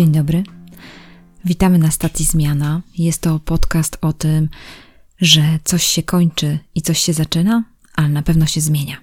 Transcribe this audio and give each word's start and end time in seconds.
Dzień 0.00 0.12
dobry. 0.12 0.42
Witamy 1.44 1.78
na 1.78 1.90
stacji 1.90 2.24
Zmiana. 2.24 2.82
Jest 2.98 3.20
to 3.20 3.38
podcast 3.38 3.98
o 4.00 4.12
tym, 4.12 4.48
że 5.20 5.58
coś 5.64 5.84
się 5.84 6.02
kończy 6.02 6.58
i 6.74 6.82
coś 6.82 6.98
się 6.98 7.12
zaczyna, 7.12 7.64
ale 7.94 8.08
na 8.08 8.22
pewno 8.22 8.46
się 8.46 8.60
zmienia. 8.60 8.96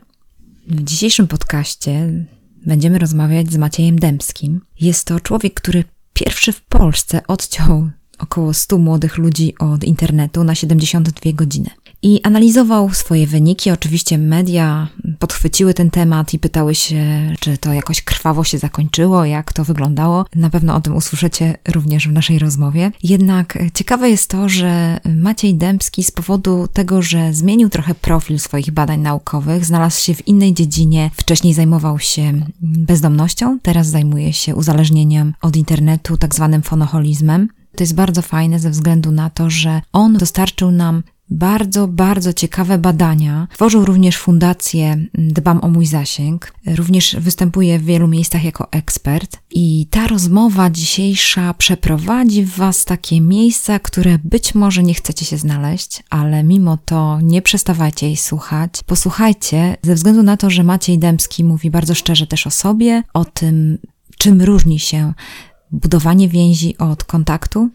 W 0.67 0.83
dzisiejszym 0.83 1.27
podcaście 1.27 2.25
będziemy 2.65 2.99
rozmawiać 2.99 3.51
z 3.51 3.57
Maciejem 3.57 3.99
Dębskim. 3.99 4.61
Jest 4.79 5.07
to 5.07 5.19
człowiek, 5.19 5.53
który 5.53 5.83
pierwszy 6.13 6.51
w 6.51 6.61
Polsce 6.61 7.27
odciął 7.27 7.89
około 8.17 8.53
100 8.53 8.77
młodych 8.77 9.17
ludzi 9.17 9.57
od 9.59 9.83
internetu 9.83 10.43
na 10.43 10.55
72 10.55 11.31
godziny 11.31 11.69
i 12.01 12.21
analizował 12.23 12.93
swoje 12.93 13.27
wyniki. 13.27 13.71
Oczywiście 13.71 14.17
media 14.17 14.87
podchwyciły 15.19 15.73
ten 15.73 15.91
temat 15.91 16.33
i 16.33 16.39
pytały 16.39 16.75
się, 16.75 17.33
czy 17.39 17.57
to 17.57 17.73
jakoś 17.73 18.01
krwawo 18.01 18.43
się 18.43 18.57
zakończyło, 18.57 19.25
jak 19.25 19.53
to 19.53 19.63
wyglądało. 19.63 20.25
Na 20.35 20.49
pewno 20.49 20.75
o 20.75 20.81
tym 20.81 20.95
usłyszycie 20.95 21.57
również 21.67 22.07
w 22.07 22.11
naszej 22.11 22.39
rozmowie. 22.39 22.91
Jednak 23.03 23.57
ciekawe 23.73 24.09
jest 24.09 24.29
to, 24.29 24.49
że 24.49 24.99
Maciej 25.15 25.55
Dębski 25.55 26.03
z 26.03 26.11
powodu 26.11 26.67
tego, 26.73 27.01
że 27.01 27.33
zmienił 27.33 27.69
trochę 27.69 27.95
profil 27.95 28.39
swoich 28.39 28.71
badań 28.71 28.99
naukowych, 28.99 29.65
znalazł 29.65 30.01
się 30.01 30.13
w 30.13 30.27
innej 30.27 30.53
dziedzinie. 30.53 31.11
Wcześniej 31.13 31.53
zajmował 31.53 31.99
się 31.99 32.33
bezdomnością, 32.61 33.59
teraz 33.59 33.87
zajmuje 33.87 34.33
się 34.33 34.55
uzależnieniem 34.55 35.33
od 35.41 35.55
internetu, 35.55 36.17
tak 36.17 36.35
zwanym 36.35 36.61
fonoholizmem. 36.61 37.47
To 37.77 37.83
jest 37.83 37.95
bardzo 37.95 38.21
fajne 38.21 38.59
ze 38.59 38.69
względu 38.69 39.11
na 39.11 39.29
to, 39.29 39.49
że 39.49 39.81
on 39.93 40.13
dostarczył 40.13 40.71
nam 40.71 41.03
bardzo, 41.29 41.87
bardzo 41.87 42.33
ciekawe 42.33 42.77
badania. 42.77 43.47
Tworzył 43.53 43.85
również 43.85 44.17
fundację 44.17 44.97
Dbam 45.13 45.63
o 45.63 45.67
mój 45.67 45.85
zasięg. 45.85 46.53
Również 46.75 47.15
występuje 47.19 47.79
w 47.79 47.85
wielu 47.85 48.07
miejscach 48.07 48.43
jako 48.43 48.71
ekspert. 48.71 49.39
I 49.51 49.87
ta 49.89 50.07
rozmowa 50.07 50.69
dzisiejsza 50.69 51.53
przeprowadzi 51.53 52.43
w 52.43 52.55
Was 52.55 52.85
takie 52.85 53.21
miejsca, 53.21 53.79
które 53.79 54.19
być 54.23 54.55
może 54.55 54.83
nie 54.83 54.93
chcecie 54.93 55.25
się 55.25 55.37
znaleźć, 55.37 56.03
ale 56.09 56.43
mimo 56.43 56.77
to 56.85 57.19
nie 57.21 57.41
przestawajcie 57.41 58.05
jej 58.05 58.17
słuchać. 58.17 58.71
Posłuchajcie, 58.85 59.77
ze 59.81 59.95
względu 59.95 60.23
na 60.23 60.37
to, 60.37 60.49
że 60.49 60.63
Maciej 60.63 60.99
Dębski 60.99 61.43
mówi 61.43 61.71
bardzo 61.71 61.95
szczerze 61.95 62.27
też 62.27 62.47
o 62.47 62.51
sobie, 62.51 63.03
o 63.13 63.25
tym, 63.25 63.77
czym 64.17 64.41
różni 64.41 64.79
się 64.79 65.13
budowanie 65.71 66.29
więzi 66.29 66.77
od 66.77 67.03
kontaktu. 67.03 67.69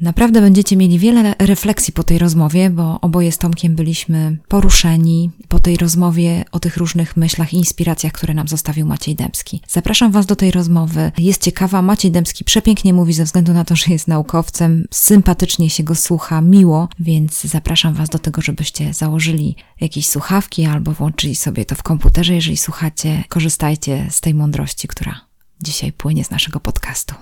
Naprawdę 0.00 0.40
będziecie 0.40 0.76
mieli 0.76 0.98
wiele 0.98 1.34
refleksji 1.38 1.92
po 1.92 2.02
tej 2.02 2.18
rozmowie, 2.18 2.70
bo 2.70 3.00
oboje 3.00 3.32
z 3.32 3.38
Tomkiem 3.38 3.74
byliśmy 3.74 4.38
poruszeni 4.48 5.30
po 5.48 5.58
tej 5.58 5.76
rozmowie 5.76 6.44
o 6.52 6.60
tych 6.60 6.76
różnych 6.76 7.16
myślach 7.16 7.54
i 7.54 7.56
inspiracjach, 7.56 8.12
które 8.12 8.34
nam 8.34 8.48
zostawił 8.48 8.86
Maciej 8.86 9.14
Dębski. 9.14 9.60
Zapraszam 9.68 10.12
Was 10.12 10.26
do 10.26 10.36
tej 10.36 10.50
rozmowy. 10.50 11.12
Jest 11.18 11.42
ciekawa. 11.42 11.82
Maciej 11.82 12.10
Dębski 12.10 12.44
przepięknie 12.44 12.94
mówi 12.94 13.12
ze 13.12 13.24
względu 13.24 13.52
na 13.52 13.64
to, 13.64 13.76
że 13.76 13.92
jest 13.92 14.08
naukowcem. 14.08 14.84
Sympatycznie 14.90 15.70
się 15.70 15.82
go 15.82 15.94
słucha, 15.94 16.40
miło, 16.40 16.88
więc 16.98 17.42
zapraszam 17.42 17.94
Was 17.94 18.08
do 18.08 18.18
tego, 18.18 18.42
żebyście 18.42 18.94
założyli 18.94 19.56
jakieś 19.80 20.08
słuchawki 20.08 20.64
albo 20.64 20.92
włączyli 20.92 21.36
sobie 21.36 21.64
to 21.64 21.74
w 21.74 21.82
komputerze. 21.82 22.34
Jeżeli 22.34 22.56
słuchacie, 22.56 23.24
korzystajcie 23.28 24.06
z 24.10 24.20
tej 24.20 24.34
mądrości, 24.34 24.88
która 24.88 25.27
dzisiaj 25.60 25.92
płynie 25.92 26.24
z 26.24 26.30
naszego 26.30 26.60
podcastu. 26.60 27.14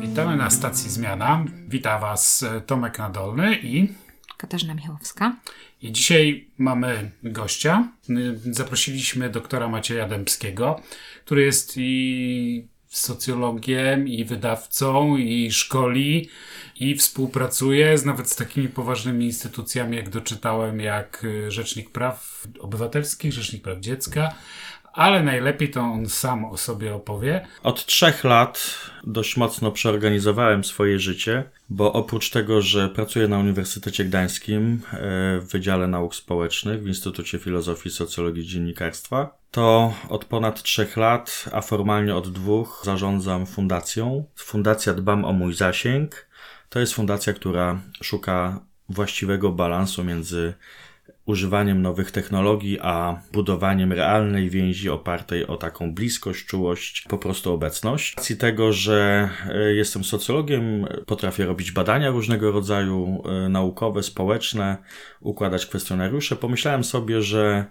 Witamy 0.00 0.36
na 0.36 0.50
stacji 0.50 0.90
Zmiana. 0.90 1.44
Wita 1.68 1.98
Was 1.98 2.44
Tomek 2.66 2.98
Nadolny 2.98 3.58
i 3.62 3.88
Katarzyna 4.36 4.74
Michałowska. 4.74 5.36
I 5.82 5.92
dzisiaj 5.92 6.48
mamy 6.58 7.10
gościa. 7.22 7.88
Zaprosiliśmy 8.50 9.30
doktora 9.30 9.68
Macieja 9.68 10.08
Dębskiego, 10.08 10.80
który 11.24 11.42
jest 11.42 11.72
i 11.76 12.68
socjologiem, 12.98 14.08
i 14.08 14.24
wydawcą, 14.24 15.16
i 15.16 15.52
szkoli, 15.52 16.28
i 16.80 16.94
współpracuje 16.94 17.98
z 17.98 18.04
nawet 18.04 18.30
z 18.30 18.36
takimi 18.36 18.68
poważnymi 18.68 19.24
instytucjami, 19.24 19.96
jak 19.96 20.08
doczytałem, 20.08 20.80
jak 20.80 21.26
Rzecznik 21.48 21.90
Praw 21.90 22.46
Obywatelskich, 22.60 23.32
Rzecznik 23.32 23.62
Praw 23.62 23.78
Dziecka, 23.80 24.34
ale 24.96 25.22
najlepiej 25.22 25.70
to 25.70 25.80
on 25.80 26.08
sam 26.08 26.44
o 26.44 26.56
sobie 26.56 26.94
opowie. 26.94 27.46
Od 27.62 27.86
trzech 27.86 28.24
lat 28.24 28.78
dość 29.04 29.36
mocno 29.36 29.72
przeorganizowałem 29.72 30.64
swoje 30.64 30.98
życie, 30.98 31.44
bo 31.68 31.92
oprócz 31.92 32.30
tego, 32.30 32.62
że 32.62 32.88
pracuję 32.88 33.28
na 33.28 33.38
Uniwersytecie 33.38 34.04
Gdańskim 34.04 34.82
e, 34.92 34.98
w 35.40 35.48
Wydziale 35.52 35.86
Nauk 35.86 36.14
Społecznych 36.14 36.82
w 36.82 36.86
Instytucie 36.86 37.38
Filozofii, 37.38 37.90
Socjologii 37.90 38.42
i 38.42 38.46
Dziennikarstwa, 38.46 39.38
to 39.50 39.94
od 40.08 40.24
ponad 40.24 40.62
trzech 40.62 40.96
lat, 40.96 41.44
a 41.52 41.60
formalnie 41.60 42.14
od 42.14 42.32
dwóch, 42.32 42.82
zarządzam 42.84 43.46
fundacją. 43.46 44.24
Fundacja 44.36 44.94
Dbam 44.94 45.24
o 45.24 45.32
mój 45.32 45.54
zasięg. 45.54 46.26
To 46.68 46.80
jest 46.80 46.94
fundacja, 46.94 47.32
która 47.32 47.80
szuka 48.02 48.60
właściwego 48.88 49.52
balansu 49.52 50.04
między 50.04 50.54
używaniem 51.26 51.82
nowych 51.82 52.10
technologii, 52.10 52.78
a 52.82 53.20
budowaniem 53.32 53.92
realnej 53.92 54.50
więzi 54.50 54.90
opartej 54.90 55.46
o 55.46 55.56
taką 55.56 55.94
bliskość, 55.94 56.46
czułość, 56.46 57.04
po 57.08 57.18
prostu 57.18 57.52
obecność. 57.52 58.14
Z 58.20 58.38
tego, 58.38 58.72
że 58.72 59.28
e, 59.48 59.74
jestem 59.74 60.04
socjologiem, 60.04 60.86
potrafię 61.06 61.46
robić 61.46 61.72
badania 61.72 62.10
różnego 62.10 62.52
rodzaju 62.52 63.22
e, 63.24 63.48
naukowe, 63.48 64.02
społeczne, 64.02 64.76
układać 65.20 65.66
kwestionariusze, 65.66 66.36
pomyślałem 66.36 66.84
sobie, 66.84 67.22
że 67.22 67.66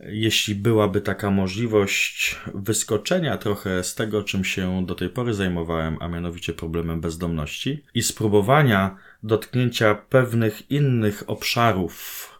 jeśli 0.00 0.54
byłaby 0.54 1.00
taka 1.00 1.30
możliwość 1.30 2.36
wyskoczenia 2.54 3.36
trochę 3.36 3.84
z 3.84 3.94
tego, 3.94 4.22
czym 4.22 4.44
się 4.44 4.86
do 4.86 4.94
tej 4.94 5.08
pory 5.08 5.34
zajmowałem, 5.34 5.96
a 6.00 6.08
mianowicie 6.08 6.52
problemem 6.52 7.00
bezdomności 7.00 7.82
i 7.94 8.02
spróbowania 8.02 8.96
dotknięcia 9.22 9.94
pewnych 9.94 10.70
innych 10.70 11.24
obszarów 11.26 12.33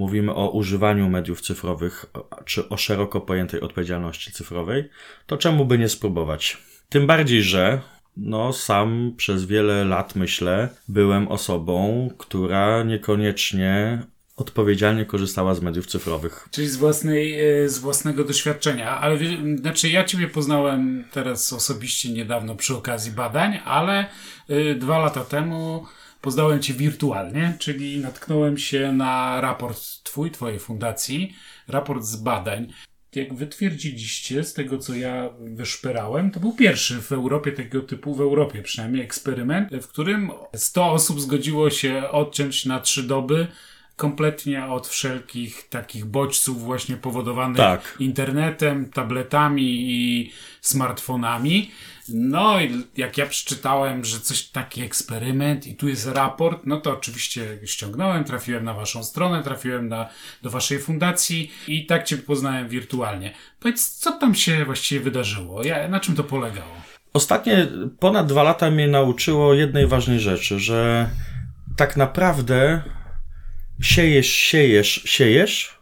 mówimy 0.00 0.34
o 0.34 0.50
używaniu 0.50 1.08
mediów 1.08 1.40
cyfrowych, 1.40 2.06
czy 2.44 2.68
o 2.68 2.76
szeroko 2.76 3.20
pojętej 3.20 3.60
odpowiedzialności 3.60 4.32
cyfrowej, 4.32 4.88
to 5.26 5.36
czemu 5.36 5.64
by 5.64 5.78
nie 5.78 5.88
spróbować? 5.88 6.58
Tym 6.88 7.06
bardziej, 7.06 7.42
że 7.42 7.80
no, 8.16 8.52
sam 8.52 9.14
przez 9.16 9.44
wiele 9.44 9.84
lat, 9.84 10.16
myślę, 10.16 10.68
byłem 10.88 11.28
osobą, 11.28 12.08
która 12.18 12.82
niekoniecznie 12.82 14.02
odpowiedzialnie 14.36 15.04
korzystała 15.04 15.54
z 15.54 15.60
mediów 15.60 15.86
cyfrowych. 15.86 16.48
Czyli 16.50 16.68
z, 16.68 16.76
własnej, 16.76 17.40
e, 17.40 17.68
z 17.68 17.78
własnego 17.78 18.24
doświadczenia. 18.24 18.90
Ale 18.90 19.18
znaczy, 19.56 19.88
ja 19.88 20.04
Ciebie 20.04 20.28
poznałem 20.28 21.04
teraz 21.12 21.52
osobiście 21.52 22.12
niedawno 22.12 22.54
przy 22.54 22.76
okazji 22.76 23.12
badań, 23.12 23.60
ale 23.64 24.06
y, 24.50 24.74
dwa 24.74 24.98
lata 24.98 25.24
temu 25.24 25.86
poznałem 26.20 26.62
Cię 26.62 26.74
wirtualnie, 26.74 27.56
czyli 27.58 27.98
natknąłem 27.98 28.58
się 28.58 28.92
na 28.92 29.40
raport 29.40 29.80
Twój, 30.02 30.30
Twojej 30.30 30.58
fundacji, 30.58 31.34
raport 31.68 32.04
z 32.04 32.16
badań. 32.16 32.72
Jak 33.14 33.34
wytwierdziliście, 33.34 34.44
z 34.44 34.54
tego 34.54 34.78
co 34.78 34.94
ja 34.94 35.30
wyszperałem, 35.40 36.30
to 36.30 36.40
był 36.40 36.52
pierwszy 36.52 37.02
w 37.02 37.12
Europie 37.12 37.52
tego 37.52 37.80
typu, 37.80 38.14
w 38.14 38.20
Europie 38.20 38.62
przynajmniej, 38.62 39.02
eksperyment, 39.02 39.70
w 39.82 39.86
którym 39.88 40.30
100 40.56 40.92
osób 40.92 41.20
zgodziło 41.20 41.70
się 41.70 42.08
odciąć 42.10 42.66
na 42.66 42.80
trzy 42.80 43.02
doby 43.02 43.46
kompletnie 44.00 44.66
od 44.66 44.88
wszelkich 44.88 45.68
takich 45.68 46.04
bodźców 46.04 46.62
właśnie 46.62 46.96
powodowanych 46.96 47.56
tak. 47.56 47.96
internetem, 47.98 48.90
tabletami 48.90 49.90
i 49.90 50.32
smartfonami. 50.60 51.70
No 52.14 52.60
i 52.60 52.84
jak 52.96 53.18
ja 53.18 53.26
przeczytałem, 53.26 54.04
że 54.04 54.20
coś 54.20 54.42
taki 54.42 54.82
eksperyment 54.82 55.66
i 55.66 55.74
tu 55.74 55.88
jest 55.88 56.06
raport, 56.06 56.60
no 56.64 56.80
to 56.80 56.92
oczywiście 56.92 57.58
ściągnąłem, 57.64 58.24
trafiłem 58.24 58.64
na 58.64 58.74
waszą 58.74 59.04
stronę, 59.04 59.42
trafiłem 59.42 59.88
na, 59.88 60.08
do 60.42 60.50
waszej 60.50 60.78
fundacji 60.78 61.50
i 61.66 61.86
tak 61.86 62.04
cię 62.04 62.16
poznałem 62.16 62.68
wirtualnie. 62.68 63.34
Powiedz, 63.60 63.90
co 63.90 64.12
tam 64.12 64.34
się 64.34 64.64
właściwie 64.64 65.00
wydarzyło? 65.00 65.64
Ja, 65.64 65.88
na 65.88 66.00
czym 66.00 66.16
to 66.16 66.24
polegało? 66.24 66.72
Ostatnie 67.12 67.66
ponad 67.98 68.26
dwa 68.26 68.42
lata 68.42 68.70
mnie 68.70 68.88
nauczyło 68.88 69.54
jednej 69.54 69.86
ważnej 69.86 70.20
rzeczy, 70.20 70.58
że 70.58 71.10
tak 71.76 71.96
naprawdę 71.96 72.82
siejesz, 73.82 74.28
siejesz, 74.28 75.02
siejesz, 75.04 75.78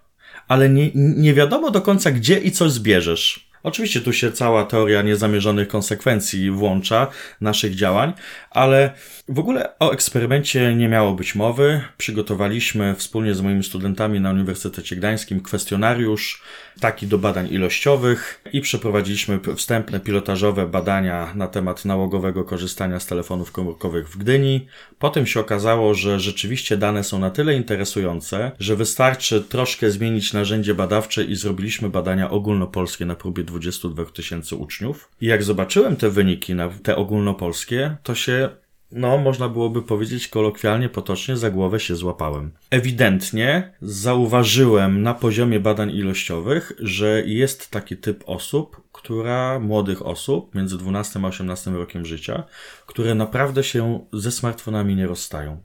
ale 0.48 0.68
nie, 0.68 0.90
nie 0.94 1.34
wiadomo 1.34 1.70
do 1.70 1.80
końca 1.80 2.10
gdzie 2.10 2.38
i 2.38 2.50
co 2.50 2.70
zbierzesz. 2.70 3.47
Oczywiście 3.62 4.00
tu 4.00 4.12
się 4.12 4.32
cała 4.32 4.64
teoria 4.64 5.02
niezamierzonych 5.02 5.68
konsekwencji 5.68 6.50
włącza 6.50 7.06
naszych 7.40 7.74
działań, 7.74 8.12
ale 8.50 8.90
w 9.28 9.38
ogóle 9.38 9.78
o 9.78 9.92
eksperymencie 9.92 10.74
nie 10.74 10.88
miało 10.88 11.14
być 11.14 11.34
mowy. 11.34 11.80
Przygotowaliśmy 11.96 12.94
wspólnie 12.94 13.34
z 13.34 13.40
moimi 13.40 13.64
studentami 13.64 14.20
na 14.20 14.30
Uniwersytecie 14.30 14.96
Gdańskim 14.96 15.40
kwestionariusz 15.40 16.42
taki 16.80 17.06
do 17.06 17.18
badań 17.18 17.48
ilościowych 17.50 18.42
i 18.52 18.60
przeprowadziliśmy 18.60 19.40
wstępne 19.56 20.00
pilotażowe 20.00 20.66
badania 20.66 21.32
na 21.34 21.48
temat 21.48 21.84
nałogowego 21.84 22.44
korzystania 22.44 23.00
z 23.00 23.06
telefonów 23.06 23.52
komórkowych 23.52 24.08
w 24.08 24.18
Gdyni. 24.18 24.66
Potem 24.98 25.26
się 25.26 25.40
okazało, 25.40 25.94
że 25.94 26.20
rzeczywiście 26.20 26.76
dane 26.76 27.04
są 27.04 27.18
na 27.18 27.30
tyle 27.30 27.54
interesujące, 27.54 28.52
że 28.60 28.76
wystarczy 28.76 29.40
troszkę 29.40 29.90
zmienić 29.90 30.32
narzędzie 30.32 30.74
badawcze 30.74 31.24
i 31.24 31.36
zrobiliśmy 31.36 31.88
badania 31.88 32.30
ogólnopolskie 32.30 33.06
na 33.06 33.14
próbie 33.14 33.44
22 33.50 34.04
tysięcy 34.04 34.56
uczniów. 34.56 35.10
I 35.20 35.26
jak 35.26 35.42
zobaczyłem 35.42 35.96
te 35.96 36.10
wyniki, 36.10 36.54
na 36.54 36.68
te 36.68 36.96
ogólnopolskie, 36.96 37.96
to 38.02 38.14
się 38.14 38.48
no, 38.92 39.18
można 39.18 39.48
byłoby 39.48 39.82
powiedzieć 39.82 40.28
kolokwialnie, 40.28 40.88
potocznie, 40.88 41.36
za 41.36 41.50
głowę 41.50 41.80
się 41.80 41.96
złapałem. 41.96 42.50
Ewidentnie 42.70 43.72
zauważyłem 43.82 45.02
na 45.02 45.14
poziomie 45.14 45.60
badań 45.60 45.90
ilościowych, 45.90 46.72
że 46.78 47.22
jest 47.26 47.70
taki 47.70 47.96
typ 47.96 48.24
osób, 48.26 48.82
która, 48.92 49.58
młodych 49.58 50.06
osób, 50.06 50.54
między 50.54 50.78
12 50.78 51.20
a 51.24 51.26
18 51.26 51.70
rokiem 51.70 52.06
życia, 52.06 52.44
które 52.86 53.14
naprawdę 53.14 53.64
się 53.64 54.06
ze 54.12 54.32
smartfonami 54.32 54.96
nie 54.96 55.06
rozstają. 55.06 55.62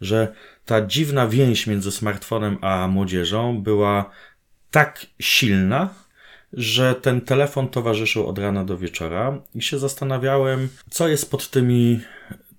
Że 0.00 0.34
ta 0.64 0.86
dziwna 0.86 1.28
więź 1.28 1.66
między 1.66 1.92
smartfonem 1.92 2.58
a 2.60 2.88
młodzieżą 2.88 3.62
była 3.62 4.10
tak 4.70 5.06
silna, 5.20 5.90
że 6.56 6.94
ten 6.94 7.20
telefon 7.20 7.68
towarzyszył 7.68 8.26
od 8.26 8.38
rana 8.38 8.64
do 8.64 8.78
wieczora 8.78 9.42
i 9.54 9.62
się 9.62 9.78
zastanawiałem, 9.78 10.68
co 10.90 11.08
jest 11.08 11.30
pod 11.30 11.50
tymi 11.50 12.00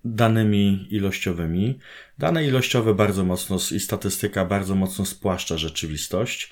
danymi 0.05 0.87
ilościowymi. 0.89 1.79
Dane 2.17 2.45
ilościowe 2.45 2.93
bardzo 2.93 3.23
mocno 3.23 3.57
i 3.71 3.79
statystyka 3.79 4.45
bardzo 4.45 4.75
mocno 4.75 5.05
spłaszcza 5.05 5.57
rzeczywistość, 5.57 6.49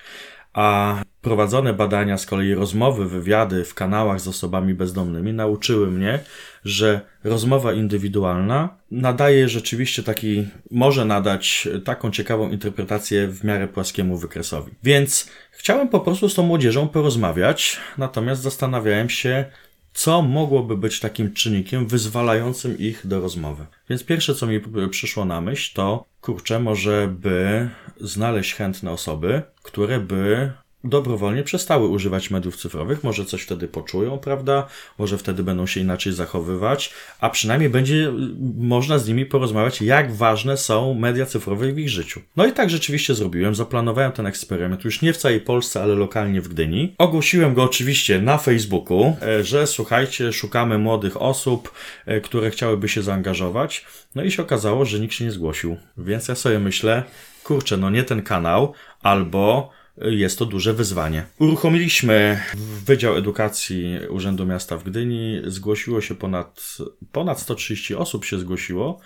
a 0.53 1.01
prowadzone 1.21 1.73
badania, 1.73 2.17
z 2.17 2.25
kolei 2.25 2.53
rozmowy, 2.53 3.09
wywiady 3.09 3.65
w 3.65 3.73
kanałach 3.73 4.21
z 4.21 4.27
osobami 4.27 4.73
bezdomnymi 4.73 5.33
nauczyły 5.33 5.91
mnie, 5.91 6.19
że 6.65 7.01
rozmowa 7.23 7.73
indywidualna 7.73 8.77
nadaje 8.91 9.49
rzeczywiście 9.49 10.03
taki, 10.03 10.47
może 10.71 11.05
nadać 11.05 11.67
taką 11.85 12.11
ciekawą 12.11 12.49
interpretację 12.49 13.27
w 13.27 13.43
miarę 13.43 13.67
płaskiemu 13.67 14.17
wykresowi. 14.17 14.71
Więc 14.83 15.29
chciałem 15.51 15.89
po 15.89 15.99
prostu 15.99 16.29
z 16.29 16.35
tą 16.35 16.43
młodzieżą 16.43 16.87
porozmawiać, 16.87 17.77
natomiast 17.97 18.41
zastanawiałem 18.41 19.09
się, 19.09 19.45
co 19.93 20.21
mogłoby 20.21 20.77
być 20.77 20.99
takim 20.99 21.33
czynnikiem 21.33 21.87
wyzwalającym 21.87 22.77
ich 22.77 23.07
do 23.07 23.21
rozmowy. 23.21 23.65
Więc 23.89 24.03
pierwsze, 24.03 24.35
co 24.35 24.47
mi 24.47 24.61
przyszło 24.89 25.25
na 25.25 25.41
myśl, 25.41 25.75
to 25.75 26.12
kurczę, 26.23 26.59
może 26.59 27.07
by 27.07 27.69
znaleźć 28.01 28.55
chętne 28.55 28.91
osoby, 28.91 29.41
które 29.63 29.99
by 29.99 30.51
dobrowolnie 30.83 31.43
przestały 31.43 31.87
używać 31.87 32.31
mediów 32.31 32.57
cyfrowych, 32.57 33.03
może 33.03 33.25
coś 33.25 33.41
wtedy 33.41 33.67
poczują, 33.67 34.19
prawda? 34.19 34.67
Może 34.97 35.17
wtedy 35.17 35.43
będą 35.43 35.67
się 35.67 35.79
inaczej 35.79 36.13
zachowywać, 36.13 36.93
a 37.19 37.29
przynajmniej 37.29 37.69
będzie 37.69 38.13
można 38.57 38.97
z 38.97 39.07
nimi 39.07 39.25
porozmawiać, 39.25 39.81
jak 39.81 40.13
ważne 40.13 40.57
są 40.57 40.93
media 40.93 41.25
cyfrowe 41.25 41.71
w 41.71 41.79
ich 41.79 41.89
życiu. 41.89 42.21
No 42.35 42.45
i 42.45 42.51
tak 42.51 42.69
rzeczywiście 42.69 43.15
zrobiłem. 43.15 43.55
Zaplanowałem 43.55 44.11
ten 44.11 44.25
eksperyment 44.25 44.83
już 44.83 45.01
nie 45.01 45.13
w 45.13 45.17
całej 45.17 45.41
Polsce, 45.41 45.81
ale 45.83 45.95
lokalnie 45.95 46.41
w 46.41 46.47
Gdyni. 46.47 46.95
Ogłosiłem 46.97 47.53
go 47.53 47.63
oczywiście 47.63 48.21
na 48.21 48.37
Facebooku, 48.37 49.15
e, 49.21 49.43
że 49.43 49.67
słuchajcie, 49.67 50.33
szukamy 50.33 50.77
młodych 50.77 51.21
osób, 51.21 51.73
e, 52.05 52.21
które 52.21 52.49
chciałyby 52.51 52.89
się 52.89 53.01
zaangażować. 53.01 53.85
No 54.15 54.23
i 54.23 54.31
się 54.31 54.41
okazało, 54.41 54.85
że 54.85 54.99
nikt 54.99 55.13
się 55.13 55.25
nie 55.25 55.31
zgłosił. 55.31 55.77
Więc 55.97 56.27
ja 56.27 56.35
sobie 56.35 56.59
myślę, 56.59 57.03
kurczę, 57.43 57.77
no 57.77 57.89
nie 57.89 58.03
ten 58.03 58.21
kanał, 58.21 58.73
albo 59.01 59.71
jest 59.97 60.39
to 60.39 60.45
duże 60.45 60.73
wyzwanie. 60.73 61.25
Uruchomiliśmy 61.39 62.39
Wydział 62.85 63.17
Edukacji 63.17 63.99
Urzędu 64.09 64.45
Miasta 64.45 64.77
w 64.77 64.83
Gdyni. 64.83 65.41
Zgłosiło 65.45 66.01
się 66.01 66.15
ponad, 66.15 66.77
ponad 67.11 67.39
130 67.39 67.95
osób 67.95 68.25
się 68.25 68.39
zgłosiło. 68.39 68.99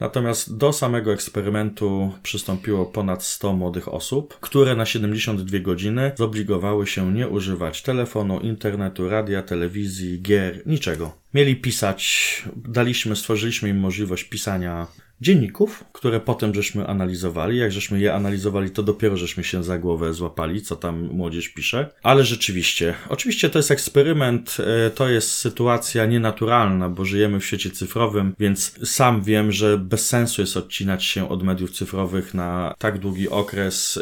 Natomiast 0.00 0.56
do 0.56 0.72
samego 0.72 1.12
eksperymentu 1.12 2.12
przystąpiło 2.22 2.86
ponad 2.86 3.24
100 3.24 3.52
młodych 3.52 3.94
osób, 3.94 4.38
które 4.40 4.76
na 4.76 4.86
72 4.86 5.58
godziny 5.58 6.12
zobligowały 6.16 6.86
się 6.86 7.12
nie 7.12 7.28
używać 7.28 7.82
telefonu, 7.82 8.40
internetu, 8.40 9.08
radia, 9.08 9.42
telewizji, 9.42 10.22
gier, 10.22 10.66
niczego. 10.66 11.12
Mieli 11.34 11.56
pisać, 11.56 12.42
daliśmy, 12.56 13.16
stworzyliśmy 13.16 13.68
im 13.68 13.78
możliwość 13.78 14.24
pisania 14.24 14.86
dzienników, 15.20 15.84
które 15.92 16.20
potem 16.20 16.54
żeśmy 16.54 16.86
analizowali. 16.86 17.58
Jak 17.58 17.72
żeśmy 17.72 18.00
je 18.00 18.14
analizowali, 18.14 18.70
to 18.70 18.82
dopiero 18.82 19.16
żeśmy 19.16 19.44
się 19.44 19.64
za 19.64 19.78
głowę 19.78 20.12
złapali, 20.12 20.62
co 20.62 20.76
tam 20.76 21.08
młodzież 21.12 21.48
pisze. 21.48 21.90
Ale 22.02 22.24
rzeczywiście, 22.24 22.94
oczywiście 23.08 23.50
to 23.50 23.58
jest 23.58 23.70
eksperyment, 23.70 24.56
e, 24.86 24.90
to 24.90 25.08
jest 25.08 25.32
sytuacja 25.32 26.06
nienaturalna, 26.06 26.88
bo 26.88 27.04
żyjemy 27.04 27.40
w 27.40 27.46
świecie 27.46 27.70
cyfrowym, 27.70 28.34
więc 28.38 28.88
sam 28.88 29.22
wiem, 29.22 29.52
że 29.52 29.78
bez 29.78 30.08
sensu 30.08 30.42
jest 30.42 30.56
odcinać 30.56 31.04
się 31.04 31.28
od 31.28 31.42
mediów 31.42 31.70
cyfrowych 31.70 32.34
na 32.34 32.74
tak 32.78 32.98
długi 32.98 33.28
okres, 33.28 33.96
e, 33.96 34.00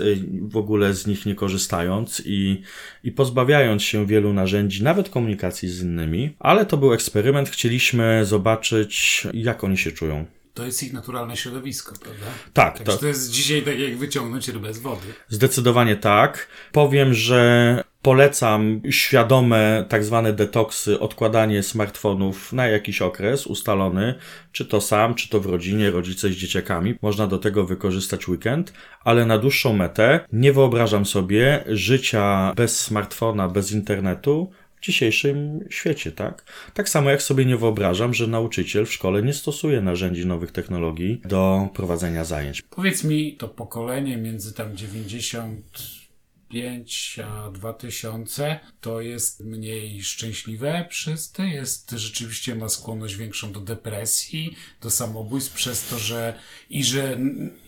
w 0.49 0.57
ogóle 0.57 0.95
z 0.95 1.07
nich 1.07 1.27
nie 1.27 1.35
korzystając 1.35 2.23
i, 2.27 2.63
i 3.05 3.13
pozbawiając 3.13 3.83
się 3.83 4.07
wielu 4.07 4.33
narzędzi, 4.33 4.83
nawet 4.83 5.09
komunikacji 5.09 5.69
z 5.69 5.83
innymi. 5.83 6.37
Ale 6.39 6.67
to 6.67 6.77
był 6.77 6.93
eksperyment, 6.93 7.49
chcieliśmy 7.49 8.25
zobaczyć, 8.25 9.27
jak 9.33 9.65
oni 9.65 9.79
się 9.79 9.93
czują 9.93 10.27
to 10.55 10.65
jest 10.65 10.83
ich 10.83 10.93
naturalne 10.93 11.37
środowisko, 11.37 11.95
prawda? 12.01 12.27
Tak. 12.53 12.79
Także 12.79 12.93
to... 12.93 12.99
to 12.99 13.07
jest 13.07 13.31
dzisiaj 13.31 13.63
tak 13.63 13.79
jak 13.79 13.97
wyciągnąć 13.97 14.49
rybę 14.49 14.75
z 14.75 14.79
wody. 14.79 15.07
Zdecydowanie 15.29 15.97
tak. 15.97 16.49
Powiem, 16.73 17.15
że 17.15 17.85
polecam 18.03 18.81
świadome 18.91 19.85
tak 19.89 20.05
zwane 20.05 20.33
detoksy, 20.33 21.01
odkładanie 21.01 21.63
smartfonów 21.63 22.53
na 22.53 22.67
jakiś 22.67 23.03
okres 23.03 23.47
ustalony, 23.47 24.15
czy 24.53 24.65
to 24.65 24.81
sam, 24.81 25.15
czy 25.15 25.29
to 25.29 25.41
w 25.41 25.47
rodzinie, 25.47 25.91
rodzice 25.91 26.29
z 26.29 26.33
dzieciakami. 26.33 26.95
Można 27.03 27.27
do 27.27 27.39
tego 27.39 27.65
wykorzystać 27.65 28.29
weekend, 28.29 28.73
ale 29.05 29.27
na 29.27 29.39
dłuższą 29.39 29.73
metę 29.73 30.21
nie 30.33 30.53
wyobrażam 30.53 31.07
sobie 31.07 31.65
życia 31.67 32.53
bez 32.57 32.81
smartfona, 32.81 33.49
bez 33.49 33.73
internetu, 33.73 34.51
dzisiejszym 34.85 35.65
świecie, 35.71 36.13
tak? 36.13 36.45
Tak 36.75 36.89
samo 36.89 37.11
jak 37.11 37.23
sobie 37.23 37.45
nie 37.45 37.57
wyobrażam, 37.57 38.15
że 38.15 38.27
nauczyciel 38.27 38.87
w 38.87 38.93
szkole 38.93 39.23
nie 39.23 39.33
stosuje 39.33 39.81
narzędzi 39.81 40.27
nowych 40.27 40.53
technologii 40.53 41.21
do 41.25 41.69
prowadzenia 41.75 42.25
zajęć. 42.25 42.63
Powiedz 42.63 43.05
mi, 43.05 43.37
to 43.37 43.49
pokolenie 43.49 44.17
między 44.17 44.55
tam 44.55 44.77
95 44.77 47.21
a 47.25 47.51
2000 47.51 48.61
to 48.81 49.01
jest 49.01 49.45
mniej 49.45 50.03
szczęśliwe 50.03 50.87
przez 50.89 51.33
to, 51.33 51.43
jest 51.43 51.91
rzeczywiście 51.91 52.55
ma 52.55 52.69
skłonność 52.69 53.17
większą 53.17 53.53
do 53.53 53.61
depresji, 53.61 54.57
do 54.81 54.91
samobójstw 54.91 55.55
przez 55.55 55.89
to, 55.89 55.99
że 55.99 56.39
i 56.71 56.85
że, 56.85 57.19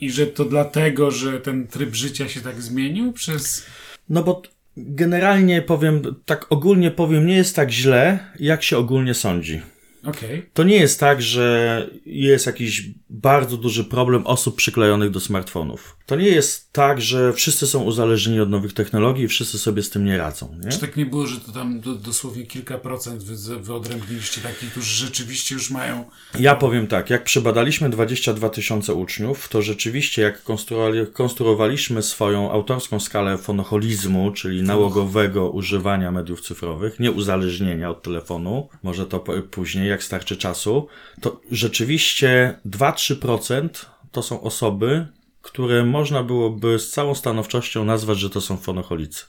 i 0.00 0.10
że 0.10 0.26
to 0.26 0.44
dlatego, 0.44 1.10
że 1.10 1.40
ten 1.40 1.66
tryb 1.66 1.94
życia 1.94 2.28
się 2.28 2.40
tak 2.40 2.62
zmienił 2.62 3.12
przez... 3.12 3.66
No 4.08 4.22
bo 4.22 4.42
generalnie 4.76 5.62
powiem, 5.62 6.02
tak 6.24 6.46
ogólnie 6.50 6.90
powiem, 6.90 7.26
nie 7.26 7.36
jest 7.36 7.56
tak 7.56 7.70
źle, 7.70 8.18
jak 8.40 8.62
się 8.62 8.78
ogólnie 8.78 9.14
sądzi. 9.14 9.62
Okay. 10.06 10.50
To 10.54 10.62
nie 10.64 10.76
jest 10.76 11.00
tak, 11.00 11.22
że 11.22 11.86
jest 12.06 12.46
jakiś 12.46 12.90
bardzo 13.10 13.56
duży 13.56 13.84
problem 13.84 14.26
osób 14.26 14.56
przyklejonych 14.56 15.10
do 15.10 15.20
smartfonów. 15.20 15.96
To 16.06 16.16
nie 16.16 16.28
jest 16.28 16.72
tak, 16.72 17.00
że 17.00 17.32
wszyscy 17.32 17.66
są 17.66 17.82
uzależnieni 17.82 18.40
od 18.40 18.50
nowych 18.50 18.72
technologii 18.72 19.24
i 19.24 19.28
wszyscy 19.28 19.58
sobie 19.58 19.82
z 19.82 19.90
tym 19.90 20.04
nie 20.04 20.18
radzą. 20.18 20.54
Nie? 20.64 20.70
Czy 20.70 20.78
tak 20.78 20.96
nie 20.96 21.06
było, 21.06 21.26
że 21.26 21.40
to 21.40 21.52
tam 21.52 21.80
do, 21.80 21.94
dosłownie 21.94 22.46
kilka 22.46 22.78
procent 22.78 23.22
wy, 23.22 23.60
wyodrębniliście 23.60 24.40
takich, 24.40 24.70
którzy 24.70 25.06
rzeczywiście 25.06 25.54
już 25.54 25.70
mają. 25.70 26.04
Ja 26.38 26.54
powiem 26.54 26.86
tak, 26.86 27.10
jak 27.10 27.24
przebadaliśmy 27.24 27.90
22 27.90 28.48
tysiące 28.48 28.94
uczniów, 28.94 29.48
to 29.48 29.62
rzeczywiście 29.62 30.22
jak 30.22 30.42
konstruowali, 30.42 31.06
konstruowaliśmy 31.12 32.02
swoją 32.02 32.50
autorską 32.52 33.00
skalę 33.00 33.38
fonoholizmu, 33.38 34.32
czyli 34.32 34.62
nałogowego 34.62 35.50
używania 35.50 36.10
mediów 36.10 36.40
cyfrowych, 36.40 37.00
nie 37.00 37.12
uzależnienia 37.12 37.90
od 37.90 38.02
telefonu, 38.02 38.68
może 38.82 39.06
to 39.06 39.24
później, 39.50 39.88
jak 39.96 40.04
starczy 40.04 40.36
czasu, 40.36 40.88
to 41.20 41.40
rzeczywiście 41.50 42.58
2-3% 42.66 43.68
to 44.12 44.22
są 44.22 44.40
osoby, 44.40 45.06
które 45.42 45.84
można 45.84 46.22
byłoby 46.22 46.78
z 46.78 46.90
całą 46.90 47.14
stanowczością 47.14 47.84
nazwać, 47.84 48.18
że 48.18 48.30
to 48.30 48.40
są 48.40 48.56
fonocholicy. 48.56 49.24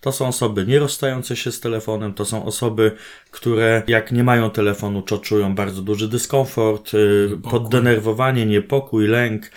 To 0.00 0.12
są 0.12 0.28
osoby 0.28 0.66
nierozstające 0.66 1.36
się 1.36 1.52
z 1.52 1.60
telefonem, 1.60 2.14
to 2.14 2.24
są 2.24 2.44
osoby, 2.44 2.92
które 3.30 3.82
jak 3.86 4.12
nie 4.12 4.24
mają 4.24 4.50
telefonu, 4.50 5.02
to 5.02 5.18
czują 5.18 5.54
bardzo 5.54 5.82
duży 5.82 6.08
dyskomfort, 6.08 6.94
y, 6.94 7.28
niepokój. 7.30 7.50
poddenerwowanie, 7.50 8.46
niepokój, 8.46 9.06
lęk. 9.06 9.50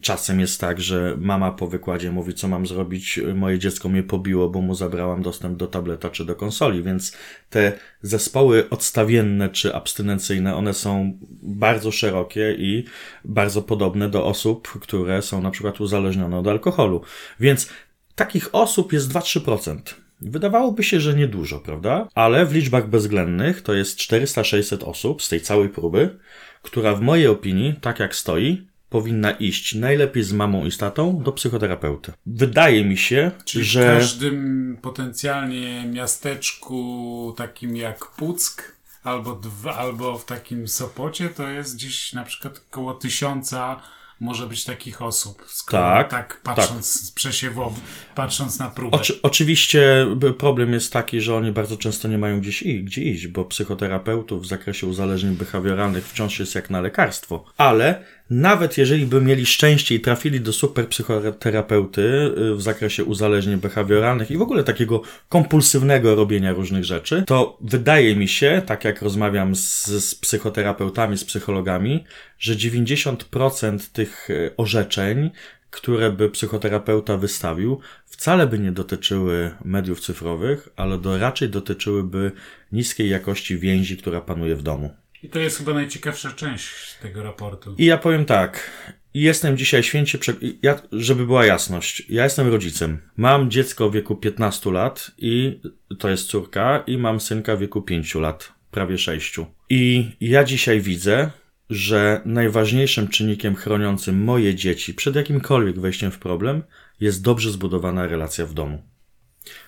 Czasem 0.00 0.40
jest 0.40 0.60
tak, 0.60 0.80
że 0.80 1.16
mama 1.18 1.52
po 1.52 1.66
wykładzie 1.66 2.12
mówi, 2.12 2.34
co 2.34 2.48
mam 2.48 2.66
zrobić, 2.66 3.20
moje 3.34 3.58
dziecko 3.58 3.88
mnie 3.88 4.02
pobiło, 4.02 4.48
bo 4.48 4.60
mu 4.60 4.74
zabrałam 4.74 5.22
dostęp 5.22 5.58
do 5.58 5.66
tableta 5.66 6.10
czy 6.10 6.24
do 6.24 6.34
konsoli, 6.34 6.82
więc 6.82 7.16
te 7.50 7.72
zespoły 8.02 8.70
odstawienne 8.70 9.48
czy 9.48 9.74
abstynencyjne, 9.74 10.56
one 10.56 10.74
są 10.74 11.18
bardzo 11.42 11.92
szerokie 11.92 12.54
i 12.58 12.84
bardzo 13.24 13.62
podobne 13.62 14.08
do 14.08 14.26
osób, 14.26 14.68
które 14.68 15.22
są 15.22 15.42
na 15.42 15.50
przykład 15.50 15.80
uzależnione 15.80 16.38
od 16.38 16.48
alkoholu. 16.48 17.02
Więc 17.40 17.70
takich 18.14 18.54
osób 18.54 18.92
jest 18.92 19.12
2-3%. 19.12 19.78
Wydawałoby 20.20 20.82
się, 20.82 21.00
że 21.00 21.14
niedużo, 21.14 21.60
prawda? 21.60 22.08
Ale 22.14 22.46
w 22.46 22.54
liczbach 22.54 22.88
bezwzględnych 22.88 23.62
to 23.62 23.74
jest 23.74 23.98
400-600 23.98 24.84
osób 24.84 25.22
z 25.22 25.28
tej 25.28 25.40
całej 25.40 25.68
próby, 25.68 26.18
która 26.62 26.94
w 26.94 27.00
mojej 27.00 27.26
opinii, 27.26 27.74
tak 27.80 28.00
jak 28.00 28.14
stoi, 28.14 28.66
powinna 28.94 29.30
iść 29.30 29.74
najlepiej 29.74 30.22
z 30.22 30.32
mamą 30.32 30.66
i 30.66 30.70
z 30.70 30.78
tatą 30.78 31.22
do 31.22 31.32
psychoterapeuty. 31.32 32.12
Wydaje 32.26 32.84
mi 32.84 32.96
się, 32.96 33.30
Czyli 33.44 33.64
że. 33.64 33.82
w 33.82 33.98
każdym 33.98 34.78
potencjalnie 34.82 35.86
miasteczku 35.86 37.34
takim 37.36 37.76
jak 37.76 38.06
Puck 38.06 38.72
albo, 39.04 39.34
dwa, 39.34 39.74
albo 39.76 40.18
w 40.18 40.24
takim 40.24 40.68
Sopocie 40.68 41.28
to 41.28 41.48
jest 41.48 41.76
gdzieś 41.76 42.12
na 42.12 42.24
przykład 42.24 42.62
około 42.70 42.94
tysiąca 42.94 43.80
może 44.20 44.46
być 44.46 44.64
takich 44.64 45.02
osób. 45.02 45.44
Skoro 45.46 45.82
Tak, 45.82 46.10
tak 46.10 46.40
patrząc 46.42 47.12
przesiewowo, 47.14 47.76
patrząc 48.14 48.58
na 48.58 48.70
próbę. 48.70 48.96
Oczy, 48.96 49.18
oczywiście 49.22 50.06
problem 50.38 50.72
jest 50.72 50.92
taki, 50.92 51.20
że 51.20 51.36
oni 51.36 51.52
bardzo 51.52 51.76
często 51.76 52.08
nie 52.08 52.18
mają 52.18 52.40
gdzieś 52.40 52.62
i, 52.62 52.84
gdzie 52.84 53.02
iść, 53.02 53.26
bo 53.26 53.44
psychoterapeutów 53.44 54.42
w 54.42 54.46
zakresie 54.46 54.86
uzależnień 54.86 55.34
behawioralnych 55.36 56.08
wciąż 56.08 56.40
jest 56.40 56.54
jak 56.54 56.70
na 56.70 56.80
lekarstwo. 56.80 57.44
Ale 57.56 58.04
nawet 58.30 58.78
jeżeli 58.78 59.06
by 59.06 59.20
mieli 59.20 59.46
szczęście 59.46 59.94
i 59.94 60.00
trafili 60.00 60.40
do 60.40 60.52
super 60.52 60.88
psychoterapeuty 60.88 62.02
y, 62.02 62.54
w 62.54 62.62
zakresie 62.62 63.04
uzależnień 63.04 63.56
behawioralnych 63.56 64.30
i 64.30 64.36
w 64.36 64.42
ogóle 64.42 64.64
takiego 64.64 65.02
kompulsywnego 65.28 66.14
robienia 66.14 66.52
różnych 66.52 66.84
rzeczy, 66.84 67.24
to 67.26 67.58
wydaje 67.60 68.16
mi 68.16 68.28
się, 68.28 68.62
tak 68.66 68.84
jak 68.84 69.02
rozmawiam 69.02 69.56
z, 69.56 69.86
z 69.86 70.14
psychoterapeutami, 70.14 71.18
z 71.18 71.24
psychologami, 71.24 72.04
że 72.38 72.54
90% 72.54 73.78
tych 73.92 74.30
y, 74.30 74.50
orzeczeń 74.56 75.30
które 75.74 76.12
by 76.12 76.30
psychoterapeuta 76.30 77.16
wystawił, 77.16 77.80
wcale 78.06 78.46
by 78.46 78.58
nie 78.58 78.72
dotyczyły 78.72 79.50
mediów 79.64 80.00
cyfrowych, 80.00 80.68
ale 80.76 80.98
do, 80.98 81.18
raczej 81.18 81.48
dotyczyłyby 81.48 82.32
niskiej 82.72 83.10
jakości 83.10 83.58
więzi, 83.58 83.96
która 83.96 84.20
panuje 84.20 84.56
w 84.56 84.62
domu. 84.62 84.94
I 85.24 85.28
to 85.28 85.38
jest 85.38 85.58
chyba 85.58 85.74
najciekawsza 85.74 86.32
część 86.32 86.94
tego 87.02 87.22
raportu. 87.22 87.74
I 87.78 87.84
ja 87.84 87.98
powiem 87.98 88.24
tak. 88.24 88.70
Jestem 89.14 89.56
dzisiaj 89.56 89.82
święcie, 89.82 90.18
prze... 90.18 90.32
ja, 90.62 90.82
żeby 90.92 91.26
była 91.26 91.46
jasność. 91.46 92.02
Ja 92.08 92.24
jestem 92.24 92.48
rodzicem. 92.48 92.98
Mam 93.16 93.50
dziecko 93.50 93.90
w 93.90 93.92
wieku 93.92 94.16
15 94.16 94.72
lat 94.72 95.10
i 95.18 95.60
to 95.98 96.10
jest 96.10 96.28
córka 96.28 96.84
i 96.86 96.98
mam 96.98 97.20
synka 97.20 97.56
w 97.56 97.60
wieku 97.60 97.82
5 97.82 98.14
lat, 98.14 98.52
prawie 98.70 98.98
6. 98.98 99.36
I 99.70 100.10
ja 100.20 100.44
dzisiaj 100.44 100.80
widzę, 100.80 101.30
że 101.70 102.20
najważniejszym 102.24 103.08
czynnikiem 103.08 103.54
chroniącym 103.54 104.24
moje 104.24 104.54
dzieci 104.54 104.94
przed 104.94 105.16
jakimkolwiek 105.16 105.80
wejściem 105.80 106.10
w 106.10 106.18
problem 106.18 106.62
jest 107.00 107.22
dobrze 107.22 107.50
zbudowana 107.50 108.06
relacja 108.06 108.46
w 108.46 108.54
domu. 108.54 108.82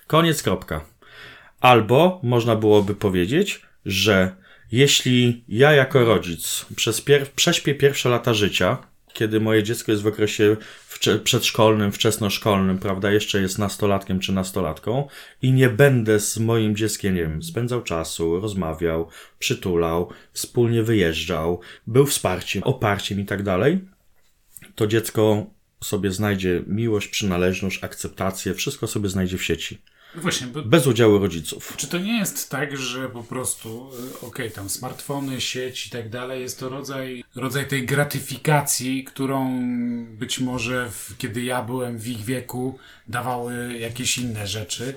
Koniec, 0.07 0.43
kropka. 0.43 0.85
Albo 1.61 2.21
można 2.23 2.57
byłoby 2.57 2.95
powiedzieć, 2.95 3.63
że 3.85 4.46
jeśli 4.73 5.45
ja 5.49 5.73
jako 5.73 6.05
rodzic 6.05 6.67
przez 6.77 7.05
pier- 7.05 7.27
prześpię 7.27 7.75
pierwsze 7.75 8.09
lata 8.09 8.35
życia, 8.35 8.79
kiedy 9.13 9.41
moje 9.41 9.63
dziecko 9.63 9.93
jest 9.93 10.05
w 10.05 10.07
okresie 10.07 10.57
przedszkolnym, 11.25 11.93
wczesnoszkolnym, 11.93 12.79
prawda, 12.79 13.13
jeszcze 13.13 13.41
jest 13.41 13.59
nastolatkiem 13.59 14.21
czy 14.21 14.33
nastolatką 14.33 15.09
i 15.43 15.53
nie 15.53 15.69
będę 15.69 16.21
z 16.21 16.39
moim 16.39 16.77
dzieckiem, 16.77 17.15
nie 17.15 17.23
wiem, 17.23 17.43
spędzał 17.43 17.83
czasu, 17.83 18.41
rozmawiał, 18.41 19.09
przytulał, 19.39 20.11
wspólnie 20.33 20.83
wyjeżdżał, 20.83 21.61
był 21.87 22.07
wsparciem, 22.07 22.63
oparciem 22.63 23.21
i 23.21 23.25
tak 23.25 23.43
dalej, 23.43 23.81
to 24.75 24.87
dziecko 24.87 25.47
sobie 25.85 26.11
znajdzie 26.11 26.63
miłość, 26.67 27.09
przynależność, 27.09 27.85
akceptację, 27.85 28.55
wszystko 28.55 28.87
sobie 28.87 29.09
znajdzie 29.09 29.39
w 29.39 29.45
sieci. 29.45 29.79
No 30.15 30.23
Właśnie, 30.23 30.47
bo 30.47 30.63
Bez 30.63 30.87
udziału 30.87 31.19
rodziców. 31.19 31.75
Czy 31.77 31.87
to 31.87 31.99
nie 31.99 32.19
jest 32.19 32.51
tak, 32.51 32.77
że 32.77 33.09
po 33.09 33.23
prostu, 33.23 33.91
y, 34.23 34.27
okej, 34.27 34.51
tam 34.51 34.69
smartfony, 34.69 35.41
sieć 35.41 35.87
i 35.87 35.91
tak 35.91 36.11
dalej, 36.11 36.43
jest 36.43 36.61
to 36.61 36.69
rodzaj, 36.69 37.25
rodzaj 37.35 37.69
tej 37.69 37.87
gratyfikacji, 37.87 39.05
którą 39.05 39.65
być 40.07 40.39
może 40.39 40.91
w, 40.91 41.15
kiedy 41.19 41.43
ja 41.43 41.63
byłem 41.63 41.99
w 41.99 42.09
ich 42.09 42.25
wieku, 42.25 42.79
dawały 43.09 43.79
jakieś 43.79 44.19
inne 44.19 44.47
rzeczy. 44.47 44.95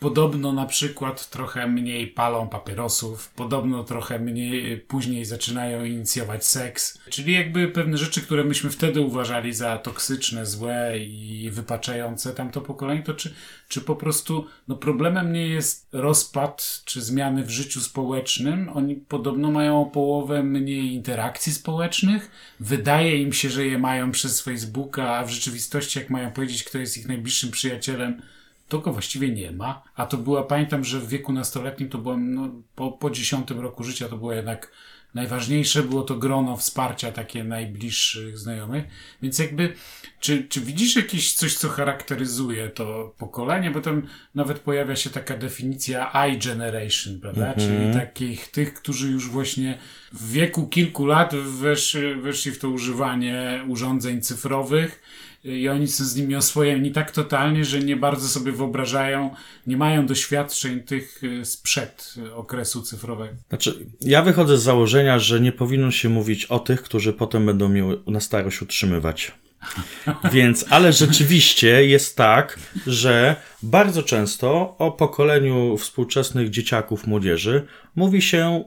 Podobno 0.00 0.52
na 0.52 0.66
przykład 0.66 1.30
trochę 1.30 1.66
mniej 1.66 2.06
palą 2.06 2.48
papierosów, 2.48 3.30
podobno 3.30 3.84
trochę 3.84 4.18
mniej 4.18 4.78
później 4.78 5.24
zaczynają 5.24 5.84
inicjować 5.84 6.46
seks. 6.46 6.98
Czyli 7.10 7.32
jakby 7.32 7.68
pewne 7.68 7.98
rzeczy, 7.98 8.22
które 8.22 8.44
myśmy 8.44 8.70
wtedy 8.70 9.00
uważali 9.00 9.54
za 9.54 9.78
toksyczne, 9.78 10.46
złe 10.46 10.98
i 10.98 11.50
wypaczające 11.52 12.32
tamto 12.32 12.60
pokolenie, 12.60 13.02
to 13.02 13.14
czy, 13.14 13.34
czy 13.68 13.80
po 13.80 13.96
prostu 13.96 14.46
no 14.68 14.76
problemem 14.76 15.32
nie 15.32 15.46
jest 15.46 15.88
rozpad 15.92 16.82
czy 16.84 17.02
zmiany 17.02 17.44
w 17.44 17.50
życiu 17.50 17.80
społecznym. 17.80 18.68
Oni 18.74 18.94
podobno 18.96 19.50
mają 19.50 19.82
o 19.82 19.86
połowę 19.86 20.42
mniej 20.42 20.92
interakcji 20.92 21.52
społecznych. 21.52 22.30
Wydaje 22.60 23.22
im 23.22 23.32
się, 23.32 23.50
że 23.50 23.66
je 23.66 23.78
mają 23.78 24.10
przez 24.12 24.40
Facebooka, 24.40 25.16
a 25.16 25.24
w 25.24 25.30
rzeczywistości 25.30 25.98
jak 25.98 26.10
mają 26.10 26.30
powiedzieć, 26.30 26.64
kto 26.64 26.78
jest 26.78 26.98
ich 26.98 27.08
najbliższym 27.08 27.50
przyjacielem, 27.50 28.22
to 28.68 28.78
go 28.78 28.92
właściwie 28.92 29.28
nie 29.28 29.52
ma. 29.52 29.82
A 29.94 30.06
to 30.06 30.16
była, 30.16 30.42
pamiętam, 30.42 30.84
że 30.84 31.00
w 31.00 31.08
wieku 31.08 31.32
nastoletnim 31.32 31.88
to 31.88 31.98
byłem, 31.98 32.34
no, 32.34 32.48
po, 32.74 32.92
po 32.92 33.10
dziesiątym 33.10 33.60
roku 33.60 33.84
życia 33.84 34.08
to 34.08 34.16
było 34.16 34.32
jednak 34.32 34.72
najważniejsze, 35.14 35.82
było 35.82 36.02
to 36.02 36.14
grono 36.14 36.56
wsparcia 36.56 37.12
takie 37.12 37.44
najbliższych 37.44 38.38
znajomych. 38.38 38.84
Więc 39.22 39.38
jakby, 39.38 39.74
czy, 40.20 40.44
czy 40.48 40.60
widzisz 40.60 40.96
jakieś 40.96 41.34
coś, 41.34 41.54
co 41.54 41.68
charakteryzuje 41.68 42.68
to 42.68 43.14
pokolenie? 43.18 43.70
Bo 43.70 43.80
tam 43.80 44.06
nawet 44.34 44.58
pojawia 44.58 44.96
się 44.96 45.10
taka 45.10 45.36
definicja 45.36 46.12
I 46.28 46.38
generation, 46.38 47.20
prawda? 47.20 47.54
Czyli 47.54 47.94
takich, 47.94 48.50
tych, 48.50 48.74
którzy 48.74 49.10
już 49.10 49.28
właśnie 49.28 49.78
w 50.12 50.32
wieku 50.32 50.66
kilku 50.66 51.06
lat 51.06 51.34
weszli, 51.34 52.14
weszli 52.14 52.52
w 52.52 52.58
to 52.58 52.68
używanie 52.68 53.64
urządzeń 53.68 54.20
cyfrowych 54.20 55.02
i 55.44 55.68
oni 55.68 55.88
są 55.88 56.04
z 56.04 56.16
nimi 56.16 56.36
oswojeni 56.36 56.92
tak 56.92 57.10
totalnie, 57.10 57.64
że 57.64 57.80
nie 57.80 57.96
bardzo 57.96 58.28
sobie 58.28 58.52
wyobrażają, 58.52 59.34
nie 59.66 59.76
mają 59.76 60.06
doświadczeń 60.06 60.80
tych 60.80 61.24
y, 61.24 61.44
sprzed 61.44 62.14
okresu 62.34 62.82
cyfrowego. 62.82 63.34
Znaczy, 63.48 63.86
ja 64.00 64.22
wychodzę 64.22 64.58
z 64.58 64.62
założenia, 64.62 65.18
że 65.18 65.40
nie 65.40 65.52
powinno 65.52 65.90
się 65.90 66.08
mówić 66.08 66.44
o 66.44 66.58
tych, 66.58 66.82
którzy 66.82 67.12
potem 67.12 67.46
będą 67.46 67.68
mnie 67.68 67.84
na 68.06 68.20
starość 68.20 68.62
utrzymywać. 68.62 69.32
Więc, 70.32 70.64
ale 70.70 70.92
rzeczywiście 70.92 71.86
jest 71.86 72.16
tak, 72.16 72.58
że 72.86 73.36
bardzo 73.62 74.02
często 74.02 74.76
o 74.78 74.92
pokoleniu 74.92 75.76
współczesnych 75.76 76.50
dzieciaków, 76.50 77.06
młodzieży 77.06 77.66
mówi 77.96 78.22
się 78.22 78.64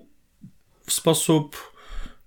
w 0.86 0.94
sposób 0.94 1.72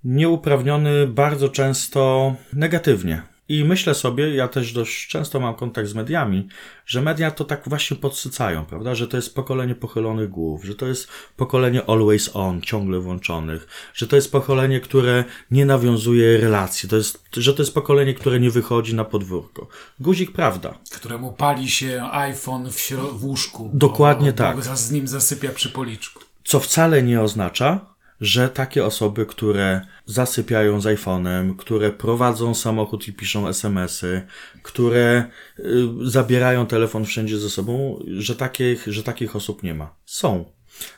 nieuprawniony, 0.04 1.06
bardzo 1.06 1.48
często 1.48 2.34
negatywnie. 2.52 3.33
I 3.48 3.64
myślę 3.64 3.94
sobie, 3.94 4.34
ja 4.34 4.48
też 4.48 4.72
dość 4.72 5.08
często 5.08 5.40
mam 5.40 5.54
kontakt 5.54 5.88
z 5.88 5.94
mediami, 5.94 6.48
że 6.86 7.02
media 7.02 7.30
to 7.30 7.44
tak 7.44 7.68
właśnie 7.68 7.96
podsycają, 7.96 8.64
prawda? 8.64 8.94
Że 8.94 9.08
to 9.08 9.16
jest 9.16 9.34
pokolenie 9.34 9.74
pochylonych 9.74 10.30
głów, 10.30 10.64
że 10.64 10.74
to 10.74 10.86
jest 10.86 11.08
pokolenie 11.36 11.86
always 11.86 12.30
on, 12.36 12.62
ciągle 12.62 13.00
włączonych, 13.00 13.66
że 13.94 14.06
to 14.06 14.16
jest 14.16 14.32
pokolenie, 14.32 14.80
które 14.80 15.24
nie 15.50 15.66
nawiązuje 15.66 16.38
relacji, 16.38 16.88
to 16.88 16.96
jest, 16.96 17.24
że 17.36 17.54
to 17.54 17.62
jest 17.62 17.74
pokolenie, 17.74 18.14
które 18.14 18.40
nie 18.40 18.50
wychodzi 18.50 18.94
na 18.94 19.04
podwórko. 19.04 19.68
Guzik 20.00 20.32
prawda. 20.32 20.78
Któremu 20.90 21.32
pali 21.32 21.70
się 21.70 22.08
iPhone 22.12 22.70
w, 22.70 22.90
w 23.12 23.24
łóżku. 23.24 23.70
Dokładnie 23.74 24.32
bo, 24.32 24.38
tak. 24.38 24.56
Bo 24.56 24.76
z 24.76 24.90
nim 24.90 25.08
zasypia 25.08 25.50
przy 25.50 25.70
policzku. 25.70 26.20
Co 26.44 26.60
wcale 26.60 27.02
nie 27.02 27.20
oznacza, 27.20 27.93
że 28.24 28.48
takie 28.48 28.84
osoby, 28.84 29.26
które 29.26 29.80
zasypiają 30.06 30.80
z 30.80 30.84
iPhone'em, 30.84 31.56
które 31.56 31.92
prowadzą 31.92 32.54
samochód 32.54 33.08
i 33.08 33.12
piszą 33.12 33.48
SMS-y, 33.48 34.22
które 34.62 35.24
y, 35.58 35.64
zabierają 36.02 36.66
telefon 36.66 37.04
wszędzie 37.04 37.38
ze 37.38 37.50
sobą, 37.50 38.02
że 38.06 38.36
takich, 38.36 38.86
że 38.86 39.02
takich 39.02 39.36
osób 39.36 39.62
nie 39.62 39.74
ma. 39.74 39.94
Są. 40.04 40.44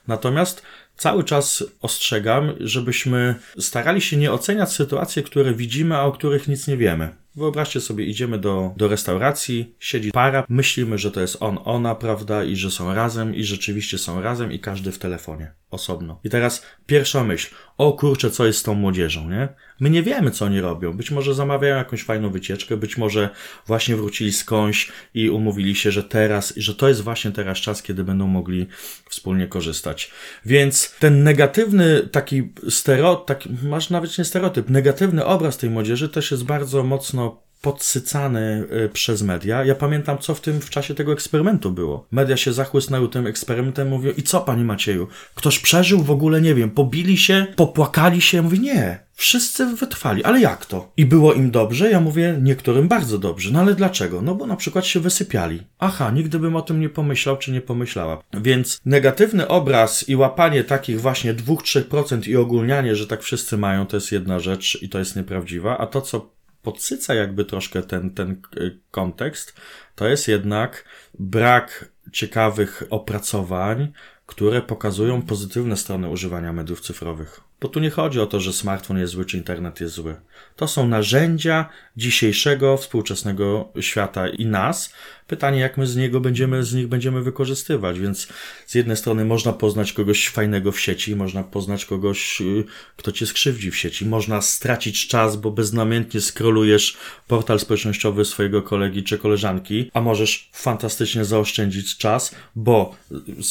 Natomiast 0.09 0.63
cały 0.97 1.25
czas 1.25 1.65
ostrzegam, 1.81 2.53
żebyśmy 2.61 3.35
starali 3.59 4.01
się 4.01 4.17
nie 4.17 4.33
oceniać 4.33 4.73
sytuacji, 4.73 5.23
które 5.23 5.55
widzimy, 5.55 5.97
a 5.97 6.03
o 6.03 6.13
których 6.13 6.49
nic 6.49 6.67
nie 6.67 6.77
wiemy. 6.77 7.26
Wyobraźcie 7.37 7.81
sobie, 7.81 8.05
idziemy 8.05 8.39
do, 8.39 8.73
do 8.77 8.89
restauracji, 8.89 9.75
siedzi 9.79 10.13
para, 10.13 10.47
myślimy, 10.49 10.99
że 10.99 11.11
to 11.11 11.21
jest 11.21 11.37
on, 11.41 11.59
ona, 11.65 11.95
prawda, 11.95 12.45
i 12.45 12.57
że 12.57 12.71
są 12.71 12.95
razem, 12.95 13.35
i 13.35 13.45
rzeczywiście 13.45 13.99
są 13.99 14.23
razem, 14.23 14.53
i 14.53 14.59
każdy 14.59 14.93
w 14.93 14.99
telefonie, 14.99 15.53
osobno. 15.71 16.21
I 16.25 16.31
teraz 16.31 16.63
pierwsza 16.87 17.25
myśl, 17.25 17.55
o 17.79 17.93
kurczę, 17.93 18.31
co 18.31 18.47
jest 18.47 18.59
z 18.59 18.63
tą 18.63 18.75
młodzieżą, 18.75 19.31
nie? 19.31 19.49
My 19.81 19.91
nie 19.91 20.03
wiemy, 20.03 20.31
co 20.31 20.45
oni 20.45 20.61
robią. 20.61 20.93
Być 20.93 21.11
może 21.11 21.35
zamawiają 21.35 21.77
jakąś 21.77 22.05
fajną 22.05 22.31
wycieczkę, 22.31 22.77
być 22.77 22.97
może 22.97 23.31
właśnie 23.67 23.97
wrócili 23.97 24.33
skądś 24.33 24.93
i 25.15 25.31
umówili 25.31 25.75
się, 25.75 25.91
że 25.91 26.05
teraz, 26.05 26.55
że 26.57 26.75
to 26.75 26.89
jest 26.89 27.01
właśnie 27.01 27.33
teraz 27.33 27.59
czas, 27.59 27.83
kiedy 27.83 28.05
będą 28.05 28.27
mogli 28.27 28.67
wspólnie 29.09 29.47
korzystać. 29.47 30.11
Więc 30.47 30.95
ten 30.99 31.23
negatywny 31.23 32.09
taki 32.13 32.53
stereotyp, 32.69 33.39
masz 33.63 33.91
nawet 33.91 34.19
nie 34.19 34.25
stereotyp, 34.25 34.71
negatywny 34.71 35.25
obraz 35.25 35.59
tej 35.59 35.71
młodzieży 35.71 36.09
też 36.09 36.31
jest 36.31 36.45
bardzo 36.45 36.83
mocno 36.83 37.46
podsycany 37.67 38.67
przez 38.93 39.23
media. 39.23 39.65
Ja 39.65 39.75
pamiętam, 39.75 40.19
co 40.19 40.35
w 40.35 40.41
tym 40.41 40.61
w 40.61 40.71
czasie 40.71 40.95
tego 40.95 41.13
eksperymentu 41.13 41.71
było. 41.71 42.07
Media 42.11 42.37
się 42.37 42.53
zachłysnęły 42.53 43.09
tym 43.09 43.27
eksperymentem, 43.27 43.89
mówią, 43.89 44.13
i 44.17 44.23
co, 44.23 44.41
pani 44.41 44.65
Macieju? 44.65 45.09
Ktoś 45.35 45.59
przeżył 45.59 46.03
w 46.03 46.11
ogóle, 46.11 46.41
nie 46.41 46.55
wiem, 46.55 46.71
pobili 46.71 47.17
się, 47.19 47.47
popłakali 47.57 48.21
się? 48.21 48.43
Mówi, 48.43 48.61
nie. 48.61 49.07
Wszyscy 49.13 49.67
wytrwali, 49.67 50.25
ale 50.25 50.41
jak 50.41 50.67
to? 50.67 50.93
I 50.97 51.07
było 51.07 51.33
im 51.33 51.51
dobrze? 51.51 51.91
Ja 51.91 52.01
mówię, 52.01 52.39
niektórym 52.43 52.89
bardzo 52.89 53.19
dobrze. 53.19 53.51
No 53.53 53.61
ale 53.61 53.75
dlaczego? 53.75 54.23
No 54.23 54.35
bo 54.35 54.47
na 54.47 54.57
przykład 54.57 54.87
się 54.87 55.01
wysypiali. 55.01 55.63
Aha, 55.79 56.11
nigdy 56.11 56.39
bym 56.39 56.57
o 56.57 56.63
tym 56.63 56.81
nie 56.81 56.89
pomyślał, 56.89 57.37
czy 57.37 57.53
nie 57.53 57.61
pomyślała. 57.61 58.23
Więc 58.35 58.81
negatywny 58.85 59.49
obraz 59.49 60.09
i 60.09 60.17
łapanie 60.17 60.65
takich 60.65 61.01
właśnie 61.01 61.35
2-3% 61.35 62.29
i 62.29 62.37
ogólnianie, 62.37 62.97
że 62.97 63.07
tak 63.07 63.23
wszyscy 63.23 63.57
mają, 63.57 63.87
to 63.87 63.97
jest 63.97 64.13
jedna 64.13 64.41
rzecz 64.41 64.79
i 64.83 64.89
to 64.89 64.99
jest 64.99 65.17
nieprawdziwa, 65.17 65.79
a 65.79 65.87
to, 65.87 66.01
co 66.01 66.36
podsyca 66.67 67.15
jakby 67.15 67.45
troszkę 67.45 67.83
ten, 67.83 68.11
ten 68.11 68.43
y, 68.57 68.79
kontekst, 68.91 69.55
to 69.95 70.09
jest 70.09 70.29
jednak 70.29 70.85
brak 71.19 71.93
ciekawych 72.13 72.83
opracowań, 72.91 73.93
które 74.27 74.63
pokazują 74.63 75.23
pozytywne 75.23 75.77
strony 75.77 76.09
używania 76.09 76.53
mediów 76.53 76.81
cyfrowych. 76.81 77.41
Bo 77.61 77.69
tu 77.69 77.81
nie 77.81 77.91
chodzi 77.91 78.21
o 78.21 78.27
to, 78.27 78.41
że 78.41 78.53
smartfon 78.53 78.99
jest 78.99 79.13
zły, 79.13 79.25
czy 79.25 79.37
internet 79.37 79.81
jest 79.81 79.95
zły. 79.95 80.17
To 80.57 80.69
są 80.69 80.89
narzędzia 80.89 81.69
dzisiejszego, 81.97 82.77
współczesnego 82.77 83.69
świata 83.81 84.29
i 84.29 84.47
nas. 84.47 84.95
Pytanie, 85.27 85.61
jak 85.61 85.77
my 85.77 85.87
z 85.87 85.97
niego 85.97 86.21
będziemy, 86.21 86.65
z 86.65 86.75
nich 86.75 86.87
będziemy 86.87 87.23
wykorzystywać. 87.23 88.01
Więc 88.01 88.29
z 88.67 88.75
jednej 88.75 88.97
strony 88.97 89.25
można 89.25 89.53
poznać 89.53 89.93
kogoś 89.93 90.29
fajnego 90.29 90.73
w 90.73 90.81
sieci, 90.81 91.17
można 91.17 91.43
poznać 91.43 91.85
kogoś, 91.85 92.41
y, 92.41 92.65
kto 92.97 93.13
cię 93.13 93.27
skrzywdzi 93.27 93.71
w 93.71 93.77
sieci. 93.77 94.07
Można 94.07 94.43
stracić 94.43 95.09
czas, 95.09 95.37
bo 95.37 95.51
beznamiętnie 95.51 96.21
skrolujesz 96.21 96.97
portal 97.27 97.61
społecznościowy 97.61 98.25
swojego 98.25 98.63
kolegi 98.63 99.03
czy 99.03 99.19
koleżanki, 99.19 99.91
a 99.95 100.01
możesz 100.01 100.51
fantastycznie 100.53 101.25
zaoszczędzić 101.25 101.97
czas, 101.97 102.35
bo 102.57 102.97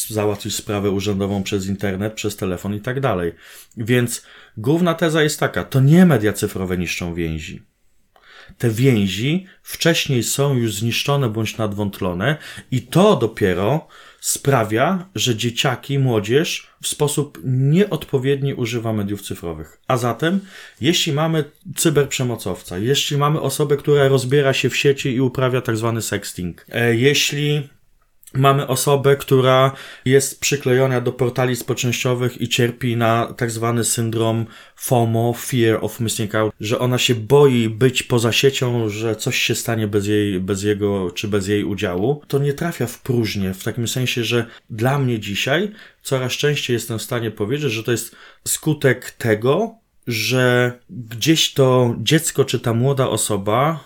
załatwisz 0.10 0.56
sprawę 0.56 0.92
urzędową 0.92 1.44
przez 1.44 1.68
internet, 1.68 2.14
przez 2.14 2.36
telefon 2.36 2.76
i 2.76 2.82
tak 2.82 3.00
dalej. 3.00 3.32
Więc 3.78 4.24
główna 4.58 4.94
teza 4.94 5.24
jest 5.24 5.40
taka, 5.40 5.64
to 5.64 5.80
nie 5.80 6.06
media 6.06 6.34
cyfrowe 6.34 6.78
niszczą 6.78 7.14
więzi. 7.14 7.75
Te 8.58 8.70
więzi 8.70 9.46
wcześniej 9.64 10.24
są 10.24 10.56
już 10.56 10.74
zniszczone 10.74 11.30
bądź 11.30 11.58
nadwątlone 11.58 12.38
i 12.72 12.82
to 12.82 13.16
dopiero 13.16 13.88
sprawia, 14.20 15.10
że 15.16 15.36
dzieciaki, 15.36 16.00
młodzież 16.00 16.68
w 16.82 16.88
sposób 16.88 17.40
nieodpowiedni 17.44 18.54
używa 18.54 18.94
mediów 18.94 19.22
cyfrowych. 19.22 19.80
A 19.88 19.98
zatem, 19.98 20.40
jeśli 20.82 21.14
mamy 21.14 21.44
cyberprzemocowca, 21.76 22.78
jeśli 22.78 23.18
mamy 23.18 23.42
osobę, 23.42 23.78
która 23.78 24.08
rozbiera 24.08 24.54
się 24.54 24.70
w 24.70 24.78
sieci 24.78 25.10
i 25.10 25.22
uprawia 25.22 25.62
tak 25.62 25.78
zwany 25.78 26.02
sexting, 26.02 26.66
e, 26.70 26.96
jeśli 26.96 27.70
mamy 28.38 28.68
osobę, 28.68 29.16
która 29.16 29.72
jest 30.06 30.40
przyklejona 30.40 31.02
do 31.02 31.12
portali 31.12 31.56
społecznościowych 31.56 32.42
i 32.42 32.50
cierpi 32.50 32.98
na 32.98 33.34
tak 33.38 33.52
zwany 33.52 33.84
syndrom 33.84 34.46
FOMO, 34.76 35.34
Fear 35.34 35.80
of 35.82 36.00
Missing 36.00 36.36
Out, 36.36 36.54
że 36.60 36.80
ona 36.80 36.98
się 36.98 37.16
boi 37.16 37.70
być 37.70 38.04
poza 38.04 38.32
siecią, 38.32 38.90
że 38.90 39.16
coś 39.16 39.38
się 39.38 39.56
stanie 39.56 39.88
bez 39.88 40.08
jej, 40.08 40.40
bez 40.40 40.64
jego 40.64 41.12
czy 41.12 41.28
bez 41.28 41.48
jej 41.48 41.64
udziału, 41.64 42.22
to 42.28 42.40
nie 42.40 42.54
trafia 42.54 42.88
w 42.88 43.02
próżnię, 43.02 43.54
w 43.54 43.64
takim 43.64 43.88
sensie, 43.88 44.24
że 44.24 44.46
dla 44.70 45.00
mnie 45.00 45.20
dzisiaj 45.20 45.72
coraz 46.02 46.32
częściej 46.32 46.74
jestem 46.74 47.00
w 47.00 47.02
stanie 47.02 47.32
powiedzieć, 47.32 47.72
że 47.72 47.84
to 47.84 47.92
jest 47.92 48.16
skutek 48.48 49.12
tego, 49.12 49.76
że 50.08 50.74
gdzieś 50.90 51.54
to 51.54 51.96
dziecko 52.00 52.46
czy 52.46 52.60
ta 52.60 52.74
młoda 52.74 53.10
osoba 53.10 53.84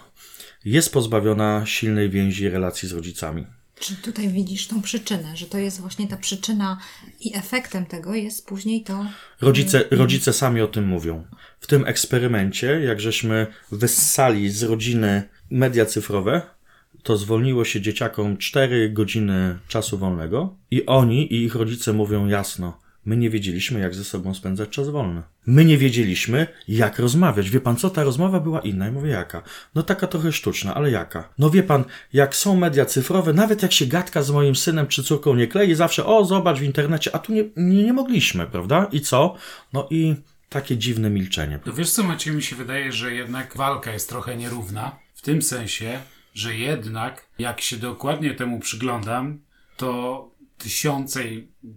jest 0.66 0.94
pozbawiona 0.94 1.66
silnej 1.66 2.10
więzi 2.10 2.50
relacji 2.50 2.90
z 2.90 2.94
rodzicami. 2.94 3.59
Czy 3.80 3.96
tutaj 3.96 4.30
widzisz 4.30 4.68
tą 4.68 4.82
przyczynę, 4.82 5.38
że 5.38 5.46
to 5.46 5.58
jest 5.58 5.82
właśnie 5.82 6.08
ta 6.08 6.18
przyczyna 6.18 6.78
i 7.20 7.38
efektem 7.38 7.86
tego 7.86 8.16
jest 8.16 8.48
później 8.48 8.84
to. 8.84 9.06
Rodzice, 9.42 9.84
rodzice 9.92 10.34
sami 10.34 10.62
o 10.62 10.68
tym 10.68 10.88
mówią. 10.88 11.26
W 11.60 11.68
tym 11.68 11.88
eksperymencie, 11.88 12.68
jak 12.68 13.02
żeśmy 13.02 13.48
wyssali 13.72 14.50
z 14.50 14.64
rodziny 14.64 15.24
media 15.52 15.86
cyfrowe, 15.86 16.42
to 17.04 17.18
zwolniło 17.18 17.66
się 17.66 17.82
dzieciakom 17.82 18.38
4 18.38 18.90
godziny 18.90 19.60
czasu 19.68 19.98
wolnego 19.98 20.56
i 20.72 20.86
oni 20.86 21.34
i 21.34 21.44
ich 21.44 21.56
rodzice 21.56 21.94
mówią 21.94 22.28
jasno, 22.28 22.80
My 23.06 23.18
nie 23.18 23.30
wiedzieliśmy, 23.30 23.80
jak 23.80 23.96
ze 23.96 24.04
sobą 24.04 24.34
spędzać 24.34 24.70
czas 24.70 24.90
wolny. 24.90 25.22
My 25.46 25.66
nie 25.66 25.78
wiedzieliśmy, 25.78 26.48
jak 26.68 27.00
rozmawiać. 27.00 27.50
Wie 27.50 27.62
pan 27.62 27.76
co, 27.76 27.90
ta 27.90 28.04
rozmowa 28.04 28.40
była 28.40 28.60
inna. 28.60 28.88
I 28.88 28.92
mówię, 28.92 29.10
jaka? 29.10 29.42
No 29.76 29.84
taka 29.84 30.08
trochę 30.08 30.32
sztuczna, 30.32 30.76
ale 30.76 30.92
jaka? 30.92 31.30
No 31.40 31.50
wie 31.50 31.64
pan, 31.64 31.84
jak 32.14 32.36
są 32.36 32.56
media 32.56 32.86
cyfrowe, 32.86 33.34
nawet 33.34 33.62
jak 33.62 33.72
się 33.72 33.86
gadka 33.86 34.24
z 34.24 34.32
moim 34.32 34.56
synem 34.56 34.88
czy 34.88 35.04
córką 35.04 35.36
nie 35.36 35.48
klei, 35.48 35.76
zawsze, 35.76 36.06
o, 36.06 36.26
zobacz 36.26 36.60
w 36.60 36.64
internecie, 36.64 37.16
a 37.16 37.20
tu 37.20 37.34
nie, 37.34 37.44
nie, 37.56 37.84
nie 37.84 37.94
mogliśmy, 37.94 38.48
prawda? 38.48 38.88
I 38.92 39.02
co? 39.02 39.36
No 39.74 39.88
i 39.90 40.16
takie 40.50 40.78
dziwne 40.78 41.10
milczenie. 41.10 41.60
To 41.60 41.74
wiesz 41.74 41.92
co, 41.92 42.04
Maciej, 42.04 42.36
mi 42.36 42.44
się 42.44 42.56
wydaje, 42.56 42.92
że 42.92 43.14
jednak 43.14 43.58
walka 43.58 43.94
jest 43.94 44.10
trochę 44.10 44.38
nierówna. 44.38 44.96
W 45.16 45.22
tym 45.22 45.42
sensie, 45.42 46.00
że 46.34 46.56
jednak, 46.56 47.26
jak 47.40 47.62
się 47.62 47.78
dokładnie 47.78 48.34
temu 48.34 48.60
przyglądam, 48.60 49.40
to 49.78 50.30
tysiące 50.60 51.24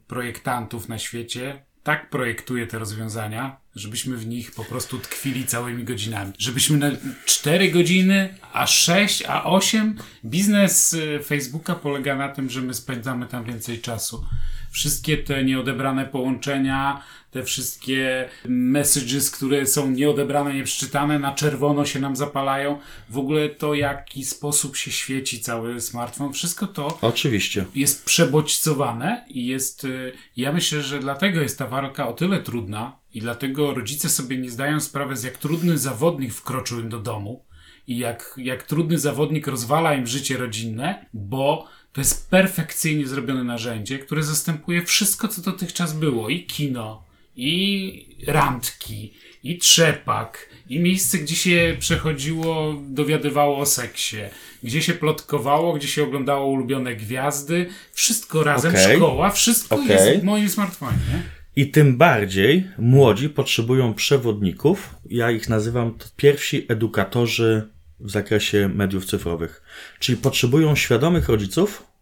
projektantów 0.06 0.88
na 0.88 0.98
świecie 0.98 1.62
tak 1.82 2.10
projektuje 2.10 2.66
te 2.66 2.78
rozwiązania, 2.78 3.56
żebyśmy 3.76 4.16
w 4.16 4.26
nich 4.26 4.52
po 4.52 4.64
prostu 4.64 4.98
tkwili 4.98 5.46
całymi 5.46 5.84
godzinami. 5.84 6.32
Żebyśmy 6.38 6.78
na 6.78 6.90
4 7.24 7.70
godziny, 7.70 8.34
a 8.52 8.66
6, 8.66 9.24
a 9.28 9.44
8. 9.44 9.96
Biznes 10.24 10.92
y, 10.92 11.20
Facebooka 11.24 11.74
polega 11.74 12.16
na 12.16 12.28
tym, 12.28 12.50
że 12.50 12.60
my 12.60 12.74
spędzamy 12.74 13.26
tam 13.26 13.44
więcej 13.44 13.80
czasu. 13.80 14.26
Wszystkie 14.72 15.18
te 15.18 15.44
nieodebrane 15.44 16.06
połączenia, 16.06 17.02
te 17.30 17.42
wszystkie 17.42 18.28
messages, 18.48 19.30
które 19.30 19.66
są 19.66 19.90
nieodebrane, 19.90 20.54
nieprzeczytane, 20.54 21.18
na 21.18 21.32
czerwono 21.32 21.85
się 21.85 22.00
nam 22.00 22.16
zapalają. 22.16 22.78
W 23.11 23.18
ogóle 23.18 23.48
to, 23.48 23.74
jaki 23.74 24.24
sposób 24.24 24.76
się 24.76 24.90
świeci 24.90 25.40
cały 25.40 25.80
smartfon, 25.80 26.32
wszystko 26.32 26.66
to 26.66 26.98
Oczywiście. 27.02 27.64
jest 27.74 28.04
przebodźcowane 28.04 29.24
i 29.28 29.46
jest, 29.46 29.85
y, 29.85 30.12
ja 30.37 30.52
myślę, 30.52 30.82
że 30.82 30.98
dlatego 30.98 31.40
jest 31.40 31.58
ta 31.58 31.66
walka 31.66 32.08
o 32.08 32.12
tyle 32.12 32.40
trudna 32.40 32.98
i 33.14 33.20
dlatego 33.20 33.74
rodzice 33.74 34.08
sobie 34.08 34.38
nie 34.38 34.50
zdają 34.50 34.80
sprawy, 34.80 35.16
z 35.16 35.22
jak 35.22 35.37
trudny 35.37 35.78
zawodnik 35.78 36.35
wkroczył 36.35 36.80
im 36.80 36.88
do 36.88 36.98
domu 36.98 37.44
i 37.87 37.98
jak, 37.98 38.35
jak 38.37 38.62
trudny 38.62 38.98
zawodnik 38.98 39.46
rozwala 39.46 39.94
im 39.94 40.06
życie 40.06 40.37
rodzinne, 40.37 41.06
bo 41.14 41.68
to 41.92 42.00
jest 42.00 42.31
perfekcyjnie 42.31 43.07
zrobione 43.07 43.44
narzędzie, 43.44 43.98
które 43.98 44.22
zastępuje 44.22 44.83
wszystko, 44.83 45.28
co 45.28 45.42
dotychczas 45.42 45.92
było. 45.92 46.28
I 46.28 46.44
kino, 46.44 47.05
i 47.37 48.16
randki, 48.26 49.12
i 49.44 49.59
trzepak, 49.59 50.48
i 50.68 50.81
miejsce, 50.81 51.18
gdzie 51.18 51.37
się 51.37 51.76
przechodziło, 51.78 52.74
dowiadywało 52.88 53.59
o 53.59 53.66
seksie, 53.66 54.16
gdzie 54.62 54.83
się 54.83 54.92
plotkowało, 54.92 55.72
gdzie 55.72 55.88
się 55.88 56.02
oglądało 56.02 56.46
ulubione 56.46 56.96
gwiazdy. 56.96 57.66
Wszystko 57.92 58.44
razem, 58.44 58.72
Okej. 58.72 58.96
szkoła, 58.96 59.31
wszystko 59.31 59.74
Okej. 59.74 59.88
jest 59.88 60.20
w 60.20 60.24
moim 60.24 60.48
smartfonie. 60.48 60.98
Nie? 61.12 61.22
I 61.57 61.70
tym 61.70 61.96
bardziej 61.96 62.68
młodzi 62.78 63.28
potrzebują 63.28 63.94
przewodników. 63.94 64.94
Ja 65.11 65.31
ich 65.31 65.48
nazywam 65.48 65.94
pierwsi 66.16 66.66
edukatorzy 66.68 67.68
w 68.02 68.10
zakresie 68.10 68.70
mediów 68.74 69.04
cyfrowych. 69.04 69.62
Czyli 69.98 70.18
potrzebują 70.18 70.76
świadomych 70.76 71.28
rodziców, 71.28 71.92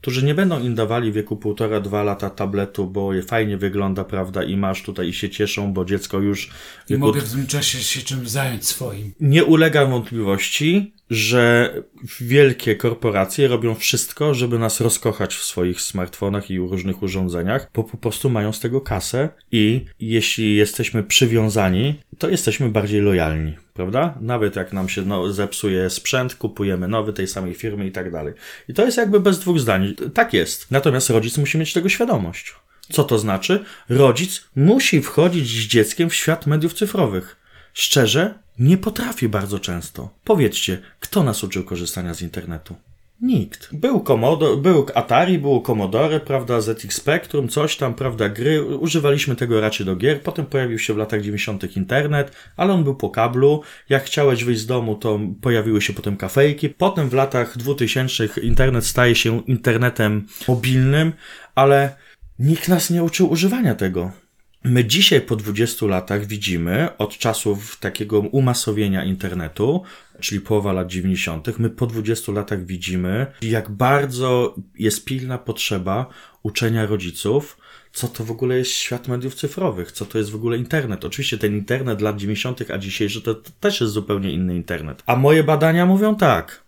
którzy 0.00 0.24
nie 0.24 0.34
będą 0.34 0.60
im 0.60 0.74
dawali 0.74 1.12
w 1.12 1.14
wieku 1.14 1.36
półtora, 1.36 1.80
dwa 1.80 2.02
lata 2.02 2.30
tabletu, 2.30 2.86
bo 2.86 3.14
je 3.14 3.22
fajnie 3.22 3.56
wygląda, 3.56 4.04
prawda, 4.04 4.42
i 4.42 4.56
masz 4.56 4.82
tutaj 4.82 5.08
i 5.08 5.12
się 5.12 5.30
cieszą, 5.30 5.72
bo 5.72 5.84
dziecko 5.84 6.18
już 6.18 6.46
I 6.46 6.50
wieku 6.88 7.00
mogę 7.06 7.20
w 7.20 7.32
tym 7.32 7.46
czasie 7.46 7.78
się 7.78 8.00
czymś 8.00 8.28
zająć 8.28 8.66
swoim. 8.66 9.12
nie 9.20 9.44
ulega 9.44 9.86
wątpliwości, 9.86 10.94
że 11.10 11.74
wielkie 12.20 12.76
korporacje 12.76 13.48
robią 13.48 13.74
wszystko, 13.74 14.34
żeby 14.34 14.58
nas 14.58 14.80
rozkochać 14.80 15.34
w 15.34 15.44
swoich 15.44 15.80
smartfonach 15.80 16.50
i 16.50 16.58
różnych 16.58 17.02
urządzeniach, 17.02 17.70
bo 17.74 17.84
po 17.84 17.96
prostu 17.96 18.30
mają 18.30 18.52
z 18.52 18.60
tego 18.60 18.80
kasę 18.80 19.28
i 19.52 19.84
jeśli 20.00 20.56
jesteśmy 20.56 21.02
przywiązani, 21.02 21.94
to 22.18 22.28
jesteśmy 22.28 22.68
bardziej 22.68 23.00
lojalni, 23.00 23.56
prawda? 23.80 24.14
Nawet 24.20 24.56
jak 24.56 24.72
nam 24.72 24.88
się 24.88 25.02
no, 25.02 25.32
zepsuje 25.32 25.90
sprzęt, 25.90 26.34
kupujemy 26.34 26.88
nowy 26.88 27.12
tej 27.12 27.26
samej 27.26 27.54
firmy 27.54 27.86
i 27.86 27.92
tak 27.92 28.12
dalej. 28.12 28.34
I 28.68 28.74
to 28.74 28.84
jest 28.84 28.96
jakby 28.96 29.20
bez 29.20 29.38
dwóch 29.38 29.60
zdań. 29.60 29.94
Tak 30.14 30.32
jest. 30.34 30.70
Natomiast 30.70 31.10
rodzic 31.10 31.38
musi 31.38 31.58
mieć 31.58 31.72
tego 31.72 31.88
świadomość. 31.88 32.54
Co 32.92 33.04
to 33.04 33.18
znaczy? 33.18 33.64
Rodzic 33.88 34.44
musi 34.56 35.02
wchodzić 35.02 35.48
z 35.48 35.66
dzieckiem 35.66 36.10
w 36.10 36.14
świat 36.14 36.46
mediów 36.46 36.74
cyfrowych. 36.74 37.36
Szczerze, 37.72 38.34
nie 38.58 38.78
potrafi 38.78 39.28
bardzo 39.28 39.58
często. 39.58 40.10
Powiedzcie, 40.24 40.78
kto 41.00 41.22
nas 41.22 41.44
uczył 41.44 41.64
korzystania 41.64 42.14
z 42.14 42.22
internetu? 42.22 42.76
Nikt. 43.22 43.68
Był 43.72 44.00
Commodore, 44.00 44.56
był 44.56 44.86
Atari, 44.94 45.38
było 45.38 45.60
Commodore, 45.60 46.20
prawda, 46.20 46.60
ZX 46.60 46.96
Spectrum, 46.96 47.48
coś 47.48 47.76
tam, 47.76 47.94
prawda, 47.94 48.28
gry. 48.28 48.64
Używaliśmy 48.64 49.36
tego 49.36 49.60
raczej 49.60 49.86
do 49.86 49.96
gier. 49.96 50.22
Potem 50.22 50.46
pojawił 50.46 50.78
się 50.78 50.94
w 50.94 50.96
latach 50.96 51.22
90. 51.22 51.76
internet, 51.76 52.32
ale 52.56 52.72
on 52.72 52.84
był 52.84 52.94
po 52.94 53.10
kablu. 53.10 53.62
Jak 53.88 54.04
chciałeś 54.04 54.44
wyjść 54.44 54.60
z 54.60 54.66
domu, 54.66 54.94
to 54.94 55.20
pojawiły 55.40 55.82
się 55.82 55.92
potem 55.92 56.16
kafejki. 56.16 56.68
Potem 56.68 57.08
w 57.08 57.14
latach 57.14 57.58
2000 57.58 58.28
internet 58.42 58.86
staje 58.86 59.14
się 59.14 59.42
internetem 59.46 60.26
mobilnym, 60.48 61.12
ale 61.54 61.96
nikt 62.38 62.68
nas 62.68 62.90
nie 62.90 63.04
uczył 63.04 63.30
używania 63.30 63.74
tego. 63.74 64.12
My 64.64 64.84
dzisiaj 64.84 65.20
po 65.20 65.36
20 65.36 65.86
latach 65.86 66.26
widzimy 66.26 66.88
od 66.98 67.18
czasów 67.18 67.78
takiego 67.80 68.20
umasowienia 68.20 69.04
internetu, 69.04 69.82
czyli 70.20 70.40
połowa 70.40 70.72
lat 70.72 70.88
90., 70.88 71.58
my 71.58 71.70
po 71.70 71.86
20 71.86 72.32
latach 72.32 72.66
widzimy, 72.66 73.26
jak 73.42 73.70
bardzo 73.70 74.54
jest 74.74 75.04
pilna 75.04 75.38
potrzeba 75.38 76.06
uczenia 76.42 76.86
rodziców, 76.86 77.58
co 77.92 78.08
to 78.08 78.24
w 78.24 78.30
ogóle 78.30 78.58
jest 78.58 78.70
świat 78.70 79.08
mediów 79.08 79.34
cyfrowych, 79.34 79.92
co 79.92 80.06
to 80.06 80.18
jest 80.18 80.30
w 80.30 80.34
ogóle 80.34 80.56
internet. 80.56 81.04
Oczywiście 81.04 81.38
ten 81.38 81.56
internet 81.56 82.00
lat 82.00 82.16
90., 82.16 82.70
a 82.70 82.78
dzisiejszy 82.78 83.22
to, 83.22 83.34
to 83.34 83.50
też 83.60 83.80
jest 83.80 83.92
zupełnie 83.92 84.32
inny 84.32 84.56
internet. 84.56 85.02
A 85.06 85.16
moje 85.16 85.44
badania 85.44 85.86
mówią 85.86 86.16
tak. 86.16 86.62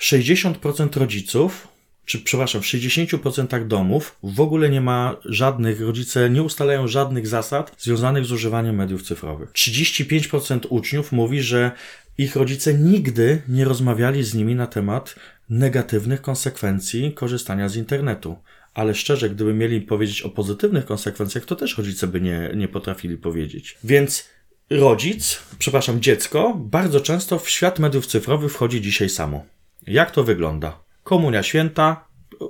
60% 0.00 0.98
rodziców 0.98 1.68
czy 2.04 2.18
przepraszam, 2.18 2.62
w 2.62 2.64
60% 2.64 3.66
domów 3.66 4.16
w 4.22 4.40
ogóle 4.40 4.70
nie 4.70 4.80
ma 4.80 5.16
żadnych, 5.24 5.80
rodzice 5.80 6.30
nie 6.30 6.42
ustalają 6.42 6.88
żadnych 6.88 7.26
zasad 7.26 7.74
związanych 7.78 8.24
z 8.24 8.32
używaniem 8.32 8.76
mediów 8.76 9.02
cyfrowych. 9.02 9.52
35% 9.52 10.60
uczniów 10.68 11.12
mówi, 11.12 11.42
że 11.42 11.70
ich 12.18 12.36
rodzice 12.36 12.74
nigdy 12.74 13.42
nie 13.48 13.64
rozmawiali 13.64 14.24
z 14.24 14.34
nimi 14.34 14.54
na 14.54 14.66
temat 14.66 15.14
negatywnych 15.50 16.22
konsekwencji 16.22 17.12
korzystania 17.12 17.68
z 17.68 17.76
internetu. 17.76 18.36
Ale 18.74 18.94
szczerze, 18.94 19.30
gdyby 19.30 19.54
mieli 19.54 19.80
powiedzieć 19.80 20.22
o 20.22 20.30
pozytywnych 20.30 20.84
konsekwencjach, 20.84 21.44
to 21.44 21.56
też 21.56 21.78
rodzice 21.78 22.06
by 22.06 22.20
nie, 22.20 22.50
nie 22.56 22.68
potrafili 22.68 23.16
powiedzieć. 23.16 23.78
Więc 23.84 24.28
rodzic, 24.70 25.42
przepraszam, 25.58 26.00
dziecko, 26.00 26.54
bardzo 26.56 27.00
często 27.00 27.38
w 27.38 27.50
świat 27.50 27.78
mediów 27.78 28.06
cyfrowych 28.06 28.52
wchodzi 28.52 28.80
dzisiaj 28.80 29.08
samo. 29.08 29.44
Jak 29.86 30.10
to 30.10 30.24
wygląda? 30.24 30.82
Komunia 31.04 31.42
święta, 31.42 32.04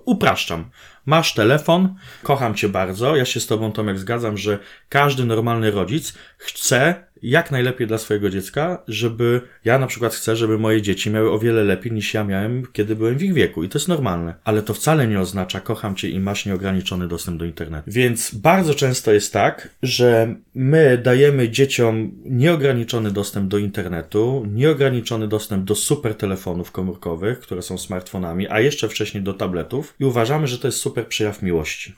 upraszczam. 0.04 0.70
Masz 1.06 1.34
telefon, 1.34 1.94
kocham 2.22 2.54
cię 2.54 2.68
bardzo. 2.68 3.16
Ja 3.16 3.24
się 3.24 3.40
z 3.40 3.46
tobą, 3.46 3.72
Tomek, 3.72 3.98
zgadzam, 3.98 4.36
że 4.36 4.58
każdy 4.88 5.24
normalny 5.24 5.70
rodzic 5.70 6.14
chce 6.38 7.04
jak 7.22 7.50
najlepiej 7.50 7.86
dla 7.86 7.98
swojego 7.98 8.30
dziecka, 8.30 8.82
żeby 8.88 9.40
ja 9.64 9.78
na 9.78 9.86
przykład 9.86 10.14
chcę, 10.14 10.36
żeby 10.36 10.58
moje 10.58 10.82
dzieci 10.82 11.10
miały 11.10 11.30
o 11.30 11.38
wiele 11.38 11.64
lepiej 11.64 11.92
niż 11.92 12.14
ja 12.14 12.24
miałem, 12.24 12.66
kiedy 12.72 12.96
byłem 12.96 13.18
w 13.18 13.22
ich 13.22 13.34
wieku. 13.34 13.64
I 13.64 13.68
to 13.68 13.78
jest 13.78 13.88
normalne. 13.88 14.34
Ale 14.44 14.62
to 14.62 14.74
wcale 14.74 15.06
nie 15.08 15.20
oznacza 15.20 15.60
kocham 15.60 15.96
cię 15.96 16.08
i 16.08 16.20
masz 16.20 16.46
nieograniczony 16.46 17.08
dostęp 17.08 17.38
do 17.38 17.44
internetu. 17.44 17.90
Więc 17.90 18.34
bardzo 18.34 18.74
często 18.74 19.12
jest 19.12 19.32
tak, 19.32 19.68
że 19.82 20.34
my 20.54 20.98
dajemy 20.98 21.48
dzieciom 21.48 22.12
nieograniczony 22.24 23.10
dostęp 23.10 23.48
do 23.48 23.58
internetu, 23.58 24.46
nieograniczony 24.52 25.28
dostęp 25.28 25.64
do 25.64 25.74
super 25.74 26.14
telefonów 26.14 26.72
komórkowych, 26.72 27.40
które 27.40 27.62
są 27.62 27.78
smartfonami, 27.78 28.48
a 28.48 28.60
jeszcze 28.60 28.88
wcześniej 28.88 29.22
do 29.22 29.34
tabletów 29.34 29.94
i 30.00 30.04
uważamy, 30.04 30.46
że 30.46 30.58
to 30.58 30.68
jest 30.68 30.78
super 30.78 31.06
przejaw 31.06 31.42
miłości. 31.42 31.94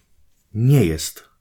Nie 0.55 0.85
jest 0.85 1.34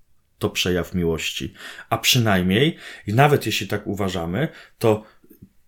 to 0.44 0.50
przejaw 0.50 0.94
miłości. 0.94 1.54
A 1.90 1.98
przynajmniej, 1.98 2.78
nawet 3.08 3.46
jeśli 3.46 3.68
tak 3.68 3.88
uważamy, 3.88 4.48
to 4.78 5.04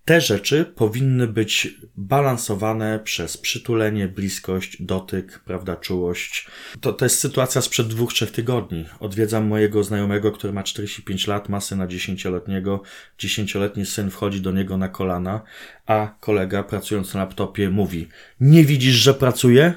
te 0.05 0.21
rzeczy 0.21 0.65
powinny 0.75 1.27
być 1.27 1.67
balansowane 1.97 2.99
przez 3.03 3.37
przytulenie, 3.37 4.07
bliskość, 4.07 4.81
dotyk, 4.83 5.39
prawda, 5.45 5.75
czułość. 5.75 6.47
To, 6.81 6.93
to 6.93 7.05
jest 7.05 7.19
sytuacja 7.19 7.61
sprzed 7.61 7.87
dwóch, 7.87 8.13
trzech 8.13 8.31
tygodni. 8.31 8.85
Odwiedzam 8.99 9.47
mojego 9.47 9.83
znajomego, 9.83 10.31
który 10.31 10.53
ma 10.53 10.63
45 10.63 11.27
lat, 11.27 11.49
ma 11.49 11.61
syna 11.61 11.87
dziesięcioletniego. 11.87 12.81
Dziesięcioletni 13.17 13.85
syn 13.85 14.11
wchodzi 14.11 14.41
do 14.41 14.51
niego 14.51 14.77
na 14.77 14.89
kolana, 14.89 15.41
a 15.85 16.15
kolega 16.19 16.63
pracując 16.63 17.13
na 17.13 17.19
laptopie 17.19 17.69
mówi: 17.69 18.07
Nie 18.39 18.65
widzisz, 18.65 18.95
że 18.95 19.13
pracuję? 19.13 19.73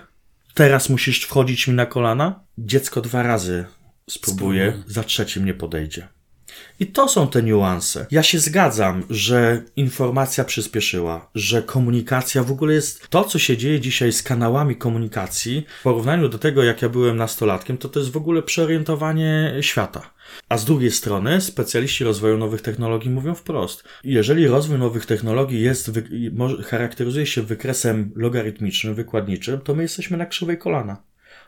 Teraz 0.54 0.88
musisz 0.88 1.24
wchodzić 1.24 1.68
mi 1.68 1.74
na 1.74 1.86
kolana? 1.86 2.40
Dziecko 2.58 3.00
dwa 3.00 3.22
razy 3.22 3.77
spróbuje, 4.08 4.70
Spróbuj. 4.70 4.92
za 4.92 5.04
trzecim 5.04 5.44
nie 5.44 5.54
podejdzie. 5.54 6.08
I 6.80 6.86
to 6.86 7.08
są 7.08 7.28
te 7.28 7.42
niuanse. 7.42 8.06
Ja 8.10 8.22
się 8.22 8.38
zgadzam, 8.38 9.02
że 9.10 9.62
informacja 9.76 10.44
przyspieszyła, 10.44 11.30
że 11.34 11.62
komunikacja 11.62 12.42
w 12.42 12.52
ogóle 12.52 12.74
jest 12.74 13.08
to, 13.08 13.24
co 13.24 13.38
się 13.38 13.56
dzieje 13.56 13.80
dzisiaj 13.80 14.12
z 14.12 14.22
kanałami 14.22 14.76
komunikacji, 14.76 15.66
w 15.80 15.82
porównaniu 15.82 16.28
do 16.28 16.38
tego, 16.38 16.62
jak 16.62 16.82
ja 16.82 16.88
byłem 16.88 17.16
nastolatkiem, 17.16 17.78
to 17.78 17.88
to 17.88 18.00
jest 18.00 18.12
w 18.12 18.16
ogóle 18.16 18.42
przeorientowanie 18.42 19.54
świata. 19.60 20.10
A 20.48 20.58
z 20.58 20.64
drugiej 20.64 20.90
strony 20.90 21.40
specjaliści 21.40 22.04
rozwoju 22.04 22.38
nowych 22.38 22.62
technologii 22.62 23.10
mówią 23.10 23.34
wprost. 23.34 23.84
Jeżeli 24.04 24.46
rozwój 24.46 24.78
nowych 24.78 25.06
technologii 25.06 25.60
jest, 25.62 25.90
charakteryzuje 26.66 27.26
się 27.26 27.42
wykresem 27.42 28.12
logarytmicznym, 28.16 28.94
wykładniczym, 28.94 29.60
to 29.60 29.74
my 29.74 29.82
jesteśmy 29.82 30.16
na 30.16 30.26
krzywej 30.26 30.58
kolana. 30.58 31.02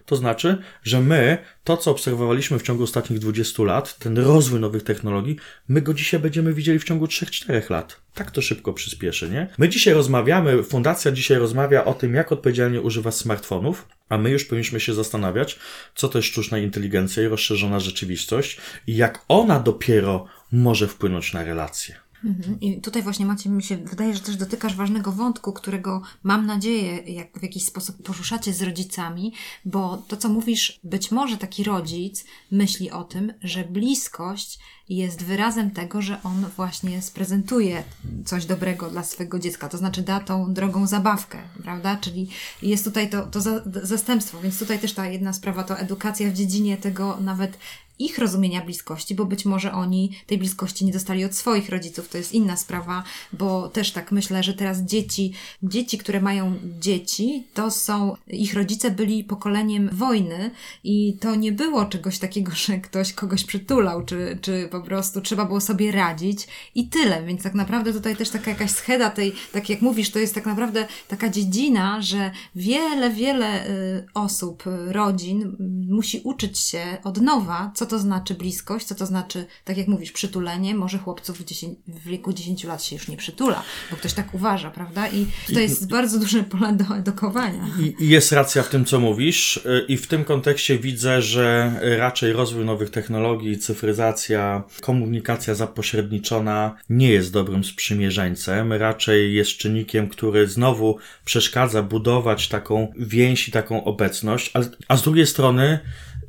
To 0.06 0.16
znaczy, 0.16 0.58
że 0.82 1.00
my, 1.00 1.38
to 1.64 1.76
co 1.76 1.90
obserwowaliśmy 1.90 2.58
w 2.58 2.62
ciągu 2.62 2.84
ostatnich 2.84 3.18
20 3.18 3.62
lat, 3.62 3.98
ten 3.98 4.18
rozwój 4.18 4.60
nowych 4.60 4.82
technologii, 4.82 5.36
my 5.68 5.82
go 5.82 5.94
dzisiaj 5.94 6.20
będziemy 6.20 6.54
widzieli 6.54 6.78
w 6.78 6.84
ciągu 6.84 7.06
3-4 7.06 7.70
lat. 7.70 8.00
Tak 8.14 8.30
to 8.30 8.42
szybko 8.42 8.72
przyspieszy, 8.72 9.30
nie? 9.30 9.48
My 9.58 9.68
dzisiaj 9.68 9.94
rozmawiamy, 9.94 10.62
fundacja 10.62 11.12
dzisiaj 11.12 11.38
rozmawia 11.38 11.84
o 11.84 11.94
tym, 11.94 12.14
jak 12.14 12.32
odpowiedzialnie 12.32 12.80
używać 12.80 13.14
smartfonów, 13.14 13.88
a 14.08 14.18
my 14.18 14.30
już 14.30 14.44
powinniśmy 14.44 14.80
się 14.80 14.94
zastanawiać, 14.94 15.58
co 15.94 16.08
to 16.08 16.18
jest 16.18 16.28
sztuczna 16.28 16.58
inteligencja 16.58 17.22
i 17.22 17.26
rozszerzona 17.26 17.80
rzeczywistość 17.80 18.60
i 18.86 18.96
jak 18.96 19.24
ona 19.28 19.60
dopiero 19.60 20.26
może 20.52 20.88
wpłynąć 20.88 21.32
na 21.32 21.44
relacje. 21.44 22.09
Mhm. 22.24 22.60
I 22.60 22.80
tutaj 22.80 23.02
właśnie 23.02 23.26
Macie, 23.26 23.50
mi 23.50 23.62
się 23.62 23.76
wydaje, 23.76 24.14
że 24.14 24.20
też 24.20 24.36
dotykasz 24.36 24.76
ważnego 24.76 25.12
wątku, 25.12 25.52
którego 25.52 26.02
mam 26.22 26.46
nadzieję, 26.46 26.96
jak 26.96 27.38
w 27.38 27.42
jakiś 27.42 27.64
sposób 27.64 28.02
poruszacie 28.02 28.52
z 28.52 28.62
rodzicami, 28.62 29.32
bo 29.64 30.02
to, 30.08 30.16
co 30.16 30.28
mówisz, 30.28 30.80
być 30.84 31.10
może 31.10 31.36
taki 31.36 31.64
rodzic 31.64 32.24
myśli 32.50 32.90
o 32.90 33.04
tym, 33.04 33.32
że 33.42 33.64
bliskość 33.64 34.58
jest 34.88 35.22
wyrazem 35.24 35.70
tego, 35.70 36.02
że 36.02 36.22
on 36.22 36.46
właśnie 36.56 37.02
sprezentuje 37.02 37.82
coś 38.24 38.46
dobrego 38.46 38.90
dla 38.90 39.02
swojego 39.02 39.38
dziecka, 39.38 39.68
to 39.68 39.78
znaczy 39.78 40.02
da 40.02 40.20
tą 40.20 40.54
drogą 40.54 40.86
zabawkę, 40.86 41.38
prawda? 41.62 41.96
Czyli 41.96 42.28
jest 42.62 42.84
tutaj 42.84 43.10
to, 43.10 43.26
to 43.26 43.40
za, 43.40 43.62
zastępstwo, 43.82 44.40
więc 44.40 44.58
tutaj 44.58 44.78
też 44.78 44.92
ta 44.92 45.06
jedna 45.06 45.32
sprawa 45.32 45.64
to 45.64 45.78
edukacja 45.78 46.30
w 46.30 46.34
dziedzinie 46.34 46.76
tego 46.76 47.16
nawet 47.20 47.58
ich 48.00 48.18
rozumienia 48.18 48.64
bliskości, 48.64 49.14
bo 49.14 49.24
być 49.24 49.44
może 49.44 49.72
oni 49.72 50.10
tej 50.26 50.38
bliskości 50.38 50.84
nie 50.84 50.92
dostali 50.92 51.24
od 51.24 51.34
swoich 51.34 51.68
rodziców. 51.68 52.08
To 52.08 52.18
jest 52.18 52.32
inna 52.32 52.56
sprawa, 52.56 53.02
bo 53.32 53.68
też 53.68 53.92
tak 53.92 54.12
myślę, 54.12 54.42
że 54.42 54.54
teraz 54.54 54.78
dzieci, 54.80 55.32
dzieci, 55.62 55.98
które 55.98 56.20
mają 56.20 56.54
dzieci, 56.80 57.44
to 57.54 57.70
są, 57.70 58.16
ich 58.26 58.54
rodzice 58.54 58.90
byli 58.90 59.24
pokoleniem 59.24 59.90
wojny 59.92 60.50
i 60.84 61.16
to 61.20 61.34
nie 61.34 61.52
było 61.52 61.84
czegoś 61.84 62.18
takiego, 62.18 62.52
że 62.54 62.78
ktoś 62.78 63.12
kogoś 63.12 63.44
przytulał, 63.44 64.04
czy, 64.04 64.38
czy 64.40 64.68
po 64.70 64.80
prostu 64.80 65.20
trzeba 65.20 65.44
było 65.44 65.60
sobie 65.60 65.92
radzić 65.92 66.48
i 66.74 66.88
tyle. 66.88 67.22
Więc 67.22 67.42
tak 67.42 67.54
naprawdę 67.54 67.92
tutaj 67.92 68.16
też 68.16 68.30
taka 68.30 68.50
jakaś 68.50 68.70
scheda 68.70 69.10
tej, 69.10 69.32
tak 69.52 69.70
jak 69.70 69.80
mówisz, 69.80 70.10
to 70.10 70.18
jest 70.18 70.34
tak 70.34 70.46
naprawdę 70.46 70.86
taka 71.08 71.28
dziedzina, 71.28 72.02
że 72.02 72.30
wiele, 72.54 73.10
wiele 73.10 73.68
y, 73.68 74.06
osób, 74.14 74.64
rodzin 74.86 75.56
musi 75.88 76.20
uczyć 76.24 76.58
się 76.58 76.98
od 77.04 77.20
nowa, 77.20 77.72
co 77.74 77.86
to 77.90 77.98
znaczy 77.98 78.34
bliskość, 78.34 78.86
co 78.86 78.94
to 78.94 79.06
znaczy, 79.06 79.46
tak 79.64 79.76
jak 79.76 79.88
mówisz, 79.88 80.12
przytulenie. 80.12 80.74
Może 80.74 80.98
chłopców 80.98 81.38
w, 81.38 81.44
10, 81.44 81.78
w 81.88 82.04
wieku 82.04 82.32
10 82.32 82.64
lat 82.64 82.84
się 82.84 82.96
już 82.96 83.08
nie 83.08 83.16
przytula, 83.16 83.62
bo 83.90 83.96
ktoś 83.96 84.12
tak 84.12 84.34
uważa, 84.34 84.70
prawda? 84.70 85.08
I 85.08 85.26
to 85.54 85.60
jest 85.60 85.90
bardzo 85.90 86.18
duże 86.18 86.42
pole 86.42 86.72
do 86.72 86.96
edukowania. 86.96 87.66
I 87.98 88.08
jest 88.08 88.32
racja 88.32 88.62
w 88.62 88.68
tym, 88.68 88.84
co 88.84 89.00
mówisz, 89.00 89.60
i 89.88 89.96
w 89.96 90.06
tym 90.06 90.24
kontekście 90.24 90.78
widzę, 90.78 91.22
że 91.22 91.72
raczej 91.98 92.32
rozwój 92.32 92.64
nowych 92.64 92.90
technologii, 92.90 93.58
cyfryzacja, 93.58 94.62
komunikacja 94.80 95.54
zapośredniczona 95.54 96.76
nie 96.90 97.08
jest 97.08 97.32
dobrym 97.32 97.64
sprzymierzeńcem, 97.64 98.72
raczej 98.72 99.34
jest 99.34 99.50
czynnikiem, 99.50 100.08
który 100.08 100.46
znowu 100.46 100.98
przeszkadza 101.24 101.82
budować 101.82 102.48
taką 102.48 102.92
więź 102.98 103.48
i 103.48 103.52
taką 103.52 103.84
obecność, 103.84 104.50
a, 104.54 104.60
a 104.88 104.96
z 104.96 105.02
drugiej 105.02 105.26
strony 105.26 105.80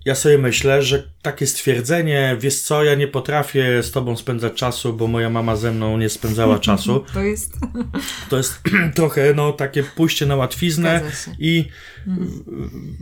ja 0.05 0.15
sobie 0.15 0.37
myślę, 0.37 0.83
że 0.83 1.03
takie 1.21 1.47
stwierdzenie, 1.47 2.37
wiesz 2.39 2.59
co, 2.61 2.83
ja 2.83 2.95
nie 2.95 3.07
potrafię 3.07 3.83
z 3.83 3.91
tobą 3.91 4.17
spędzać 4.17 4.53
czasu, 4.53 4.93
bo 4.93 5.07
moja 5.07 5.29
mama 5.29 5.55
ze 5.55 5.71
mną 5.71 5.97
nie 5.97 6.09
spędzała 6.09 6.59
czasu, 6.69 7.05
To 7.13 7.21
jest. 7.23 7.53
to 8.29 8.37
jest 8.37 8.61
trochę 8.95 9.33
no, 9.33 9.53
takie 9.53 9.83
pójście 9.83 10.25
na 10.25 10.35
łatwiznę 10.35 11.01
i 11.39 11.65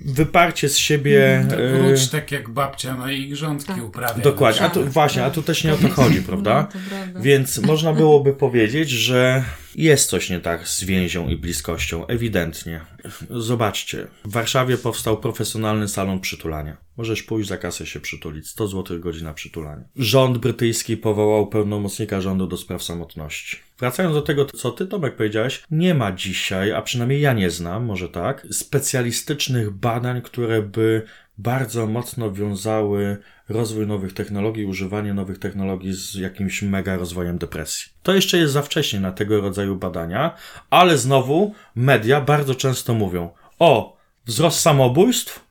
wyparcie 0.05 0.69
z 0.69 0.77
siebie. 0.77 1.45
Tak, 1.49 1.59
e, 1.59 1.77
Wróć 1.77 2.07
tak 2.09 2.31
jak 2.31 2.49
babcia, 2.49 2.95
no 2.95 3.09
i 3.11 3.29
grządki 3.29 3.81
uprawia. 3.81 4.23
Dokładnie, 4.23 4.61
a 4.61 4.65
tu 4.69 4.71
przykład. 4.73 4.93
właśnie, 4.93 5.25
a 5.25 5.29
tu 5.31 5.43
też 5.43 5.63
nie 5.63 5.73
o 5.73 5.77
to 5.77 5.89
chodzi, 5.89 6.21
prawda? 6.29 6.55
No, 6.55 6.79
to 6.81 6.89
prawda. 6.89 7.19
Więc 7.19 7.57
można 7.57 7.93
byłoby 7.93 8.33
powiedzieć, 8.33 8.89
że 8.89 9.43
jest 9.75 10.09
coś 10.09 10.29
nie 10.29 10.39
tak 10.39 10.67
z 10.67 10.83
więzią 10.83 11.29
i 11.29 11.37
bliskością, 11.37 12.07
ewidentnie. 12.07 12.81
Zobaczcie, 13.29 14.07
w 14.25 14.31
Warszawie 14.31 14.77
powstał 14.77 15.17
profesjonalny 15.17 15.87
salon 15.87 16.19
przytulania. 16.19 16.77
Możesz 16.97 17.23
pójść 17.23 17.49
za 17.49 17.57
kasę 17.57 17.85
się 17.85 17.99
przytulić, 17.99 18.47
100 18.47 18.67
zł 18.67 18.99
godzina 18.99 19.33
przytulania. 19.33 19.83
Rząd 19.95 20.37
brytyjski 20.37 20.97
powołał 20.97 21.47
pełnomocnika 21.47 22.21
rządu 22.21 22.47
do 22.47 22.57
spraw 22.57 22.83
samotności. 22.83 23.57
Wracając 23.79 24.15
do 24.15 24.21
tego, 24.21 24.45
co 24.45 24.71
ty 24.71 24.87
Tomek 24.87 25.15
powiedziałeś, 25.15 25.63
nie 25.71 25.93
ma 25.93 26.11
dzisiaj, 26.11 26.71
a 26.71 26.81
przynajmniej 26.81 27.21
ja 27.21 27.33
nie 27.33 27.49
znam, 27.49 27.85
może 27.85 28.09
tak, 28.09 28.47
specjalistycznych 28.51 29.71
badań, 29.71 30.21
które 30.21 30.61
by 30.61 31.01
bardzo 31.39 31.87
mocno 31.87 32.31
wiązały 32.31 33.17
rozwój 33.49 33.87
nowych 33.87 34.13
technologii, 34.13 34.65
używanie 34.65 35.13
nowych 35.13 35.39
technologii 35.39 35.93
z 35.93 36.15
jakimś 36.15 36.61
mega 36.61 36.97
rozwojem 36.97 37.37
depresji. 37.37 37.91
To 38.03 38.13
jeszcze 38.15 38.37
jest 38.37 38.53
za 38.53 38.61
wcześnie 38.61 38.99
na 38.99 39.11
tego 39.11 39.41
rodzaju 39.41 39.75
badania, 39.75 40.35
ale 40.69 40.97
znowu 40.97 41.53
media 41.75 42.21
bardzo 42.21 42.55
często 42.55 42.93
mówią: 42.93 43.29
O, 43.59 43.97
wzrost 44.25 44.59
samobójstw? 44.59 45.45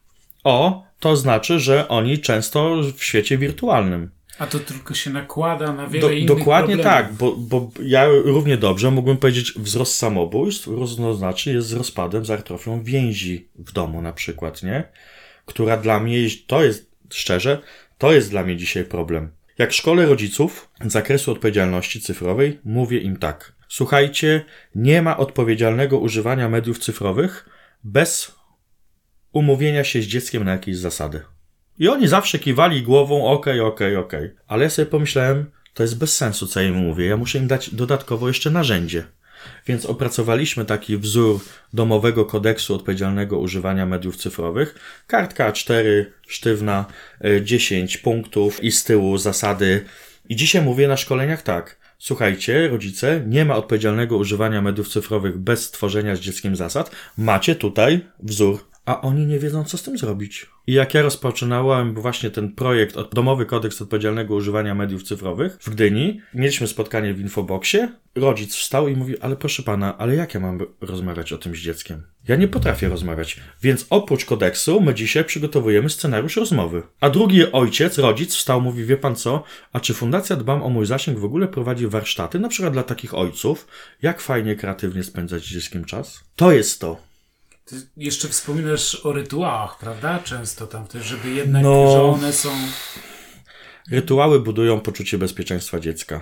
O, 0.44 0.85
to 1.01 1.16
znaczy, 1.16 1.61
że 1.61 1.88
oni 1.88 2.18
często 2.18 2.77
w 2.96 3.05
świecie 3.05 3.38
wirtualnym. 3.38 4.11
A 4.38 4.46
to 4.46 4.59
tylko 4.59 4.94
się 4.94 5.11
nakłada 5.11 5.72
na 5.72 5.87
wiele 5.87 6.07
Do, 6.09 6.12
innych 6.12 6.38
dokładnie 6.38 6.74
problemów. 6.77 7.07
tak, 7.07 7.12
bo, 7.12 7.37
bo 7.37 7.70
ja 7.83 8.07
równie 8.24 8.57
dobrze 8.57 8.90
mógłbym 8.90 9.16
powiedzieć 9.16 9.53
wzrost 9.57 9.96
samobójstw 9.96 10.66
równoznaczny 10.66 11.53
jest 11.53 11.68
z 11.68 11.72
rozpadem, 11.72 12.24
z 12.24 12.31
atrofią 12.31 12.83
więzi 12.83 13.48
w 13.55 13.72
domu 13.72 14.03
na 14.03 14.12
przykład, 14.12 14.62
nie? 14.62 14.85
Która 15.48 15.76
dla 15.76 16.00
mnie, 16.00 16.18
to 16.46 16.64
jest, 16.64 16.90
szczerze, 17.12 17.62
to 17.98 18.12
jest 18.12 18.30
dla 18.30 18.44
mnie 18.44 18.56
dzisiaj 18.56 18.84
problem. 18.84 19.30
Jak 19.58 19.72
szkole 19.72 20.06
rodziców 20.06 20.70
z 20.84 20.92
zakresu 20.92 21.32
odpowiedzialności 21.32 22.00
cyfrowej, 22.00 22.58
mówię 22.64 22.98
im 22.98 23.16
tak. 23.16 23.52
Słuchajcie, 23.68 24.44
nie 24.74 25.02
ma 25.02 25.16
odpowiedzialnego 25.16 25.98
używania 25.98 26.48
mediów 26.48 26.78
cyfrowych 26.78 27.48
bez 27.84 28.34
umówienia 29.32 29.84
się 29.84 30.02
z 30.02 30.06
dzieckiem 30.06 30.44
na 30.44 30.52
jakieś 30.52 30.76
zasady. 30.76 31.20
I 31.78 31.88
oni 31.88 32.08
zawsze 32.08 32.38
kiwali 32.38 32.82
głową, 32.82 33.26
okej, 33.26 33.61
okej, 33.61 33.96
okej. 33.96 34.30
Ale 34.46 34.64
ja 34.64 34.70
sobie 34.70 34.87
pomyślałem, 34.87 35.50
to 35.74 35.82
jest 35.82 35.98
bez 35.98 36.16
sensu, 36.16 36.46
co 36.46 36.61
ja 36.61 36.68
im 36.68 36.74
mówię. 36.74 37.06
Ja 37.06 37.16
muszę 37.16 37.38
im 37.38 37.46
dać 37.46 37.74
dodatkowo 37.74 38.28
jeszcze 38.28 38.50
narzędzie. 38.50 39.04
Więc 39.66 39.87
opracowaliśmy 39.87 40.64
taki 40.64 40.96
wzór 40.96 41.40
domowego 41.72 42.24
kodeksu 42.24 42.74
odpowiedzialnego 42.74 43.38
używania 43.38 43.87
mediów 43.87 44.16
cyfrowych. 44.16 44.74
Kartka 45.07 45.53
A4, 45.53 46.05
sztywna, 46.29 46.85
y, 47.24 47.42
10 47.44 47.98
punktów 47.98 48.64
i 48.64 48.72
z 48.72 48.85
tyłu 48.85 49.18
zasady. 49.18 49.85
I 50.29 50.37
dzisiaj 50.37 50.62
mówię 50.62 50.88
na 50.88 50.96
szkoleniach 50.96 51.42
tak. 51.42 51.79
Słuchajcie, 51.98 52.68
rodzice, 52.68 53.22
nie 53.27 53.44
ma 53.44 53.57
odpowiedzialnego 53.57 54.16
używania 54.16 54.62
mediów 54.62 54.88
cyfrowych 54.88 55.38
bez 55.38 55.64
stworzenia 55.64 56.16
z 56.16 56.20
dzieckiem 56.20 56.57
zasad. 56.57 56.90
Macie 57.16 57.55
tutaj 57.55 58.01
wzór 58.20 58.68
a 58.88 59.01
oni 59.01 59.27
nie 59.27 59.38
wiedzą, 59.38 59.64
co 59.64 59.79
z 59.79 59.83
tym 59.83 59.98
zrobić. 59.98 60.46
I 60.66 60.72
jak 60.72 60.94
ja 60.94 61.03
rozpoczynałem 61.03 61.94
właśnie 61.94 62.31
ten 62.31 62.53
projekt 62.53 62.96
Domowy 63.12 63.46
Kodeks 63.46 63.83
Odpowiedzialnego 63.83 64.35
Używania 64.35 64.74
Mediów 64.74 65.03
Cyfrowych 65.03 65.59
w 65.61 65.70
Gdyni, 65.70 66.20
mieliśmy 66.35 66.66
spotkanie 66.66 67.14
w 67.14 67.20
Infoboxie, 67.20 67.88
rodzic 68.14 68.55
wstał 68.55 68.88
i 68.88 68.96
mówi, 68.96 69.20
ale 69.20 69.37
proszę 69.37 69.62
pana, 69.62 69.98
ale 69.98 70.14
jak 70.14 70.35
ja 70.35 70.40
mam 70.40 70.59
rozmawiać 70.81 71.33
o 71.33 71.38
tym 71.38 71.55
z 71.55 71.59
dzieckiem? 71.59 72.03
Ja 72.29 72.37
nie 72.37 72.48
potrafię 72.48 72.88
rozmawiać, 72.88 73.40
więc 73.62 73.87
oprócz 73.90 74.24
kodeksu 74.24 74.81
my 74.81 74.94
dzisiaj 74.94 75.24
przygotowujemy 75.24 75.90
scenariusz 75.90 76.37
rozmowy. 76.37 76.83
A 77.01 77.11
drugi 77.11 77.53
ojciec, 77.53 77.98
rodzic 77.98 78.35
wstał, 78.35 78.61
mówi, 78.61 78.85
wie 78.85 78.96
pan 78.96 79.16
co, 79.16 79.42
a 79.72 79.81
czy 79.81 79.94
Fundacja 79.94 80.37
Dbam 80.37 80.62
o 80.62 80.68
Mój 80.68 80.87
Zasięg 80.87 81.18
w 81.18 81.24
ogóle 81.24 81.48
prowadzi 81.48 81.87
warsztaty, 81.87 82.38
na 82.38 82.48
przykład 82.48 82.72
dla 82.72 82.83
takich 82.83 83.14
ojców, 83.14 83.66
jak 84.03 84.20
fajnie, 84.20 84.57
kreatywnie 84.57 85.05
spędzać 85.05 85.42
z 85.42 85.48
dzieckiem 85.48 85.85
czas? 85.85 86.24
To 86.37 86.53
jest 86.53 86.81
to. 86.81 87.08
Ty 87.68 87.76
jeszcze 87.96 88.28
wspominasz 88.28 89.07
o 89.07 89.12
rytuałach, 89.12 89.78
prawda? 89.78 90.18
Często 90.24 90.66
tam 90.66 90.87
też, 90.87 91.04
żeby 91.07 91.31
jednak, 91.31 91.62
No. 91.62 91.90
że 91.92 92.02
one 92.02 92.33
są... 92.33 92.48
Rytuały 93.90 94.40
budują 94.40 94.81
poczucie 94.81 95.18
bezpieczeństwa 95.18 95.81
dziecka. 95.81 96.20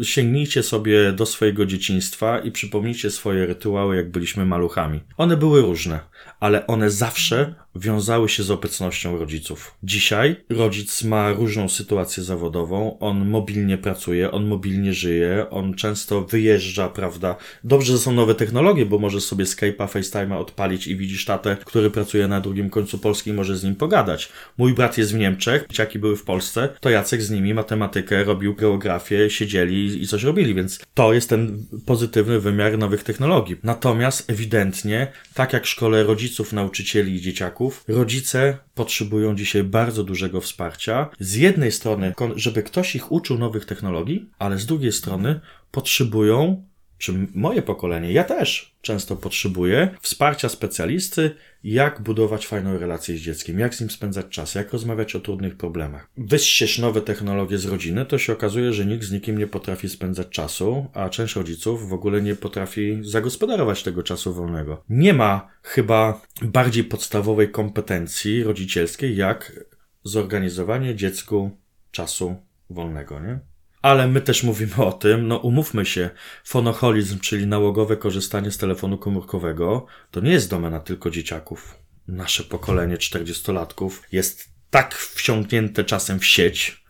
Y, 0.00 0.04
Sięgnijcie 0.04 0.62
sobie 0.62 1.12
do 1.12 1.26
swojego 1.26 1.66
dzieciństwa 1.66 2.38
i 2.38 2.52
przypomnijcie 2.52 3.10
swoje 3.10 3.46
rytuały, 3.46 3.96
jak 3.96 4.10
byliśmy 4.10 4.46
maluchami. 4.46 5.00
One 5.16 5.36
były 5.36 5.62
różne, 5.62 6.00
ale 6.40 6.66
one 6.66 6.90
zawsze 6.90 7.54
wiązały 7.78 8.28
się 8.28 8.42
z 8.42 8.50
obecnością 8.50 9.18
rodziców. 9.18 9.74
Dzisiaj 9.82 10.36
rodzic 10.48 11.04
ma 11.04 11.32
różną 11.32 11.68
sytuację 11.68 12.22
zawodową, 12.22 12.98
on 12.98 13.28
mobilnie 13.28 13.78
pracuje, 13.78 14.30
on 14.30 14.46
mobilnie 14.46 14.92
żyje, 14.92 15.46
on 15.50 15.74
często 15.74 16.20
wyjeżdża, 16.20 16.88
prawda? 16.88 17.36
Dobrze, 17.64 17.92
że 17.92 17.98
są 17.98 18.12
nowe 18.12 18.34
technologie, 18.34 18.86
bo 18.86 18.98
możesz 18.98 19.24
sobie 19.24 19.44
Skype'a, 19.44 19.88
FaceTime'a 19.88 20.38
odpalić 20.38 20.86
i 20.86 20.96
widzisz 20.96 21.24
tatę, 21.24 21.56
który 21.64 21.90
pracuje 21.90 22.28
na 22.28 22.40
drugim 22.40 22.70
końcu 22.70 22.98
Polski 22.98 23.30
i 23.30 23.32
możesz 23.32 23.58
z 23.58 23.64
nim 23.64 23.74
pogadać. 23.74 24.32
Mój 24.58 24.74
brat 24.74 24.98
jest 24.98 25.12
w 25.12 25.18
Niemczech, 25.18 25.66
dzieciaki 25.70 25.98
były 25.98 26.16
w 26.16 26.24
Polsce, 26.24 26.68
to 26.80 26.90
Jacek 26.90 27.22
z 27.22 27.30
nimi 27.30 27.54
matematykę, 27.54 28.24
robił 28.24 28.54
geografię, 28.54 29.30
siedzieli 29.30 30.02
i 30.02 30.06
coś 30.06 30.22
robili, 30.22 30.54
więc 30.54 30.80
to 30.94 31.12
jest 31.12 31.28
ten 31.28 31.66
pozytywny 31.86 32.40
wymiar 32.40 32.78
nowych 32.78 33.04
technologii. 33.04 33.56
Natomiast 33.62 34.30
ewidentnie, 34.30 35.06
tak 35.34 35.52
jak 35.52 35.64
w 35.64 35.68
szkole 35.68 36.04
rodziców, 36.04 36.52
nauczycieli 36.52 37.14
i 37.14 37.20
dzieciaków, 37.20 37.67
rodzice 37.88 38.58
potrzebują 38.74 39.34
dzisiaj 39.36 39.64
bardzo 39.64 40.04
dużego 40.04 40.40
wsparcia. 40.40 41.10
Z 41.20 41.34
jednej 41.34 41.72
strony, 41.72 42.14
żeby 42.36 42.62
ktoś 42.62 42.96
ich 42.96 43.12
uczył 43.12 43.38
nowych 43.38 43.64
technologii, 43.64 44.26
ale 44.38 44.58
z 44.58 44.66
drugiej 44.66 44.92
strony 44.92 45.40
potrzebują, 45.70 46.64
czy 46.98 47.26
moje 47.34 47.62
pokolenie, 47.62 48.12
ja 48.12 48.24
też 48.24 48.74
często 48.82 49.16
potrzebuję 49.16 49.94
wsparcia 50.00 50.48
specjalisty, 50.48 51.30
jak 51.64 52.00
budować 52.00 52.46
fajną 52.46 52.78
relację 52.78 53.16
z 53.16 53.20
dzieckiem, 53.20 53.58
jak 53.58 53.74
z 53.74 53.80
nim 53.80 53.90
spędzać 53.90 54.26
czas, 54.26 54.54
jak 54.54 54.72
rozmawiać 54.72 55.16
o 55.16 55.20
trudnych 55.20 55.56
problemach. 55.56 56.08
Wyścież 56.16 56.78
nowe 56.78 57.00
technologie 57.00 57.58
z 57.58 57.64
rodziny, 57.64 58.06
to 58.06 58.18
się 58.18 58.32
okazuje, 58.32 58.72
że 58.72 58.86
nikt 58.86 59.04
z 59.04 59.12
nikim 59.12 59.38
nie 59.38 59.46
potrafi 59.46 59.88
spędzać 59.88 60.28
czasu, 60.28 60.86
a 60.94 61.08
część 61.08 61.36
rodziców 61.36 61.88
w 61.88 61.92
ogóle 61.92 62.22
nie 62.22 62.34
potrafi 62.34 62.98
zagospodarować 63.02 63.82
tego 63.82 64.02
czasu 64.02 64.34
wolnego. 64.34 64.84
Nie 64.88 65.14
ma 65.14 65.50
chyba 65.62 66.20
bardziej 66.42 66.84
podstawowej 66.84 67.50
kompetencji 67.50 68.42
rodzicielskiej, 68.42 69.16
jak 69.16 69.64
zorganizowanie 70.04 70.94
dziecku 70.94 71.50
czasu 71.90 72.36
wolnego, 72.70 73.20
nie? 73.20 73.38
Ale 73.82 74.08
my 74.08 74.20
też 74.20 74.42
mówimy 74.42 74.76
o 74.76 74.92
tym, 74.92 75.28
no 75.28 75.36
umówmy 75.36 75.86
się, 75.86 76.10
fonoholizm, 76.44 77.18
czyli 77.18 77.46
nałogowe 77.46 77.96
korzystanie 77.96 78.50
z 78.50 78.58
telefonu 78.58 78.98
komórkowego, 78.98 79.86
to 80.10 80.20
nie 80.20 80.32
jest 80.32 80.50
domena 80.50 80.80
tylko 80.80 81.10
dzieciaków. 81.10 81.74
Nasze 82.08 82.44
pokolenie 82.44 82.96
40-latków 82.96 83.90
jest 84.12 84.48
tak 84.70 84.94
wsiąknięte 84.94 85.84
czasem 85.84 86.18
w 86.18 86.26
sieć, 86.26 86.84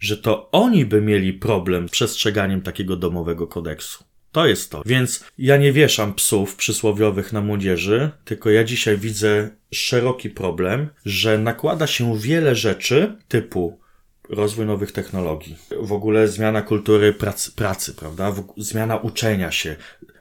że 0.00 0.16
to 0.16 0.50
oni 0.50 0.86
by 0.86 1.00
mieli 1.00 1.32
problem 1.32 1.88
z 1.88 1.90
przestrzeganiem 1.90 2.62
takiego 2.62 2.96
domowego 2.96 3.46
kodeksu. 3.46 4.04
To 4.32 4.46
jest 4.46 4.70
to. 4.70 4.82
Więc 4.86 5.24
ja 5.38 5.56
nie 5.56 5.72
wieszam 5.72 6.14
psów 6.14 6.56
przysłowiowych 6.56 7.32
na 7.32 7.40
młodzieży, 7.40 8.10
tylko 8.24 8.50
ja 8.50 8.64
dzisiaj 8.64 8.98
widzę 8.98 9.50
szeroki 9.72 10.30
problem, 10.30 10.88
że 11.04 11.38
nakłada 11.38 11.86
się 11.86 12.18
wiele 12.18 12.54
rzeczy 12.54 13.16
typu 13.28 13.83
rozwój 14.28 14.66
nowych 14.66 14.92
technologii, 14.92 15.56
w 15.80 15.92
ogóle 15.92 16.28
zmiana 16.28 16.62
kultury 16.62 17.12
pracy, 17.12 17.52
pracy 17.52 17.94
prawda? 17.94 18.34
Zmiana 18.56 18.96
uczenia 18.96 19.50
się. 19.50 19.76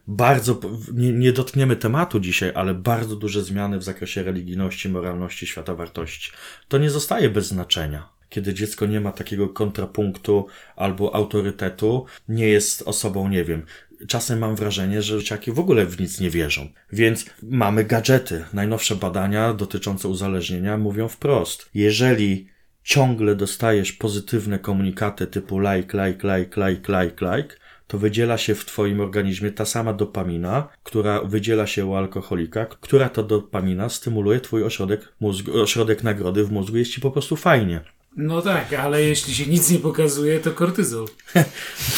Bardzo, 0.07 0.59
nie, 0.93 1.11
nie 1.11 1.33
dotkniemy 1.33 1.75
tematu 1.75 2.19
dzisiaj, 2.19 2.51
ale 2.55 2.73
bardzo 2.73 3.15
duże 3.15 3.43
zmiany 3.43 3.77
w 3.77 3.83
zakresie 3.83 4.23
religijności, 4.23 4.89
moralności, 4.89 5.47
świata 5.47 5.75
wartości. 5.75 6.31
To 6.67 6.77
nie 6.77 6.89
zostaje 6.89 7.29
bez 7.29 7.47
znaczenia. 7.47 8.09
Kiedy 8.29 8.53
dziecko 8.53 8.85
nie 8.85 9.01
ma 9.01 9.11
takiego 9.11 9.49
kontrapunktu 9.49 10.47
albo 10.75 11.15
autorytetu, 11.15 12.05
nie 12.29 12.47
jest 12.47 12.81
osobą, 12.81 13.29
nie 13.29 13.43
wiem, 13.43 13.65
czasem 14.07 14.39
mam 14.39 14.55
wrażenie, 14.55 15.01
że 15.01 15.19
dzieciaki 15.19 15.51
w 15.51 15.59
ogóle 15.59 15.85
w 15.85 15.99
nic 15.99 16.19
nie 16.19 16.29
wierzą. 16.29 16.69
Więc 16.91 17.25
mamy 17.43 17.83
gadżety. 17.83 18.43
Najnowsze 18.53 18.95
badania 18.95 19.53
dotyczące 19.53 20.07
uzależnienia 20.07 20.77
mówią 20.77 21.07
wprost. 21.07 21.69
Jeżeli 21.73 22.52
ciągle 22.83 23.35
dostajesz 23.35 23.93
pozytywne 23.93 24.59
komunikaty 24.59 25.27
typu 25.27 25.59
like, 25.59 26.05
like, 26.05 26.37
like, 26.37 26.69
like, 26.69 27.03
like, 27.03 27.35
like, 27.35 27.55
to 27.87 27.97
wydziela 27.97 28.37
się 28.37 28.55
w 28.55 28.65
Twoim 28.65 29.01
organizmie 29.01 29.51
ta 29.51 29.65
sama 29.65 29.93
dopamina, 29.93 30.67
która 30.83 31.21
wydziela 31.21 31.67
się 31.67 31.85
u 31.85 31.95
alkoholika, 31.95 32.65
która 32.65 33.09
to 33.09 33.23
dopamina 33.23 33.89
stymuluje 33.89 34.39
Twój 34.39 34.63
ośrodek, 34.63 35.13
mózgu, 35.19 35.61
ośrodek 35.61 36.03
nagrody 36.03 36.43
w 36.43 36.51
mózgu, 36.51 36.77
jest 36.77 36.91
Ci 36.91 37.01
po 37.01 37.11
prostu 37.11 37.35
fajnie. 37.35 37.81
No 38.17 38.41
tak, 38.41 38.73
ale 38.73 39.03
jeśli 39.03 39.33
się 39.33 39.45
nic 39.45 39.69
nie 39.69 39.79
pokazuje, 39.79 40.39
to 40.39 40.51
kortyzol. 40.51 41.07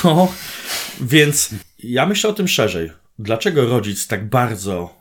No, 0.04 0.34
więc 1.02 1.50
ja 1.80 2.06
myślę 2.06 2.30
o 2.30 2.34
tym 2.34 2.48
szerzej. 2.48 2.92
Dlaczego 3.20 3.66
rodzic 3.66 4.08
tak 4.08 4.30
bardzo 4.30 4.95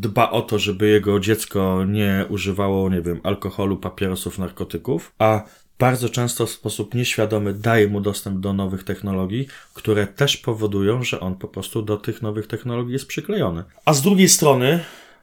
dba 0.00 0.30
o 0.30 0.42
to, 0.42 0.58
żeby 0.58 0.88
jego 0.88 1.20
dziecko 1.20 1.84
nie 1.84 2.24
używało, 2.28 2.90
nie 2.90 3.02
wiem, 3.02 3.20
alkoholu, 3.22 3.76
papierosów, 3.76 4.38
narkotyków, 4.38 5.12
a 5.18 5.42
bardzo 5.78 6.08
często 6.08 6.46
w 6.46 6.50
sposób 6.50 6.94
nieświadomy 6.94 7.54
daje 7.54 7.88
mu 7.88 8.00
dostęp 8.00 8.40
do 8.40 8.52
nowych 8.52 8.84
technologii, 8.84 9.46
które 9.74 10.06
też 10.06 10.36
powodują, 10.36 11.02
że 11.02 11.20
on 11.20 11.34
po 11.34 11.48
prostu 11.48 11.82
do 11.82 11.96
tych 11.96 12.22
nowych 12.22 12.46
technologii 12.46 12.92
jest 12.92 13.06
przyklejony. 13.06 13.64
A 13.84 13.92
z 13.92 14.02
drugiej 14.02 14.28
strony, 14.28 14.80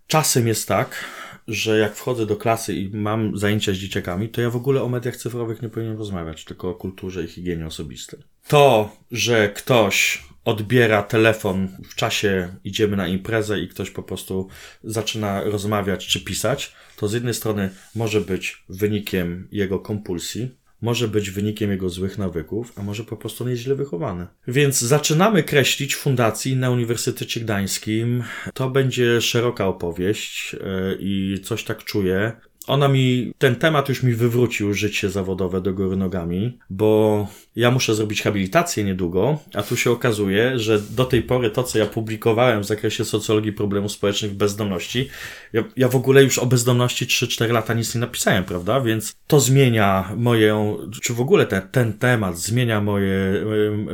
czasem 0.08 0.48
jest 0.48 0.68
tak, 0.68 1.06
że 1.48 1.80
jak 1.80 1.96
wchodzę 1.96 2.26
do 2.26 2.36
klasy 2.36 2.74
i 2.74 2.90
mam 2.90 3.38
zajęcia 3.38 3.74
z 3.74 3.76
dzieciakami, 3.76 4.30
to 4.30 4.42
ja 4.42 4.50
w 4.50 4.56
ogóle 4.56 4.84
o 4.84 4.90
mediach 4.90 5.18
cyfrowych 5.18 5.62
nie 5.62 5.70
powinienem 5.70 5.98
rozmawiać, 5.98 6.46
tylko 6.46 6.70
o 6.70 6.74
kulturze 6.74 7.24
i 7.24 7.28
higienie 7.28 7.68
osobistej. 7.68 8.20
To, 8.48 8.96
że 9.12 9.50
ktoś 9.50 10.24
odbiera 10.46 11.04
telefon 11.04 11.68
w 11.90 11.96
czasie, 11.96 12.56
idziemy 12.64 12.98
na 12.98 13.08
imprezę 13.08 13.60
i 13.60 13.68
ktoś 13.68 13.92
po 13.92 14.04
prostu 14.04 14.48
zaczyna 14.84 15.44
rozmawiać 15.44 16.08
czy 16.08 16.24
pisać, 16.24 16.74
to 16.98 17.08
z 17.08 17.14
jednej 17.14 17.34
strony 17.34 17.70
może 17.96 18.22
być 18.22 18.64
wynikiem 18.70 19.48
jego 19.52 19.80
kompulsji, 19.80 20.50
może 20.86 21.08
być 21.08 21.32
wynikiem 21.32 21.72
jego 21.72 21.90
złych 21.90 22.18
nawyków, 22.18 22.74
a 22.76 22.84
może 22.84 23.04
po 23.04 23.18
prostu 23.18 23.48
nie 23.48 23.56
źle 23.56 23.76
wychowany. 23.76 24.28
Więc 24.48 24.82
zaczynamy 24.82 25.44
kreślić 25.44 25.96
fundacji 25.96 26.56
na 26.56 26.70
Uniwersytecie 26.72 27.40
Gdańskim. 27.40 28.24
To 28.54 28.70
będzie 28.70 29.22
szeroka 29.22 29.68
opowieść 29.68 30.54
yy, 30.54 30.60
i 31.00 31.40
coś 31.44 31.64
tak 31.64 31.84
czuję, 31.84 32.32
ona 32.68 32.88
mi, 32.88 33.34
ten 33.38 33.56
temat 33.56 33.90
już 33.90 34.04
mi 34.04 34.14
wywrócił 34.14 34.74
życie 34.74 35.10
zawodowe 35.10 35.62
do 35.62 35.74
góry 35.74 35.96
nogami, 35.96 36.58
bo 36.70 37.28
ja 37.56 37.72
muszę 37.72 37.96
zrobić 37.96 38.22
habilitację 38.22 38.84
niedługo, 38.84 39.40
a 39.54 39.64
tu 39.64 39.78
się 39.78 39.92
okazuje, 39.92 40.60
że 40.60 40.80
do 40.80 41.06
tej 41.06 41.22
pory 41.22 41.50
to, 41.50 41.64
co 41.64 41.80
ja 41.80 41.86
publikowałem 41.86 42.62
w 42.62 42.66
zakresie 42.66 43.06
socjologii 43.06 43.54
problemów 43.54 43.92
społecznych 43.92 44.34
bezdomności, 44.34 45.10
ja, 45.54 45.64
ja 45.78 45.88
w 45.88 45.96
ogóle 45.96 46.24
już 46.24 46.38
o 46.38 46.46
bezdomności 46.46 47.06
3-4 47.06 47.52
lata 47.52 47.74
nic 47.74 47.96
nie 47.96 48.02
napisałem, 48.02 48.44
prawda? 48.44 48.82
Więc 48.82 49.16
to 49.28 49.40
zmienia 49.40 50.12
moją, 50.18 50.78
czy 51.02 51.14
w 51.14 51.22
ogóle 51.22 51.46
ten, 51.46 51.62
ten 51.72 51.94
temat 51.94 52.38
zmienia 52.38 52.82
moje, 52.82 53.46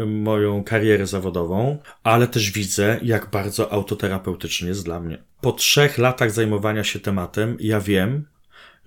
moją 0.08 0.64
karierę 0.64 1.08
zawodową, 1.08 1.78
ale 2.04 2.28
też 2.28 2.52
widzę, 2.52 3.00
jak 3.04 3.30
bardzo 3.30 3.74
autoterapeutyczny 3.74 4.68
jest 4.68 4.86
dla 4.86 5.00
mnie. 5.00 5.18
Po 5.42 5.52
trzech 5.52 5.98
latach 5.98 6.32
zajmowania 6.32 6.84
się 6.84 7.00
tematem, 7.00 7.58
ja 7.60 7.80
wiem, 7.80 8.26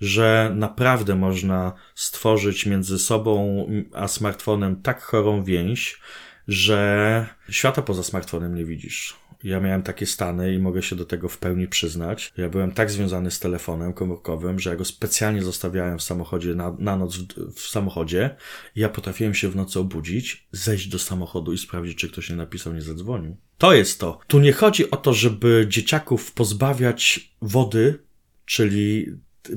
że 0.01 0.51
naprawdę 0.55 1.15
można 1.15 1.73
stworzyć 1.95 2.65
między 2.65 2.99
sobą 2.99 3.67
a 3.93 4.07
smartfonem 4.07 4.81
tak 4.81 5.01
chorą 5.01 5.43
więź, 5.43 5.99
że 6.47 7.25
świata 7.49 7.81
poza 7.81 8.03
smartfonem 8.03 8.55
nie 8.55 8.65
widzisz. 8.65 9.25
Ja 9.43 9.59
miałem 9.59 9.83
takie 9.83 10.05
stany 10.05 10.53
i 10.53 10.59
mogę 10.59 10.81
się 10.81 10.95
do 10.95 11.05
tego 11.05 11.29
w 11.29 11.37
pełni 11.37 11.67
przyznać. 11.67 12.33
Ja 12.37 12.49
byłem 12.49 12.71
tak 12.71 12.91
związany 12.91 13.31
z 13.31 13.39
telefonem 13.39 13.93
komórkowym, 13.93 14.59
że 14.59 14.69
ja 14.69 14.75
go 14.75 14.85
specjalnie 14.85 15.43
zostawiałem 15.43 15.97
w 15.97 16.03
samochodzie 16.03 16.55
na, 16.55 16.75
na 16.79 16.97
noc 16.97 17.17
w, 17.17 17.53
w 17.53 17.67
samochodzie. 17.67 18.35
Ja 18.75 18.89
potrafiłem 18.89 19.33
się 19.33 19.49
w 19.49 19.55
nocy 19.55 19.79
obudzić, 19.79 20.47
zejść 20.51 20.87
do 20.87 20.99
samochodu 20.99 21.53
i 21.53 21.57
sprawdzić, 21.57 21.97
czy 21.97 22.09
ktoś 22.09 22.29
nie 22.29 22.35
napisał, 22.35 22.73
nie 22.73 22.81
zadzwonił. 22.81 23.37
To 23.57 23.73
jest 23.73 23.99
to. 23.99 24.19
Tu 24.27 24.39
nie 24.39 24.53
chodzi 24.53 24.91
o 24.91 24.97
to, 24.97 25.13
żeby 25.13 25.65
dzieciaków 25.69 26.31
pozbawiać 26.31 27.29
wody, 27.41 27.99
czyli 28.45 29.05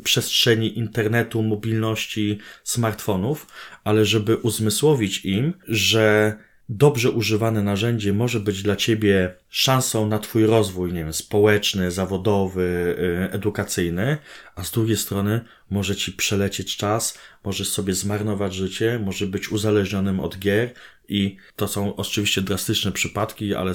przestrzeni 0.04 0.78
internetu, 0.78 1.42
mobilności, 1.42 2.38
smartfonów, 2.64 3.46
ale 3.84 4.04
żeby 4.04 4.36
uzmysłowić 4.36 5.24
im, 5.24 5.54
że 5.68 6.36
dobrze 6.68 7.10
używane 7.10 7.62
narzędzie 7.62 8.12
może 8.12 8.40
być 8.40 8.62
dla 8.62 8.76
ciebie 8.76 9.34
szansą 9.48 10.06
na 10.06 10.18
twój 10.18 10.46
rozwój, 10.46 10.92
nie 10.92 11.04
wiem, 11.04 11.12
społeczny, 11.12 11.90
zawodowy, 11.90 12.96
y, 13.30 13.32
edukacyjny, 13.32 14.18
a 14.54 14.64
z 14.64 14.70
drugiej 14.70 14.96
strony 14.96 15.40
może 15.70 15.96
ci 15.96 16.12
przelecieć 16.12 16.76
czas, 16.76 17.18
możesz 17.44 17.68
sobie 17.68 17.94
zmarnować 17.94 18.54
życie, 18.54 19.00
może 19.04 19.26
być 19.26 19.52
uzależnionym 19.52 20.20
od 20.20 20.38
gier 20.38 20.72
i 21.08 21.36
to 21.56 21.68
są 21.68 21.96
oczywiście 21.96 22.42
drastyczne 22.42 22.92
przypadki, 22.92 23.54
ale 23.54 23.72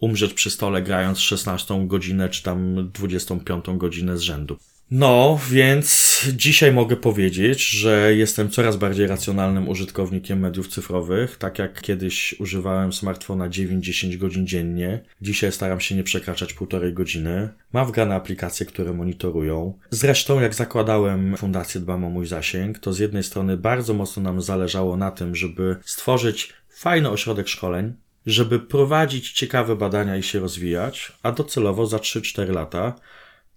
umrzeć 0.00 0.34
przy 0.34 0.50
stole 0.50 0.82
grając 0.82 1.18
16 1.18 1.86
godzinę 1.86 2.28
czy 2.28 2.42
tam 2.42 2.90
25 2.92 3.64
godzinę 3.76 4.18
z 4.18 4.20
rzędu. 4.20 4.58
No, 4.90 5.40
więc 5.50 6.12
dzisiaj 6.36 6.72
mogę 6.72 6.96
powiedzieć, 6.96 7.68
że 7.68 8.14
jestem 8.16 8.50
coraz 8.50 8.76
bardziej 8.76 9.06
racjonalnym 9.06 9.68
użytkownikiem 9.68 10.40
mediów 10.40 10.68
cyfrowych. 10.68 11.36
Tak 11.36 11.58
jak 11.58 11.80
kiedyś 11.80 12.34
używałem 12.40 12.92
smartfona 12.92 13.48
9-10 13.48 14.16
godzin 14.16 14.46
dziennie, 14.46 15.00
dzisiaj 15.22 15.52
staram 15.52 15.80
się 15.80 15.94
nie 15.94 16.02
przekraczać 16.02 16.52
półtorej 16.52 16.94
godziny. 16.94 17.48
Mam 17.72 17.86
wgrane 17.86 18.14
aplikacje, 18.14 18.66
które 18.66 18.92
monitorują. 18.92 19.78
Zresztą, 19.90 20.40
jak 20.40 20.54
zakładałem 20.54 21.36
Fundację 21.36 21.80
Dbam 21.80 22.04
o 22.04 22.10
mój 22.10 22.26
zasięg, 22.26 22.78
to 22.78 22.92
z 22.92 22.98
jednej 22.98 23.22
strony 23.22 23.56
bardzo 23.56 23.94
mocno 23.94 24.22
nam 24.22 24.42
zależało 24.42 24.96
na 24.96 25.10
tym, 25.10 25.36
żeby 25.36 25.76
stworzyć 25.84 26.52
fajny 26.68 27.10
ośrodek 27.10 27.48
szkoleń, 27.48 27.92
żeby 28.26 28.60
prowadzić 28.60 29.32
ciekawe 29.32 29.76
badania 29.76 30.16
i 30.16 30.22
się 30.22 30.40
rozwijać, 30.40 31.12
a 31.22 31.32
docelowo 31.32 31.86
za 31.86 31.96
3-4 31.96 32.52
lata 32.52 32.94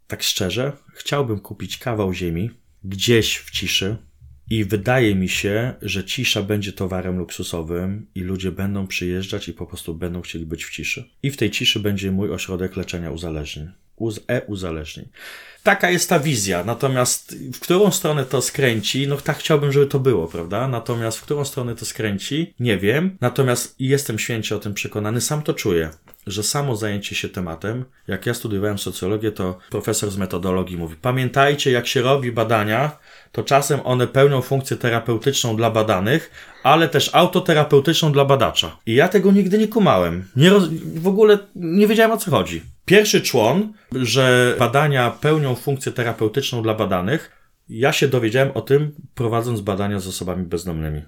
tak 0.07 0.23
szczerze, 0.23 0.71
chciałbym 0.93 1.39
kupić 1.39 1.77
kawał 1.77 2.13
ziemi 2.13 2.51
gdzieś 2.83 3.37
w 3.37 3.51
ciszy 3.51 3.97
i 4.49 4.65
wydaje 4.65 5.15
mi 5.15 5.29
się, 5.29 5.73
że 5.81 6.03
cisza 6.03 6.43
będzie 6.43 6.73
towarem 6.73 7.17
luksusowym 7.17 8.07
i 8.15 8.21
ludzie 8.21 8.51
będą 8.51 8.87
przyjeżdżać 8.87 9.47
i 9.47 9.53
po 9.53 9.65
prostu 9.65 9.93
będą 9.93 10.21
chcieli 10.21 10.45
być 10.45 10.65
w 10.65 10.71
ciszy. 10.71 11.09
I 11.23 11.31
w 11.31 11.37
tej 11.37 11.51
ciszy 11.51 11.79
będzie 11.79 12.11
mój 12.11 12.31
ośrodek 12.31 12.75
leczenia 12.75 13.11
uzależnień. 13.11 13.71
Uz 13.95 14.19
e-uzależnień. 14.27 15.09
Taka 15.63 15.89
jest 15.89 16.09
ta 16.09 16.19
wizja, 16.19 16.63
natomiast 16.63 17.37
w 17.53 17.59
którą 17.59 17.91
stronę 17.91 18.25
to 18.25 18.41
skręci, 18.41 19.07
no 19.07 19.17
tak 19.17 19.37
chciałbym, 19.37 19.71
żeby 19.71 19.85
to 19.85 19.99
było, 19.99 20.27
prawda? 20.27 20.67
Natomiast 20.67 21.17
w 21.17 21.21
którą 21.21 21.45
stronę 21.45 21.75
to 21.75 21.85
skręci, 21.85 22.53
nie 22.59 22.77
wiem. 22.77 23.17
Natomiast 23.21 23.75
jestem 23.79 24.19
święcie 24.19 24.55
o 24.55 24.59
tym 24.59 24.73
przekonany, 24.73 25.21
sam 25.21 25.41
to 25.41 25.53
czuję 25.53 25.89
że 26.27 26.43
samo 26.43 26.75
zajęcie 26.75 27.15
się 27.15 27.29
tematem, 27.29 27.85
jak 28.07 28.25
ja 28.25 28.33
studiowałem 28.33 28.77
socjologię, 28.77 29.31
to 29.31 29.57
profesor 29.69 30.11
z 30.11 30.17
metodologii 30.17 30.77
mówi: 30.77 30.95
Pamiętajcie, 31.01 31.71
jak 31.71 31.87
się 31.87 32.01
robi 32.01 32.31
badania, 32.31 32.91
to 33.31 33.43
czasem 33.43 33.79
one 33.83 34.07
pełnią 34.07 34.41
funkcję 34.41 34.77
terapeutyczną 34.77 35.55
dla 35.55 35.71
badanych, 35.71 36.31
ale 36.63 36.89
też 36.89 37.09
autoterapeutyczną 37.13 38.11
dla 38.11 38.25
badacza. 38.25 38.77
I 38.85 38.95
ja 38.95 39.07
tego 39.07 39.31
nigdy 39.31 39.57
nie 39.57 39.67
kumałem. 39.67 40.25
Nie 40.35 40.49
roz... 40.49 40.63
W 40.95 41.07
ogóle 41.07 41.37
nie 41.55 41.87
wiedziałem 41.87 42.11
o 42.11 42.17
co 42.17 42.31
chodzi. 42.31 42.61
Pierwszy 42.85 43.21
człon, 43.21 43.73
że 43.91 44.55
badania 44.59 45.11
pełnią 45.11 45.55
funkcję 45.55 45.91
terapeutyczną 45.91 46.61
dla 46.61 46.73
badanych, 46.73 47.31
ja 47.69 47.93
się 47.93 48.07
dowiedziałem 48.07 48.51
o 48.53 48.61
tym 48.61 48.95
prowadząc 49.15 49.61
badania 49.61 49.99
z 49.99 50.07
osobami 50.07 50.43
bezdomnymi. 50.43 51.01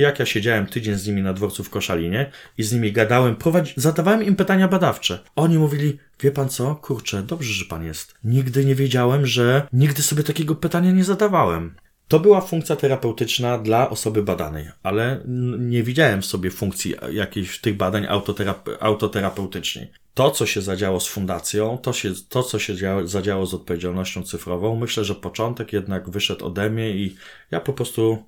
Jak 0.00 0.18
ja 0.18 0.26
siedziałem 0.26 0.66
tydzień 0.66 0.94
z 0.94 1.06
nimi 1.06 1.22
na 1.22 1.32
dworcu 1.32 1.64
w 1.64 1.70
Koszalinie 1.70 2.30
i 2.58 2.62
z 2.62 2.72
nimi 2.72 2.92
gadałem, 2.92 3.36
prowadzi... 3.36 3.72
zadawałem 3.76 4.22
im 4.22 4.36
pytania 4.36 4.68
badawcze. 4.68 5.18
Oni 5.36 5.58
mówili, 5.58 5.98
wie 6.20 6.30
pan 6.30 6.48
co, 6.48 6.74
kurczę, 6.74 7.22
dobrze, 7.22 7.52
że 7.52 7.64
pan 7.64 7.84
jest. 7.84 8.14
Nigdy 8.24 8.64
nie 8.64 8.74
wiedziałem, 8.74 9.26
że 9.26 9.68
nigdy 9.72 10.02
sobie 10.02 10.22
takiego 10.22 10.54
pytania 10.54 10.90
nie 10.90 11.04
zadawałem. 11.04 11.74
To 12.08 12.20
była 12.20 12.40
funkcja 12.40 12.76
terapeutyczna 12.76 13.58
dla 13.58 13.90
osoby 13.90 14.22
badanej, 14.22 14.68
ale 14.82 15.20
nie 15.58 15.82
widziałem 15.82 16.22
w 16.22 16.26
sobie 16.26 16.50
funkcji 16.50 16.94
jakiejś 17.12 17.60
tych 17.60 17.76
badań 17.76 18.06
autoterap- 18.06 18.76
autoterapeutycznej. 18.80 19.90
To, 20.14 20.30
co 20.30 20.46
się 20.46 20.62
zadziało 20.62 21.00
z 21.00 21.06
fundacją, 21.06 21.78
to, 21.78 21.92
się, 21.92 22.12
to 22.28 22.42
co 22.42 22.58
się 22.58 22.76
działo, 22.76 23.06
zadziało 23.06 23.46
z 23.46 23.54
odpowiedzialnością 23.54 24.22
cyfrową, 24.22 24.76
myślę, 24.76 25.04
że 25.04 25.14
początek 25.14 25.72
jednak 25.72 26.10
wyszedł 26.10 26.46
ode 26.46 26.70
mnie 26.70 26.90
i 26.90 27.16
ja 27.50 27.60
po 27.60 27.72
prostu 27.72 28.24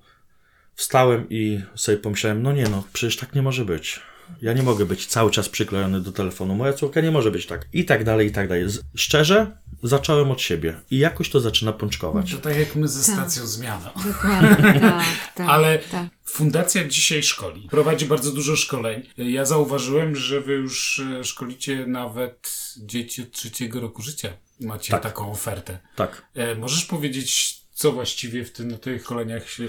wstałem 0.75 1.25
i 1.29 1.61
sobie 1.75 1.97
pomyślałem, 1.97 2.43
no 2.43 2.53
nie 2.53 2.63
no, 2.63 2.83
przecież 2.93 3.17
tak 3.17 3.35
nie 3.35 3.41
może 3.41 3.65
być. 3.65 3.99
Ja 4.41 4.53
nie 4.53 4.63
mogę 4.63 4.85
być 4.85 5.05
cały 5.05 5.31
czas 5.31 5.49
przyklejony 5.49 6.01
do 6.01 6.11
telefonu. 6.11 6.55
Moja 6.55 6.73
córka 6.73 7.01
nie 7.01 7.11
może 7.11 7.31
być 7.31 7.45
tak. 7.45 7.65
I 7.73 7.85
tak 7.85 8.03
dalej, 8.03 8.27
i 8.27 8.31
tak 8.31 8.47
dalej. 8.47 8.65
Szczerze, 8.95 9.57
zacząłem 9.83 10.31
od 10.31 10.41
siebie 10.41 10.81
i 10.91 10.97
jakoś 10.97 11.29
to 11.29 11.39
zaczyna 11.39 11.73
pączkować. 11.73 12.31
To 12.31 12.37
tak 12.37 12.57
jak 12.57 12.75
my 12.75 12.87
ze 12.87 13.05
tak. 13.05 13.15
stacją 13.15 13.47
Zmiana. 13.47 13.91
Dokładnie, 14.05 14.79
tak, 14.79 15.05
tak. 15.35 15.49
Ale 15.49 15.79
tak. 15.79 16.07
fundacja 16.25 16.87
dzisiaj 16.87 17.23
szkoli. 17.23 17.67
Prowadzi 17.71 18.05
bardzo 18.05 18.31
dużo 18.31 18.55
szkoleń. 18.55 19.09
Ja 19.17 19.45
zauważyłem, 19.45 20.15
że 20.15 20.41
wy 20.41 20.53
już 20.53 20.99
e, 20.99 21.23
szkolicie 21.23 21.87
nawet 21.87 22.53
dzieci 22.77 23.21
od 23.21 23.31
trzeciego 23.31 23.79
roku 23.79 24.01
życia. 24.01 24.29
Macie 24.59 24.91
tak. 24.91 25.03
taką 25.03 25.31
ofertę. 25.31 25.79
Tak. 25.95 26.25
E, 26.35 26.55
możesz 26.55 26.85
powiedzieć 26.85 27.62
co 27.73 27.91
właściwie 27.91 28.45
w 28.45 28.51
tym, 28.51 28.77
tych 28.77 29.01
szkoleniach 29.01 29.49
się, 29.49 29.67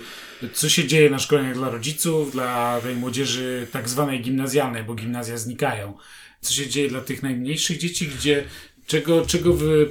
co 0.52 0.68
się 0.68 0.86
dzieje 0.86 1.10
na 1.10 1.18
szkoleniach 1.18 1.54
dla 1.54 1.70
rodziców, 1.70 2.32
dla 2.32 2.80
tej 2.82 2.94
młodzieży 2.94 3.66
tak 3.72 3.88
zwanej 3.88 4.20
gimnazjalnej, 4.20 4.84
bo 4.84 4.94
gimnazja 4.94 5.38
znikają. 5.38 5.94
Co 6.40 6.54
się 6.54 6.66
dzieje 6.66 6.88
dla 6.88 7.00
tych 7.00 7.22
najmniejszych 7.22 7.78
dzieci, 7.78 8.08
gdzie 8.08 8.44
czego, 8.86 9.26
czego 9.26 9.52
wy 9.52 9.90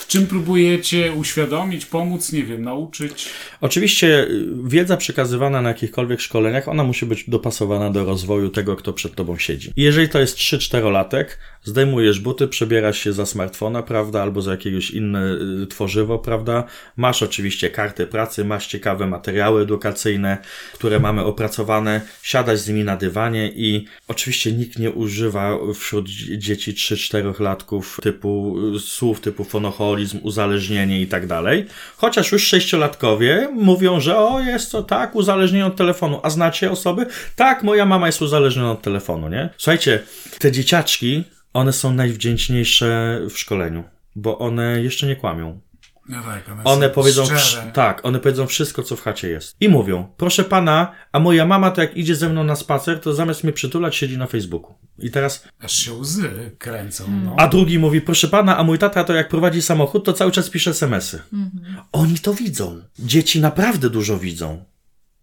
w 0.00 0.06
czym 0.06 0.26
próbujecie 0.26 1.12
uświadomić, 1.12 1.86
pomóc, 1.86 2.32
nie 2.32 2.44
wiem, 2.44 2.62
nauczyć? 2.62 3.28
Oczywiście 3.60 4.24
y, 4.24 4.46
wiedza 4.64 4.96
przekazywana 4.96 5.62
na 5.62 5.68
jakichkolwiek 5.68 6.20
szkoleniach, 6.20 6.68
ona 6.68 6.84
musi 6.84 7.06
być 7.06 7.30
dopasowana 7.30 7.90
do 7.90 8.04
rozwoju 8.04 8.48
tego, 8.48 8.76
kto 8.76 8.92
przed 8.92 9.14
tobą 9.14 9.38
siedzi. 9.38 9.72
Jeżeli 9.76 10.08
to 10.08 10.20
jest 10.20 10.36
3-4 10.36 10.92
latek, 10.92 11.38
zdejmujesz 11.62 12.20
buty, 12.20 12.48
przebierasz 12.48 12.98
się 12.98 13.12
za 13.12 13.26
smartfona, 13.26 13.82
prawda, 13.82 14.22
albo 14.22 14.42
za 14.42 14.50
jakiegoś 14.50 14.90
inne 14.90 15.38
y, 15.62 15.66
tworzywo, 15.66 16.18
prawda. 16.18 16.64
Masz 16.96 17.22
oczywiście 17.22 17.70
karty 17.70 18.06
pracy, 18.06 18.44
masz 18.44 18.66
ciekawe 18.66 19.06
materiały 19.06 19.62
edukacyjne, 19.62 20.38
które 20.74 21.00
mamy 21.00 21.24
opracowane, 21.24 22.00
siadać 22.22 22.58
z 22.58 22.68
nimi 22.68 22.84
na 22.84 22.96
dywanie 22.96 23.52
i 23.54 23.86
oczywiście 24.08 24.52
nikt 24.52 24.78
nie 24.78 24.90
używa 24.90 25.58
wśród 25.74 26.08
dzieci 26.36 26.74
3-4 26.74 27.40
latków 27.40 27.98
typu 28.02 28.56
y, 28.76 28.80
słów 28.80 29.20
typu 29.20 29.44
fonoholizm, 29.44 30.18
uzależnienie 30.22 31.00
i 31.00 31.06
tak 31.06 31.26
dalej. 31.26 31.66
Chociaż 31.96 32.32
już 32.32 32.46
sześciolatkowie 32.46 33.48
mówią, 33.52 34.00
że 34.00 34.18
o, 34.18 34.40
jest 34.40 34.72
to 34.72 34.82
tak, 34.82 35.16
uzależnienie 35.16 35.66
od 35.66 35.76
telefonu. 35.76 36.20
A 36.22 36.30
znacie 36.30 36.70
osoby? 36.70 37.06
Tak, 37.36 37.62
moja 37.62 37.86
mama 37.86 38.06
jest 38.06 38.22
uzależniona 38.22 38.72
od 38.72 38.82
telefonu, 38.82 39.28
nie? 39.28 39.48
Słuchajcie, 39.56 40.02
te 40.38 40.52
dzieciaczki 40.52 41.24
one 41.52 41.72
są 41.72 41.94
najwdzięczniejsze 41.94 43.20
w 43.30 43.38
szkoleniu, 43.38 43.84
bo 44.16 44.38
one 44.38 44.82
jeszcze 44.82 45.06
nie 45.06 45.16
kłamią. 45.16 45.60
No 46.08 46.22
tak, 46.22 46.48
one, 46.48 46.64
one 46.64 46.90
powiedzą, 46.90 47.24
szczere. 47.38 47.72
tak, 47.72 48.04
one 48.04 48.20
powiedzą 48.20 48.46
wszystko, 48.46 48.82
co 48.82 48.96
w 48.96 49.02
chacie 49.02 49.28
jest. 49.28 49.56
I 49.60 49.68
mówią, 49.68 50.08
proszę 50.16 50.44
pana, 50.44 50.92
a 51.12 51.18
moja 51.18 51.46
mama 51.46 51.70
to 51.70 51.80
jak 51.80 51.96
idzie 51.96 52.16
ze 52.16 52.28
mną 52.28 52.44
na 52.44 52.56
spacer, 52.56 53.00
to 53.00 53.14
zamiast 53.14 53.44
mnie 53.44 53.52
przytulać, 53.52 53.96
siedzi 53.96 54.18
na 54.18 54.26
Facebooku. 54.26 54.74
I 54.98 55.10
teraz. 55.10 55.48
Aż 55.60 55.72
się 55.72 55.92
łzy 55.92 56.56
kręcą. 56.58 57.04
No. 57.24 57.34
A 57.38 57.48
drugi 57.48 57.78
mówi, 57.78 58.00
proszę 58.00 58.28
pana, 58.28 58.58
a 58.58 58.64
mój 58.64 58.78
tata 58.78 59.04
to 59.04 59.14
jak 59.14 59.28
prowadzi 59.28 59.62
samochód, 59.62 60.04
to 60.04 60.12
cały 60.12 60.32
czas 60.32 60.50
pisze 60.50 60.70
smsy. 60.70 61.22
Mhm. 61.32 61.76
Oni 61.92 62.18
to 62.18 62.34
widzą. 62.34 62.82
Dzieci 62.98 63.40
naprawdę 63.40 63.90
dużo 63.90 64.18
widzą. 64.18 64.64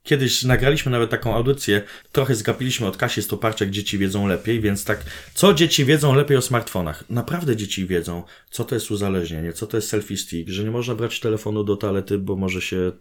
Kiedyś 0.08 0.44
nagraliśmy 0.44 0.92
nawet 0.92 1.10
taką 1.10 1.36
audycję, 1.36 1.82
trochę 2.12 2.36
zgapiliśmy 2.36 2.88
od 2.88 2.98
Kasi 2.98 3.22
Stoparczek, 3.22 3.70
dzieci 3.70 3.98
wiedzą 3.98 4.28
lepiej, 4.28 4.62
więc 4.62 4.86
tak, 4.86 5.00
co 5.34 5.54
dzieci 5.54 5.86
wiedzą 5.86 6.16
lepiej 6.16 6.38
o 6.38 6.42
smartfonach? 6.42 7.04
Naprawdę 7.10 7.56
dzieci 7.56 7.86
wiedzą, 7.86 8.24
co 8.50 8.64
to 8.64 8.76
jest 8.76 8.92
uzależnienie, 8.92 9.54
co 9.54 9.68
to 9.68 9.78
jest 9.78 9.90
selfie 9.90 10.18
stick, 10.18 10.50
że 10.50 10.64
nie 10.64 10.72
można 10.72 10.96
brać 10.96 11.20
telefonu 11.20 11.64
do 11.64 11.76
toalety, 11.76 12.18
bo 12.18 12.36
może 12.36 12.62
się 12.62 12.92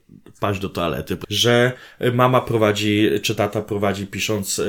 paść 0.41 0.61
do 0.61 0.69
toalety, 0.69 1.17
że 1.29 1.73
mama 2.13 2.41
prowadzi, 2.41 3.09
czy 3.23 3.35
tata 3.35 3.63
prowadzi 3.63 4.07
pisząc, 4.07 4.61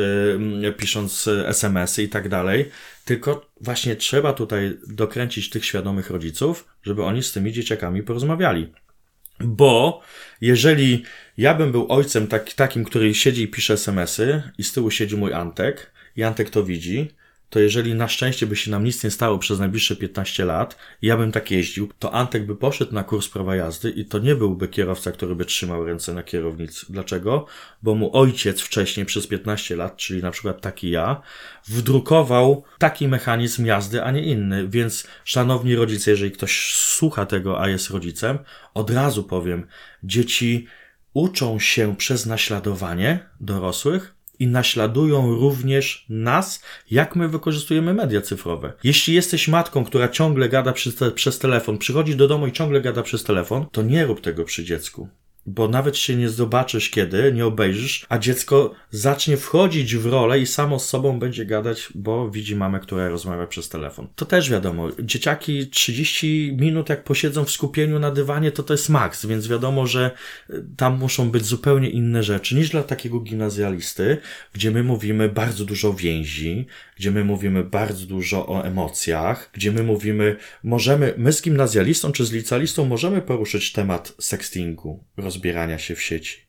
yy, 0.61 0.73
pisząc 0.73 1.27
SMS-y 1.45 2.03
i 2.03 2.09
tak 2.09 2.29
dalej. 2.29 2.71
Tylko 3.05 3.49
właśnie 3.61 3.95
trzeba 3.95 4.33
tutaj 4.33 4.77
dokręcić 4.87 5.49
tych 5.49 5.65
świadomych 5.65 6.09
rodziców, 6.09 6.67
żeby 6.83 7.03
oni 7.03 7.23
z 7.23 7.31
tymi 7.31 7.51
dzieciakami 7.51 8.03
porozmawiali. 8.03 8.71
Bo 9.39 10.01
jeżeli 10.41 11.03
ja 11.37 11.53
bym 11.53 11.71
był 11.71 11.91
ojcem 11.91 12.27
tak, 12.27 12.53
takim, 12.53 12.83
który 12.83 13.15
siedzi 13.15 13.43
i 13.43 13.47
pisze 13.47 13.73
smsy 13.73 14.43
i 14.57 14.63
z 14.63 14.73
tyłu 14.73 14.91
siedzi 14.91 15.17
mój 15.17 15.33
Antek 15.33 15.91
i 16.15 16.23
Antek 16.23 16.49
to 16.49 16.63
widzi, 16.63 17.09
to 17.49 17.59
jeżeli 17.59 17.95
na 17.95 18.07
szczęście 18.07 18.47
by 18.47 18.55
się 18.55 18.71
nam 18.71 18.83
nic 18.83 19.03
nie 19.03 19.11
stało 19.11 19.39
przez 19.39 19.59
najbliższe 19.59 19.95
15 19.95 20.45
lat 20.45 20.77
ja 21.01 21.17
bym 21.17 21.31
tak 21.31 21.51
jeździł, 21.51 21.89
to 21.99 22.13
Antek 22.13 22.45
by 22.45 22.55
poszedł 22.55 22.93
na 22.93 23.03
kurs 23.03 23.29
prawa 23.29 23.55
jazdy 23.55 23.89
i 23.89 24.05
to 24.05 24.19
nie 24.19 24.35
byłby 24.35 24.67
kierowca, 24.67 25.11
który 25.11 25.35
by 25.35 25.45
trzymał 25.45 25.85
ręce 25.85 26.13
na 26.13 26.23
kierownicy. 26.23 26.85
Dlaczego? 26.89 27.45
Bo 27.83 27.95
mu 27.95 28.17
ojciec 28.17 28.61
wcześniej 28.61 29.05
przez 29.05 29.27
15 29.27 29.75
lat, 29.75 29.97
czyli 29.97 30.21
na 30.21 30.31
przykład 30.31 30.61
taki 30.61 30.89
ja, 30.89 31.21
wdrukował 31.67 32.63
taki 32.77 33.07
mechanizm 33.07 33.65
jazdy, 33.65 34.03
a 34.03 34.11
nie 34.11 34.23
inny. 34.23 34.67
Więc 34.67 35.07
szanowni 35.23 35.75
rodzice, 35.75 36.11
jeżeli 36.11 36.31
ktoś 36.31 36.73
słucha 36.75 37.25
tego, 37.25 37.61
a 37.61 37.69
jest 37.69 37.89
rodzicem, 37.89 38.39
od 38.73 38.89
razu 38.89 39.23
powiem, 39.23 39.67
dzieci 40.03 40.67
uczą 41.13 41.59
się 41.59 41.95
przez 41.95 42.25
naśladowanie 42.25 43.19
dorosłych, 43.39 44.16
i 44.39 44.47
naśladują 44.47 45.35
również 45.35 46.05
nas, 46.09 46.63
jak 46.91 47.15
my 47.15 47.27
wykorzystujemy 47.27 47.93
media 47.93 48.21
cyfrowe. 48.21 48.73
Jeśli 48.83 49.13
jesteś 49.13 49.47
matką, 49.47 49.85
która 49.85 50.07
ciągle 50.07 50.49
gada 50.49 50.73
przez, 50.73 50.95
te, 50.95 51.11
przez 51.11 51.39
telefon, 51.39 51.77
przychodzi 51.77 52.15
do 52.15 52.27
domu 52.27 52.47
i 52.47 52.51
ciągle 52.51 52.81
gada 52.81 53.03
przez 53.03 53.23
telefon, 53.23 53.65
to 53.71 53.81
nie 53.81 54.05
rób 54.05 54.21
tego 54.21 54.43
przy 54.43 54.63
dziecku 54.63 55.09
bo 55.47 55.67
nawet 55.67 55.97
się 55.97 56.15
nie 56.15 56.29
zobaczysz 56.29 56.89
kiedy, 56.89 57.33
nie 57.33 57.45
obejrzysz, 57.45 58.05
a 58.09 58.17
dziecko 58.17 58.73
zacznie 58.91 59.37
wchodzić 59.37 59.95
w 59.95 60.05
rolę 60.05 60.39
i 60.39 60.45
samo 60.45 60.79
z 60.79 60.89
sobą 60.89 61.19
będzie 61.19 61.45
gadać, 61.45 61.89
bo 61.95 62.29
widzi 62.29 62.55
mamę, 62.55 62.79
która 62.79 63.09
rozmawia 63.09 63.47
przez 63.47 63.69
telefon. 63.69 64.07
To 64.15 64.25
też 64.25 64.49
wiadomo, 64.49 64.89
dzieciaki 64.99 65.67
30 65.67 66.57
minut 66.59 66.89
jak 66.89 67.03
posiedzą 67.03 67.45
w 67.45 67.51
skupieniu 67.51 67.99
na 67.99 68.11
dywanie, 68.11 68.51
to 68.51 68.63
to 68.63 68.73
jest 68.73 68.89
maks, 68.89 69.25
więc 69.25 69.47
wiadomo, 69.47 69.87
że 69.87 70.11
y, 70.49 70.65
tam 70.77 70.97
muszą 70.97 71.29
być 71.29 71.45
zupełnie 71.45 71.89
inne 71.89 72.23
rzeczy 72.23 72.55
niż 72.55 72.69
dla 72.69 72.83
takiego 72.83 73.19
gimnazjalisty, 73.19 74.17
gdzie 74.53 74.71
my 74.71 74.83
mówimy 74.83 75.29
bardzo 75.29 75.65
dużo 75.65 75.93
więzi, 75.93 76.67
gdzie 76.97 77.11
my 77.11 77.23
mówimy 77.23 77.63
bardzo 77.63 78.05
dużo 78.05 78.47
o 78.47 78.65
emocjach, 78.65 79.49
gdzie 79.53 79.71
my 79.71 79.83
mówimy, 79.83 80.35
możemy, 80.63 81.13
my 81.17 81.33
z 81.33 81.41
gimnazjalistą 81.41 82.11
czy 82.11 82.25
z 82.25 82.31
licealistą 82.31 82.85
możemy 82.85 83.21
poruszyć 83.21 83.71
temat 83.71 84.13
sextingu, 84.19 85.03
rozbierania 85.17 85.79
się 85.79 85.95
w 85.95 86.01
sieci. 86.01 86.47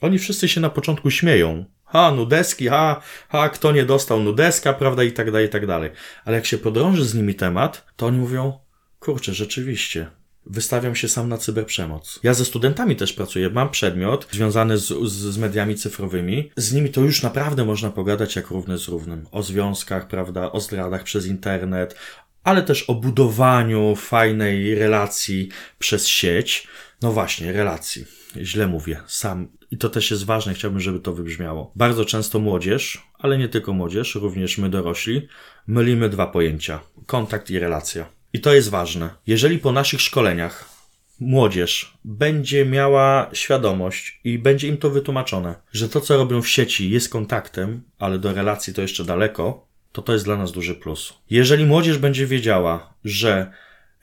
Oni 0.00 0.18
wszyscy 0.18 0.48
się 0.48 0.60
na 0.60 0.70
początku 0.70 1.10
śmieją. 1.10 1.64
Ha, 1.84 2.10
nudeski, 2.10 2.68
ha, 2.68 3.02
ha, 3.28 3.48
kto 3.48 3.72
nie 3.72 3.84
dostał 3.84 4.20
nudeska, 4.20 4.72
prawda, 4.72 5.02
i 5.02 5.12
tak 5.12 5.30
dalej, 5.30 5.46
i 5.46 5.50
tak 5.50 5.66
dalej. 5.66 5.90
Ale 6.24 6.36
jak 6.36 6.46
się 6.46 6.58
podrąży 6.58 7.04
z 7.04 7.14
nimi 7.14 7.34
temat, 7.34 7.86
to 7.96 8.06
oni 8.06 8.18
mówią, 8.18 8.58
kurczę, 9.00 9.34
rzeczywiście, 9.34 10.06
wystawiam 10.48 10.94
się 10.94 11.08
sam 11.08 11.28
na 11.28 11.38
cyberprzemoc. 11.38 12.20
Ja 12.22 12.34
ze 12.34 12.44
studentami 12.44 12.96
też 12.96 13.12
pracuję. 13.12 13.50
Mam 13.50 13.70
przedmiot 13.70 14.28
związany 14.30 14.78
z, 14.78 14.86
z, 15.08 15.38
mediami 15.38 15.74
cyfrowymi. 15.74 16.50
Z 16.56 16.72
nimi 16.72 16.90
to 16.90 17.00
już 17.00 17.22
naprawdę 17.22 17.64
można 17.64 17.90
pogadać 17.90 18.36
jak 18.36 18.50
równy 18.50 18.78
z 18.78 18.88
równym. 18.88 19.26
O 19.30 19.42
związkach, 19.42 20.08
prawda, 20.08 20.52
o 20.52 20.60
zdradach 20.60 21.02
przez 21.02 21.26
internet, 21.26 21.96
ale 22.44 22.62
też 22.62 22.82
o 22.82 22.94
budowaniu 22.94 23.96
fajnej 23.96 24.74
relacji 24.74 25.48
przez 25.78 26.08
sieć. 26.08 26.68
No 27.02 27.12
właśnie, 27.12 27.52
relacji. 27.52 28.04
Źle 28.36 28.66
mówię, 28.66 29.00
sam. 29.06 29.48
I 29.70 29.78
to 29.78 29.88
też 29.88 30.10
jest 30.10 30.24
ważne, 30.24 30.54
chciałbym, 30.54 30.80
żeby 30.80 31.00
to 31.00 31.12
wybrzmiało. 31.12 31.72
Bardzo 31.76 32.04
często 32.04 32.38
młodzież, 32.38 33.02
ale 33.18 33.38
nie 33.38 33.48
tylko 33.48 33.72
młodzież, 33.72 34.14
również 34.14 34.58
my 34.58 34.70
dorośli, 34.70 35.28
mylimy 35.66 36.08
dwa 36.08 36.26
pojęcia: 36.26 36.80
kontakt 37.06 37.50
i 37.50 37.58
relacja. 37.58 38.17
I 38.32 38.40
to 38.40 38.54
jest 38.54 38.68
ważne. 38.68 39.10
Jeżeli 39.26 39.58
po 39.58 39.72
naszych 39.72 40.00
szkoleniach 40.00 40.78
młodzież 41.20 41.98
będzie 42.04 42.66
miała 42.66 43.30
świadomość 43.32 44.20
i 44.24 44.38
będzie 44.38 44.68
im 44.68 44.76
to 44.76 44.90
wytłumaczone, 44.90 45.54
że 45.72 45.88
to, 45.88 46.00
co 46.00 46.16
robią 46.16 46.42
w 46.42 46.48
sieci 46.48 46.90
jest 46.90 47.08
kontaktem, 47.08 47.82
ale 47.98 48.18
do 48.18 48.32
relacji 48.32 48.74
to 48.74 48.82
jeszcze 48.82 49.04
daleko, 49.04 49.66
to 49.92 50.02
to 50.02 50.12
jest 50.12 50.24
dla 50.24 50.36
nas 50.36 50.52
duży 50.52 50.74
plus. 50.74 51.14
Jeżeli 51.30 51.66
młodzież 51.66 51.98
będzie 51.98 52.26
wiedziała, 52.26 52.94
że 53.04 53.52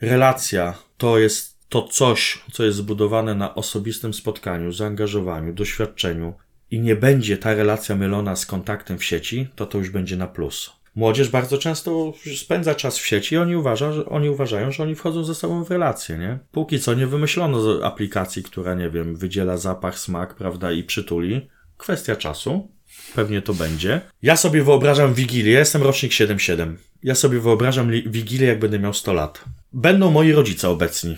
relacja 0.00 0.74
to 0.96 1.18
jest 1.18 1.56
to 1.68 1.82
coś, 1.82 2.38
co 2.52 2.64
jest 2.64 2.76
zbudowane 2.76 3.34
na 3.34 3.54
osobistym 3.54 4.14
spotkaniu, 4.14 4.72
zaangażowaniu, 4.72 5.52
doświadczeniu 5.52 6.34
i 6.70 6.80
nie 6.80 6.96
będzie 6.96 7.38
ta 7.38 7.54
relacja 7.54 7.96
mylona 7.96 8.36
z 8.36 8.46
kontaktem 8.46 8.98
w 8.98 9.04
sieci, 9.04 9.48
to 9.56 9.66
to 9.66 9.78
już 9.78 9.90
będzie 9.90 10.16
na 10.16 10.26
plus. 10.26 10.72
Młodzież 10.96 11.28
bardzo 11.28 11.58
często 11.58 12.12
spędza 12.36 12.74
czas 12.74 12.98
w 12.98 13.06
sieci 13.06 13.34
i 13.34 13.38
oni, 13.38 13.56
uważa, 13.56 13.92
że, 13.92 14.06
oni 14.06 14.30
uważają, 14.30 14.72
że 14.72 14.82
oni 14.82 14.94
wchodzą 14.94 15.24
ze 15.24 15.34
sobą 15.34 15.64
w 15.64 15.70
relacje, 15.70 16.18
nie? 16.18 16.38
Póki 16.52 16.80
co 16.80 16.94
nie 16.94 17.06
wymyślono 17.06 17.84
aplikacji, 17.84 18.42
która, 18.42 18.74
nie 18.74 18.90
wiem, 18.90 19.16
wydziela 19.16 19.56
zapach, 19.56 19.98
smak, 19.98 20.34
prawda, 20.34 20.72
i 20.72 20.84
przytuli. 20.84 21.48
Kwestia 21.76 22.16
czasu. 22.16 22.68
Pewnie 23.14 23.42
to 23.42 23.54
będzie. 23.54 24.00
Ja 24.22 24.36
sobie 24.36 24.62
wyobrażam 24.62 25.14
Wigilię, 25.14 25.52
jestem 25.52 25.82
rocznik 25.82 26.12
7-7. 26.12 26.74
Ja 27.02 27.14
sobie 27.14 27.40
wyobrażam 27.40 27.90
Wigilię, 27.90 28.46
jak 28.46 28.58
będę 28.58 28.78
miał 28.78 28.94
100 28.94 29.12
lat. 29.12 29.44
Będą 29.72 30.10
moi 30.10 30.32
rodzice 30.32 30.68
obecni. 30.68 31.16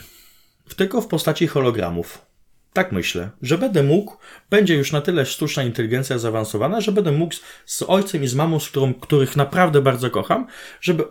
Tylko 0.77 1.01
w 1.01 1.07
postaci 1.07 1.47
hologramów. 1.47 2.28
Tak 2.79 2.93
myślę, 2.93 3.31
że 3.43 3.59
będę 3.59 3.83
mógł, 3.83 4.17
będzie 4.51 4.75
już 4.75 4.93
na 4.93 5.01
tyle 5.01 5.27
sztuczna 5.27 5.63
inteligencja 5.63 6.19
zaawansowana, 6.19 6.81
że 6.81 6.93
będę 6.93 7.13
mógł 7.13 7.35
z 7.67 7.83
ojcem 7.83 8.23
i 8.23 8.29
z 8.29 8.35
mamą, 8.35 8.61
z 8.61 8.69
którą, 8.69 8.95
których 8.95 9.37
naprawdę 9.37 9.83
bardzo 9.83 10.11
kocham, 10.11 10.47
żeby 10.81 11.05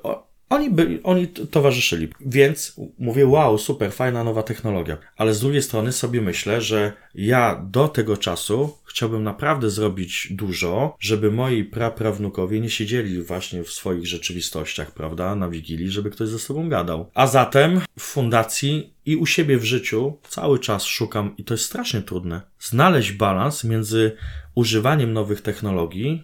Oni, 0.50 0.70
by, 0.70 1.00
oni 1.04 1.28
towarzyszyli, 1.28 2.08
więc 2.26 2.76
mówię, 3.00 3.28
wow, 3.28 3.58
super, 3.58 3.94
fajna 3.94 4.24
nowa 4.24 4.44
technologia. 4.44 4.98
Ale 5.18 5.34
z 5.34 5.40
drugiej 5.40 5.62
strony 5.62 5.92
sobie 5.92 6.22
myślę, 6.22 6.62
że 6.62 6.94
ja 7.16 7.66
do 7.72 7.88
tego 7.88 8.18
czasu 8.18 8.78
chciałbym 8.86 9.24
naprawdę 9.24 9.70
zrobić 9.70 10.28
dużo, 10.32 10.96
żeby 11.00 11.32
moi 11.32 11.64
praprawnukowie 11.64 12.60
nie 12.60 12.70
siedzieli 12.70 13.22
właśnie 13.22 13.64
w 13.64 13.72
swoich 13.72 14.08
rzeczywistościach, 14.08 14.92
prawda, 14.92 15.36
na 15.36 15.50
Wigilii, 15.50 15.92
żeby 15.92 16.10
ktoś 16.10 16.30
ze 16.30 16.40
sobą 16.40 16.70
gadał. 16.70 17.10
A 17.14 17.28
zatem 17.28 17.82
w 18.00 18.02
fundacji 18.02 18.94
i 19.06 19.16
u 19.16 19.26
siebie 19.26 19.58
w 19.58 19.64
życiu 19.64 20.18
cały 20.30 20.60
czas 20.60 20.84
szukam, 20.84 21.38
i 21.38 21.44
to 21.44 21.54
jest 21.54 21.66
strasznie 21.66 22.02
trudne, 22.02 22.42
znaleźć 22.60 23.12
balans 23.12 23.64
między 23.64 24.16
używaniem 24.56 25.14
nowych 25.14 25.42
technologii, 25.42 26.24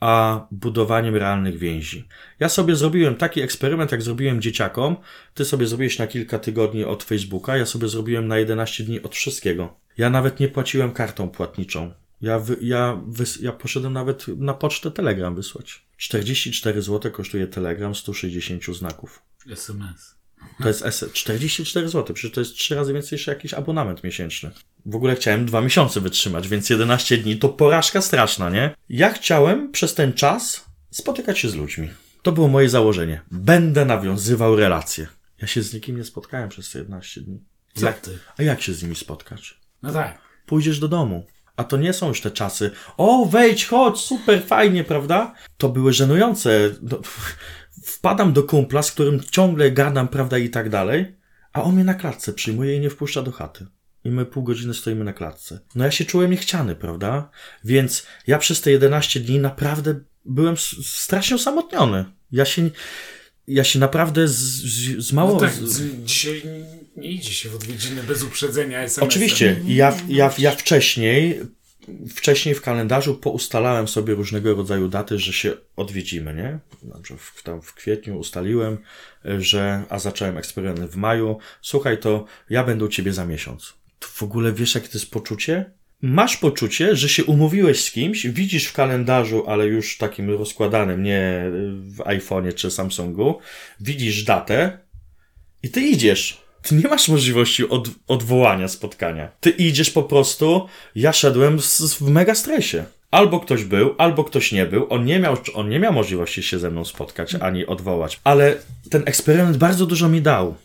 a 0.00 0.46
budowaniem 0.50 1.16
realnych 1.16 1.58
więzi. 1.58 2.08
Ja 2.40 2.48
sobie 2.48 2.76
zrobiłem 2.76 3.16
taki 3.16 3.40
eksperyment, 3.42 3.92
jak 3.92 4.02
zrobiłem 4.02 4.40
dzieciakom. 4.40 4.96
Ty 5.34 5.44
sobie 5.44 5.66
zrobiłeś 5.66 5.98
na 5.98 6.06
kilka 6.06 6.38
tygodni 6.38 6.84
od 6.84 7.02
Facebooka, 7.04 7.56
ja 7.56 7.66
sobie 7.66 7.88
zrobiłem 7.88 8.28
na 8.28 8.38
11 8.38 8.84
dni 8.84 9.02
od 9.02 9.14
wszystkiego. 9.14 9.76
Ja 9.98 10.10
nawet 10.10 10.40
nie 10.40 10.48
płaciłem 10.48 10.92
kartą 10.92 11.28
płatniczą. 11.28 11.92
Ja, 12.20 12.38
wy, 12.38 12.56
ja, 12.60 13.00
wys, 13.06 13.40
ja 13.40 13.52
poszedłem 13.52 13.92
nawet 13.92 14.28
na 14.28 14.54
pocztę 14.54 14.90
Telegram 14.90 15.34
wysłać. 15.34 15.86
44 15.96 16.82
zł 16.82 17.12
kosztuje 17.12 17.46
Telegram 17.46 17.94
160 17.94 18.64
znaków. 18.64 19.22
SMS. 19.50 20.15
To 20.62 20.68
jest 20.68 20.86
S 20.86 21.04
44 21.12 21.88
zł, 21.88 22.14
przecież 22.14 22.34
to 22.34 22.40
jest 22.40 22.54
trzy 22.54 22.74
razy 22.74 22.92
więcej 22.92 23.16
niż 23.18 23.26
jakiś 23.26 23.54
abonament 23.54 24.04
miesięczny. 24.04 24.50
W 24.86 24.96
ogóle 24.96 25.16
chciałem 25.16 25.46
dwa 25.46 25.60
miesiące 25.60 26.00
wytrzymać, 26.00 26.48
więc 26.48 26.70
11 26.70 27.18
dni 27.18 27.36
to 27.36 27.48
porażka 27.48 28.00
straszna, 28.00 28.50
nie? 28.50 28.74
Ja 28.88 29.12
chciałem 29.12 29.72
przez 29.72 29.94
ten 29.94 30.12
czas 30.12 30.64
spotykać 30.90 31.38
się 31.38 31.48
z 31.48 31.54
ludźmi. 31.54 31.88
To 32.22 32.32
było 32.32 32.48
moje 32.48 32.68
założenie. 32.68 33.20
Będę 33.30 33.84
nawiązywał 33.84 34.56
relacje. 34.56 35.06
Ja 35.42 35.48
się 35.48 35.62
z 35.62 35.74
nikim 35.74 35.96
nie 35.96 36.04
spotkałem 36.04 36.48
przez 36.48 36.70
te 36.70 36.78
11 36.78 37.20
dni. 37.20 37.40
Co 37.74 37.86
Jak, 37.86 38.00
ty? 38.00 38.18
a 38.38 38.42
jak 38.42 38.62
się 38.62 38.72
z 38.72 38.82
nimi 38.82 38.96
spotkać? 38.96 39.60
No 39.82 39.92
tak. 39.92 40.18
Pójdziesz 40.46 40.78
do 40.78 40.88
domu. 40.88 41.26
A 41.56 41.64
to 41.64 41.76
nie 41.76 41.92
są 41.92 42.08
już 42.08 42.20
te 42.20 42.30
czasy. 42.30 42.70
O, 42.96 43.26
wejdź, 43.26 43.66
chodź, 43.66 43.98
super, 44.00 44.42
fajnie, 44.46 44.84
prawda? 44.84 45.34
To 45.58 45.68
były 45.68 45.92
żenujące. 45.92 46.70
No, 46.82 47.00
wpadam 47.86 48.32
do 48.32 48.42
kumpla, 48.42 48.82
z 48.82 48.92
którym 48.92 49.20
ciągle 49.30 49.70
gadam, 49.70 50.08
prawda, 50.08 50.38
i 50.38 50.50
tak 50.50 50.70
dalej, 50.70 51.16
a 51.52 51.62
on 51.62 51.74
mnie 51.74 51.84
na 51.84 51.94
klatce 51.94 52.32
przyjmuje 52.32 52.76
i 52.76 52.80
nie 52.80 52.90
wpuszcza 52.90 53.22
do 53.22 53.32
chaty. 53.32 53.66
I 54.04 54.10
my 54.10 54.26
pół 54.26 54.42
godziny 54.42 54.74
stoimy 54.74 55.04
na 55.04 55.12
klatce. 55.12 55.60
No 55.74 55.84
ja 55.84 55.90
się 55.90 56.04
czułem 56.04 56.30
niechciany, 56.30 56.74
prawda? 56.74 57.30
Więc 57.64 58.06
ja 58.26 58.38
przez 58.38 58.60
te 58.60 58.70
11 58.70 59.20
dni 59.20 59.38
naprawdę 59.38 60.00
byłem 60.24 60.56
strasznie 60.84 61.36
osamotniony. 61.36 62.04
Ja 62.32 62.44
się, 62.44 62.70
ja 63.48 63.64
się 63.64 63.78
naprawdę 63.78 64.28
z, 64.28 64.34
z, 64.34 65.06
z 65.06 65.12
mało... 65.12 65.34
No 65.34 65.40
tak, 65.40 65.54
z, 65.54 66.04
dzisiaj 66.04 66.42
nie 66.96 67.10
idzie 67.10 67.32
się 67.32 67.48
w 67.48 67.54
odwiedziny 67.54 68.02
bez 68.02 68.22
uprzedzenia 68.22 68.82
SMS. 68.82 69.08
Oczywiście, 69.08 69.60
ja, 69.66 69.96
ja, 70.08 70.32
ja 70.38 70.50
wcześniej, 70.50 71.40
wcześniej 72.08 72.54
w 72.54 72.62
kalendarzu 72.62 73.14
poustalałem 73.14 73.88
sobie 73.88 74.14
różnego 74.14 74.54
rodzaju 74.54 74.88
daty, 74.88 75.18
że 75.18 75.32
się 75.32 75.52
odwiedzimy, 75.76 76.34
nie? 76.34 76.58
Dobrze, 76.82 77.16
w, 77.16 77.42
tam 77.42 77.62
w 77.62 77.74
kwietniu 77.74 78.18
ustaliłem, 78.18 78.78
że, 79.38 79.82
a 79.88 79.98
zacząłem 79.98 80.38
eksperyment 80.38 80.90
w 80.90 80.96
maju. 80.96 81.38
Słuchaj, 81.62 81.98
to 81.98 82.24
ja 82.50 82.64
będę 82.64 82.84
u 82.84 82.88
ciebie 82.88 83.12
za 83.12 83.26
miesiąc. 83.26 83.74
To 83.98 84.08
w 84.08 84.22
ogóle 84.22 84.52
wiesz, 84.52 84.74
jakie 84.74 84.88
to 84.88 84.98
jest 84.98 85.10
poczucie? 85.10 85.70
Masz 86.02 86.36
poczucie, 86.36 86.96
że 86.96 87.08
się 87.08 87.24
umówiłeś 87.24 87.84
z 87.84 87.90
kimś, 87.90 88.26
widzisz 88.26 88.66
w 88.66 88.72
kalendarzu, 88.72 89.44
ale 89.48 89.66
już 89.66 89.98
takim 89.98 90.30
rozkładanym, 90.30 91.02
nie 91.02 91.50
w 91.80 91.98
iPhone'ie 91.98 92.54
czy 92.54 92.70
Samsungu, 92.70 93.38
widzisz 93.80 94.24
datę, 94.24 94.78
i 95.62 95.70
ty 95.70 95.80
idziesz. 95.80 96.45
Ty 96.66 96.74
nie 96.74 96.88
masz 96.88 97.08
możliwości 97.08 97.68
od, 97.68 97.88
odwołania 98.08 98.68
spotkania. 98.68 99.28
Ty 99.40 99.50
idziesz 99.50 99.90
po 99.90 100.02
prostu. 100.02 100.66
Ja 100.94 101.12
szedłem 101.12 101.60
z, 101.60 101.94
w 101.94 102.00
mega 102.00 102.34
stresie. 102.34 102.84
Albo 103.10 103.40
ktoś 103.40 103.64
był, 103.64 103.94
albo 103.98 104.24
ktoś 104.24 104.52
nie 104.52 104.66
był. 104.66 104.86
On 104.92 105.04
nie, 105.04 105.18
miał, 105.18 105.36
on 105.54 105.68
nie 105.68 105.80
miał 105.80 105.92
możliwości 105.92 106.42
się 106.42 106.58
ze 106.58 106.70
mną 106.70 106.84
spotkać 106.84 107.34
ani 107.34 107.66
odwołać. 107.66 108.20
Ale 108.24 108.56
ten 108.90 109.02
eksperyment 109.06 109.56
bardzo 109.56 109.86
dużo 109.86 110.08
mi 110.08 110.22
dał. 110.22 110.56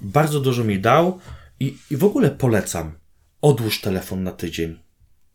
Bardzo 0.00 0.40
dużo 0.40 0.64
mi 0.64 0.78
dał 0.78 1.20
i, 1.60 1.76
i 1.90 1.96
w 1.96 2.04
ogóle 2.04 2.30
polecam. 2.30 2.92
Odłóż 3.40 3.80
telefon 3.80 4.22
na 4.22 4.32
tydzień. 4.32 4.78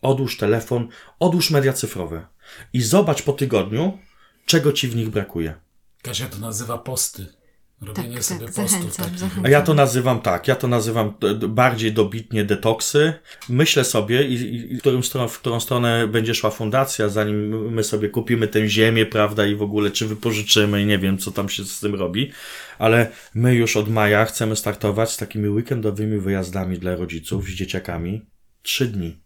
Odłóż 0.02 0.36
telefon, 0.36 0.88
odłóż 1.18 1.50
media 1.50 1.72
cyfrowe. 1.72 2.26
I 2.72 2.82
zobacz 2.82 3.22
po 3.22 3.32
tygodniu, 3.32 3.98
czego 4.46 4.72
ci 4.72 4.88
w 4.88 4.96
nich 4.96 5.08
brakuje. 5.08 5.54
Kasia 6.02 6.26
to 6.26 6.38
nazywa 6.38 6.78
posty. 6.78 7.39
Robienie 7.82 8.14
Tak, 8.14 8.24
sobie 8.24 8.46
tak, 8.46 8.54
postów. 8.54 8.70
zachęcam, 8.70 9.18
zachęcam. 9.18 9.46
A 9.46 9.48
ja 9.48 9.62
to 9.62 9.74
nazywam 9.74 10.20
tak, 10.20 10.48
ja 10.48 10.56
to 10.56 10.68
nazywam 10.68 11.14
bardziej 11.48 11.92
dobitnie 11.92 12.44
detoksy. 12.44 13.12
Myślę 13.48 13.84
sobie, 13.84 14.24
i, 14.28 14.32
i, 14.34 14.72
i 14.72 14.76
w, 14.76 14.80
którym 14.80 15.04
stron, 15.04 15.28
w 15.28 15.38
którą 15.38 15.60
stronę 15.60 16.06
będzie 16.06 16.34
szła 16.34 16.50
fundacja, 16.50 17.08
zanim 17.08 17.70
my 17.72 17.84
sobie 17.84 18.08
kupimy 18.08 18.48
tę 18.48 18.68
ziemię, 18.68 19.06
prawda, 19.06 19.46
i 19.46 19.54
w 19.54 19.62
ogóle 19.62 19.90
czy 19.90 20.06
wypożyczymy, 20.06 20.82
i 20.82 20.86
nie 20.86 20.98
wiem, 20.98 21.18
co 21.18 21.30
tam 21.30 21.48
się 21.48 21.64
z 21.64 21.80
tym 21.80 21.94
robi, 21.94 22.32
ale 22.78 23.10
my 23.34 23.54
już 23.54 23.76
od 23.76 23.88
maja 23.88 24.24
chcemy 24.24 24.56
startować 24.56 25.10
z 25.10 25.16
takimi 25.16 25.48
weekendowymi 25.48 26.18
wyjazdami 26.18 26.78
dla 26.78 26.96
rodziców 26.96 27.44
z 27.44 27.50
dzieciakami. 27.50 28.26
Trzy 28.62 28.86
dni. 28.86 29.18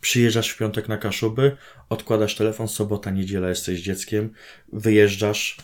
Przyjeżdżasz 0.00 0.48
w 0.48 0.58
piątek 0.58 0.88
na 0.88 0.96
Kaszuby, 0.96 1.56
odkładasz 1.88 2.34
telefon, 2.34 2.68
sobota, 2.68 3.10
niedziela 3.10 3.48
jesteś 3.48 3.78
z 3.78 3.82
dzieckiem, 3.82 4.30
wyjeżdżasz 4.72 5.56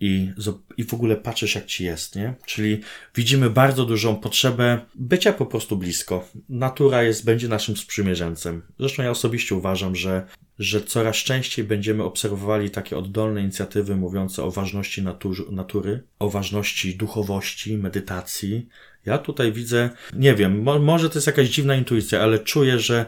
i, 0.00 0.32
i 0.76 0.84
w 0.84 0.94
ogóle 0.94 1.16
patrzysz 1.16 1.54
jak 1.54 1.66
ci 1.66 1.84
jest, 1.84 2.16
nie? 2.16 2.34
Czyli 2.46 2.80
widzimy 3.14 3.50
bardzo 3.50 3.84
dużą 3.84 4.16
potrzebę 4.16 4.80
bycia 4.94 5.32
po 5.32 5.46
prostu 5.46 5.76
blisko. 5.76 6.28
Natura 6.48 7.02
jest, 7.02 7.24
będzie 7.24 7.48
naszym 7.48 7.76
sprzymierzeńcem. 7.76 8.62
Zresztą 8.78 9.02
ja 9.02 9.10
osobiście 9.10 9.54
uważam, 9.54 9.96
że, 9.96 10.26
że 10.58 10.80
coraz 10.80 11.16
częściej 11.16 11.64
będziemy 11.64 12.04
obserwowali 12.04 12.70
takie 12.70 12.98
oddolne 12.98 13.40
inicjatywy 13.40 13.96
mówiące 13.96 14.42
o 14.44 14.50
ważności 14.50 15.02
natur- 15.02 15.52
natury, 15.52 16.02
o 16.18 16.30
ważności 16.30 16.96
duchowości, 16.96 17.78
medytacji. 17.78 18.68
Ja 19.06 19.18
tutaj 19.18 19.52
widzę, 19.52 19.90
nie 20.14 20.34
wiem, 20.34 20.62
mo- 20.62 20.78
może 20.78 21.10
to 21.10 21.14
jest 21.14 21.26
jakaś 21.26 21.48
dziwna 21.48 21.74
intuicja, 21.76 22.20
ale 22.22 22.38
czuję, 22.38 22.78
że 22.78 23.06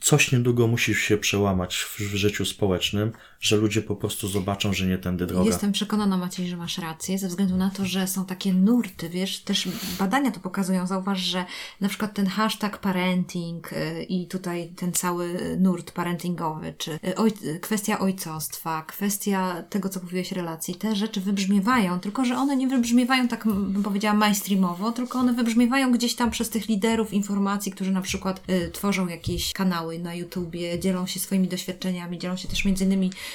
coś 0.00 0.32
niedługo 0.32 0.66
musi 0.66 0.94
się 0.94 1.18
przełamać 1.18 1.76
w, 1.76 2.00
w 2.00 2.14
życiu 2.14 2.44
społecznym, 2.44 3.12
że 3.42 3.56
ludzie 3.56 3.82
po 3.82 3.96
prostu 3.96 4.28
zobaczą, 4.28 4.72
że 4.72 4.86
nie 4.86 4.98
tędy 4.98 5.26
droga. 5.26 5.44
Jestem 5.44 5.72
przekonana, 5.72 6.16
Maciej, 6.16 6.48
że 6.48 6.56
masz 6.56 6.78
rację, 6.78 7.18
ze 7.18 7.28
względu 7.28 7.56
na 7.56 7.70
to, 7.70 7.84
że 7.84 8.06
są 8.06 8.24
takie 8.24 8.54
nurty, 8.54 9.08
wiesz, 9.08 9.40
też 9.40 9.68
badania 9.98 10.30
to 10.30 10.40
pokazują. 10.40 10.86
Zauważ, 10.86 11.20
że 11.20 11.44
na 11.80 11.88
przykład 11.88 12.14
ten 12.14 12.26
hashtag 12.26 12.78
parenting 12.78 13.72
y, 13.72 14.02
i 14.02 14.26
tutaj 14.26 14.68
ten 14.76 14.92
cały 14.92 15.56
nurt 15.58 15.92
parentingowy, 15.92 16.74
czy 16.78 16.92
y, 16.92 17.16
oj, 17.16 17.32
kwestia 17.60 17.98
ojcostwa, 17.98 18.82
kwestia 18.82 19.62
tego, 19.70 19.88
co 19.88 20.00
mówiłeś, 20.00 20.32
relacji, 20.32 20.74
te 20.74 20.96
rzeczy 20.96 21.20
wybrzmiewają, 21.20 22.00
tylko 22.00 22.24
że 22.24 22.36
one 22.36 22.56
nie 22.56 22.68
wybrzmiewają 22.68 23.28
tak, 23.28 23.44
bym 23.44 23.82
powiedziała, 23.82 24.14
mainstreamowo, 24.14 24.92
tylko 24.92 25.18
one 25.18 25.32
wybrzmiewają 25.32 25.92
gdzieś 25.92 26.14
tam 26.14 26.30
przez 26.30 26.50
tych 26.50 26.68
liderów 26.68 27.12
informacji, 27.12 27.72
którzy 27.72 27.90
na 27.90 28.02
przykład 28.02 28.42
y, 28.50 28.70
tworzą 28.70 29.08
jakieś 29.08 29.52
kanały 29.52 29.98
na 29.98 30.14
YouTubie, 30.14 30.78
dzielą 30.78 31.06
się 31.06 31.20
swoimi 31.20 31.48
doświadczeniami, 31.48 32.18
dzielą 32.18 32.36
się 32.36 32.48
też 32.48 32.64
między 32.64 32.84
innymi 32.84 33.06
y, 33.06 33.31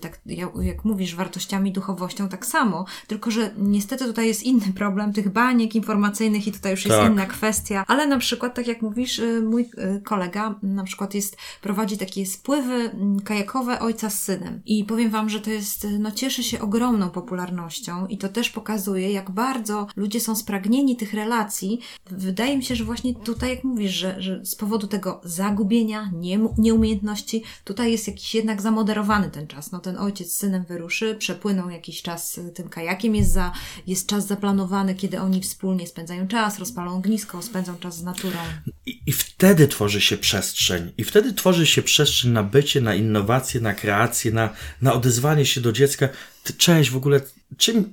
tak 0.00 0.20
jak, 0.62 0.84
mówisz, 0.84 1.14
wartościami, 1.14 1.72
duchowością, 1.72 2.28
tak 2.28 2.46
samo. 2.46 2.84
Tylko, 3.06 3.30
że 3.30 3.50
niestety 3.58 4.04
tutaj 4.04 4.26
jest 4.28 4.42
inny 4.42 4.72
problem 4.74 5.12
tych 5.12 5.28
baniek 5.28 5.74
informacyjnych 5.74 6.46
i 6.46 6.52
tutaj 6.52 6.72
już 6.72 6.84
jest 6.84 6.98
Tak. 6.98 7.12
inna 7.12 7.26
kwestia. 7.26 7.84
Ale 7.86 8.06
na 8.06 8.18
przykład, 8.18 8.54
tak 8.54 8.66
jak 8.66 8.82
mówisz, 8.82 9.18
y, 9.18 9.42
mój 9.42 9.62
y, 9.62 10.00
kolega 10.04 10.54
na 10.62 10.84
przykład 10.84 11.14
jest, 11.14 11.36
prowadzi 11.62 11.98
takie 11.98 12.26
spływy 12.26 12.74
mm, 12.74 13.20
kajakowe 13.20 13.80
ojca 13.80 14.10
z 14.10 14.22
synem. 14.22 14.60
I 14.66 14.84
powiem 14.84 15.10
Wam, 15.10 15.28
że 15.28 15.40
to 15.40 15.50
jest, 15.50 15.84
y, 15.84 15.98
no 15.98 16.12
cieszy 16.12 16.42
się 16.42 16.60
ogromną 16.60 17.10
popularnością 17.10 18.06
i 18.06 18.18
to 18.18 18.28
też 18.28 18.50
pokazuje, 18.50 19.12
jak 19.12 19.30
bardzo 19.30 19.86
ludzie 19.96 20.20
są 20.20 20.36
spragnieni 20.36 20.96
tych 20.96 21.14
relacji. 21.14 21.80
Wydaje 22.10 22.56
mi 22.56 22.64
się, 22.64 22.76
że 22.76 22.84
właśnie 22.84 23.14
tutaj, 23.14 23.50
jak 23.50 23.64
mówisz, 23.64 23.92
że, 23.92 24.22
że 24.22 24.44
z 24.44 24.54
powodu 24.54 24.86
tego 24.86 25.20
zagubienia, 25.24 26.10
nie, 26.14 26.38
nieumiejętności, 26.58 27.42
tutaj 27.64 27.92
jest 27.92 28.06
jakiś 28.06 28.34
jednak 28.34 28.62
zamoderowany 28.62 29.27
ten 29.30 29.46
czas. 29.46 29.72
No 29.72 29.78
ten 29.78 29.98
ojciec 29.98 30.32
z 30.32 30.36
synem 30.36 30.64
wyruszy, 30.64 31.14
przepłyną 31.14 31.68
jakiś 31.68 32.02
czas 32.02 32.38
y, 32.38 32.50
tym 32.50 32.68
kajakiem, 32.68 33.14
jest, 33.14 33.32
za, 33.32 33.52
jest 33.86 34.06
czas 34.06 34.26
zaplanowany, 34.26 34.94
kiedy 34.94 35.20
oni 35.20 35.40
wspólnie 35.40 35.86
spędzają 35.86 36.28
czas, 36.28 36.58
rozpalą 36.58 36.96
ognisko, 36.96 37.42
spędzą 37.42 37.78
czas 37.78 37.96
z 37.96 38.02
naturą. 38.02 38.38
I, 38.86 39.00
I 39.06 39.12
wtedy 39.12 39.68
tworzy 39.68 40.00
się 40.00 40.16
przestrzeń. 40.16 40.92
I 40.98 41.04
wtedy 41.04 41.32
tworzy 41.32 41.66
się 41.66 41.82
przestrzeń 41.82 42.30
na 42.30 42.42
bycie, 42.42 42.80
na 42.80 42.94
innowacje, 42.94 43.60
na 43.60 43.74
kreację, 43.74 44.32
na, 44.32 44.50
na 44.82 44.92
odezwanie 44.92 45.46
się 45.46 45.60
do 45.60 45.72
dziecka. 45.72 46.08
Ty, 46.44 46.52
cześć, 46.52 46.90
w 46.90 46.96
ogóle, 46.96 47.20
czym, 47.56 47.92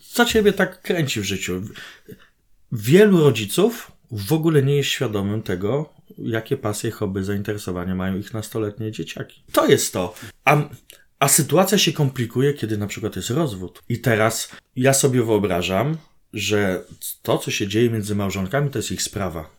co 0.00 0.24
ciebie 0.24 0.52
tak 0.52 0.82
kręci 0.82 1.20
w 1.20 1.24
życiu? 1.24 1.62
Wielu 2.72 3.20
rodziców 3.20 3.92
w 4.10 4.32
ogóle 4.32 4.62
nie 4.62 4.76
jest 4.76 4.90
świadomym 4.90 5.42
tego, 5.42 5.94
jakie 6.18 6.56
pasje, 6.56 6.90
hobby, 6.90 7.24
zainteresowania 7.24 7.94
mają 7.94 8.18
ich 8.18 8.34
nastoletnie 8.34 8.92
dzieciaki. 8.92 9.42
To 9.52 9.66
jest 9.66 9.92
to. 9.92 10.14
A, 10.44 10.56
A 11.18 11.28
sytuacja 11.28 11.78
się 11.78 11.92
komplikuje, 11.92 12.54
kiedy 12.54 12.78
na 12.78 12.86
przykład 12.86 13.16
jest 13.16 13.30
rozwód. 13.30 13.82
I 13.88 13.98
teraz 13.98 14.50
ja 14.76 14.94
sobie 14.94 15.22
wyobrażam, 15.22 15.96
że 16.32 16.84
to, 17.22 17.38
co 17.38 17.50
się 17.50 17.68
dzieje 17.68 17.90
między 17.90 18.14
małżonkami, 18.14 18.70
to 18.70 18.78
jest 18.78 18.92
ich 18.92 19.02
sprawa. 19.02 19.50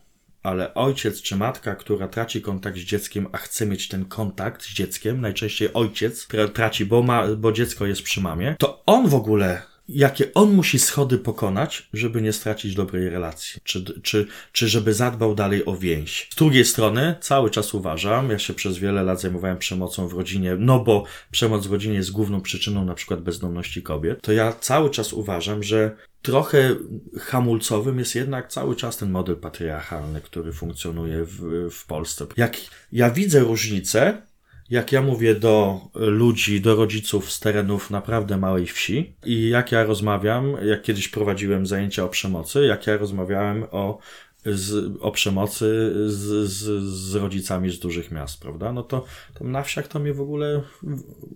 Ale 0.42 0.74
ojciec 0.74 1.22
czy 1.22 1.36
matka, 1.36 1.74
która 1.74 2.08
traci 2.08 2.42
kontakt 2.42 2.76
z 2.76 2.80
dzieckiem, 2.80 3.26
a 3.32 3.38
chce 3.38 3.66
mieć 3.66 3.88
ten 3.88 4.04
kontakt 4.04 4.62
z 4.62 4.74
dzieckiem, 4.74 5.20
najczęściej 5.20 5.68
ojciec, 5.74 6.28
traci, 6.54 6.86
bo, 6.86 7.02
ma, 7.02 7.28
bo 7.36 7.52
dziecko 7.52 7.86
jest 7.86 8.02
przy 8.02 8.20
mamie, 8.20 8.56
to 8.58 8.82
on 8.86 9.08
w 9.08 9.14
ogóle 9.14 9.62
jakie 9.88 10.34
on 10.34 10.52
musi 10.52 10.78
schody 10.78 11.18
pokonać, 11.18 11.88
żeby 11.92 12.22
nie 12.22 12.32
stracić 12.32 12.74
dobrej 12.74 13.08
relacji, 13.08 13.60
czy, 13.64 14.00
czy, 14.02 14.26
czy 14.52 14.68
żeby 14.68 14.94
zadbał 14.94 15.34
dalej 15.34 15.64
o 15.64 15.76
więź. 15.76 16.28
Z 16.32 16.36
drugiej 16.36 16.64
strony, 16.64 17.14
cały 17.20 17.50
czas 17.50 17.74
uważam, 17.74 18.30
ja 18.30 18.38
się 18.38 18.54
przez 18.54 18.78
wiele 18.78 19.02
lat 19.02 19.20
zajmowałem 19.20 19.58
przemocą 19.58 20.08
w 20.08 20.12
rodzinie, 20.12 20.56
no 20.58 20.80
bo 20.80 21.04
przemoc 21.30 21.66
w 21.66 21.72
rodzinie 21.72 21.94
jest 21.94 22.12
główną 22.12 22.40
przyczyną 22.40 22.84
na 22.84 22.94
przykład 22.94 23.20
bezdomności 23.20 23.82
kobiet, 23.82 24.22
to 24.22 24.32
ja 24.32 24.52
cały 24.52 24.90
czas 24.90 25.12
uważam, 25.12 25.62
że 25.62 25.96
trochę 26.22 26.76
hamulcowym 27.18 27.98
jest 27.98 28.14
jednak 28.14 28.48
cały 28.48 28.76
czas 28.76 28.96
ten 28.96 29.10
model 29.10 29.36
patriarchalny, 29.36 30.20
który 30.20 30.52
funkcjonuje 30.52 31.24
w, 31.24 31.68
w 31.70 31.86
Polsce. 31.86 32.26
Jak 32.36 32.56
ja 32.92 33.10
widzę 33.10 33.40
różnicę, 33.40 34.22
jak 34.70 34.92
ja 34.92 35.02
mówię 35.02 35.34
do 35.34 35.80
ludzi, 35.94 36.60
do 36.60 36.76
rodziców 36.76 37.32
z 37.32 37.40
terenów 37.40 37.90
naprawdę 37.90 38.36
małej 38.36 38.66
wsi 38.66 39.16
i 39.24 39.48
jak 39.48 39.72
ja 39.72 39.84
rozmawiam, 39.84 40.56
jak 40.66 40.82
kiedyś 40.82 41.08
prowadziłem 41.08 41.66
zajęcia 41.66 42.04
o 42.04 42.08
przemocy, 42.08 42.66
jak 42.66 42.86
ja 42.86 42.96
rozmawiałem 42.96 43.64
o, 43.70 43.98
z, 44.46 44.96
o 45.00 45.10
przemocy 45.10 45.92
z, 46.06 46.50
z, 46.50 46.84
z 46.84 47.14
rodzicami 47.14 47.70
z 47.70 47.78
dużych 47.78 48.10
miast, 48.10 48.40
prawda? 48.40 48.72
No 48.72 48.82
to, 48.82 49.04
to 49.34 49.44
na 49.44 49.62
wsiach 49.62 49.88
to 49.88 49.98
mnie 49.98 50.14
w 50.14 50.20
ogóle, 50.20 50.62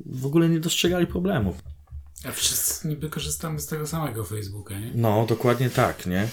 w 0.06 0.26
ogóle 0.26 0.48
nie 0.48 0.60
dostrzegali 0.60 1.06
problemów. 1.06 1.56
A 2.24 2.32
wszyscy 2.32 2.88
niby 2.88 3.10
korzystamy 3.10 3.60
z 3.60 3.66
tego 3.66 3.86
samego 3.86 4.24
Facebooka, 4.24 4.78
nie? 4.78 4.90
No, 4.94 5.26
dokładnie 5.28 5.70
tak, 5.70 6.06
nie? 6.06 6.28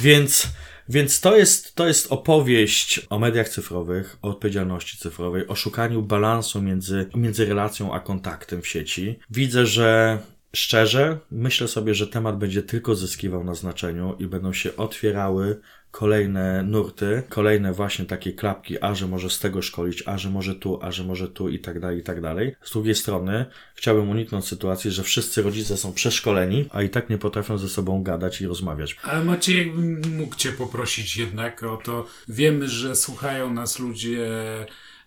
Więc 0.00 0.48
więc 0.90 1.20
to 1.20 1.36
jest, 1.36 1.74
to 1.74 1.86
jest 1.86 2.12
opowieść 2.12 3.06
o 3.10 3.18
mediach 3.18 3.48
cyfrowych, 3.48 4.18
o 4.22 4.28
odpowiedzialności 4.28 4.98
cyfrowej, 4.98 5.48
o 5.48 5.54
szukaniu 5.54 6.02
balansu 6.02 6.62
między, 6.62 7.06
między 7.14 7.44
relacją 7.44 7.94
a 7.94 8.00
kontaktem 8.00 8.62
w 8.62 8.66
sieci. 8.66 9.18
Widzę, 9.30 9.66
że 9.66 10.18
szczerze 10.52 11.18
myślę 11.30 11.68
sobie, 11.68 11.94
że 11.94 12.06
temat 12.06 12.38
będzie 12.38 12.62
tylko 12.62 12.94
zyskiwał 12.94 13.44
na 13.44 13.54
znaczeniu 13.54 14.16
i 14.18 14.26
będą 14.26 14.52
się 14.52 14.76
otwierały 14.76 15.60
kolejne 15.90 16.62
nurty, 16.62 17.22
kolejne 17.28 17.72
właśnie 17.72 18.04
takie 18.04 18.32
klapki, 18.32 18.80
a 18.80 18.94
że 18.94 19.08
może 19.08 19.30
z 19.30 19.38
tego 19.38 19.62
szkolić, 19.62 20.02
a 20.06 20.18
że 20.18 20.30
może 20.30 20.54
tu, 20.54 20.78
a 20.82 20.92
że 20.92 21.04
może 21.04 21.28
tu 21.28 21.48
i 21.48 21.58
tak 21.58 21.80
dalej, 21.80 21.98
i 21.98 22.02
tak 22.02 22.20
dalej. 22.20 22.56
Z 22.62 22.72
drugiej 22.72 22.94
strony 22.94 23.46
chciałbym 23.74 24.10
uniknąć 24.10 24.44
sytuacji, 24.44 24.90
że 24.90 25.02
wszyscy 25.02 25.42
rodzice 25.42 25.76
są 25.76 25.92
przeszkoleni, 25.92 26.68
a 26.70 26.82
i 26.82 26.90
tak 26.90 27.10
nie 27.10 27.18
potrafią 27.18 27.58
ze 27.58 27.68
sobą 27.68 28.02
gadać 28.02 28.40
i 28.40 28.46
rozmawiać. 28.46 28.96
Ale 29.02 29.24
Maciej, 29.24 29.58
jakbym 29.58 30.02
mógł 30.16 30.36
Cię 30.36 30.52
poprosić 30.52 31.16
jednak 31.16 31.62
o 31.62 31.76
to. 31.76 32.06
Wiemy, 32.28 32.68
że 32.68 32.96
słuchają 32.96 33.52
nas 33.54 33.78
ludzie 33.78 34.28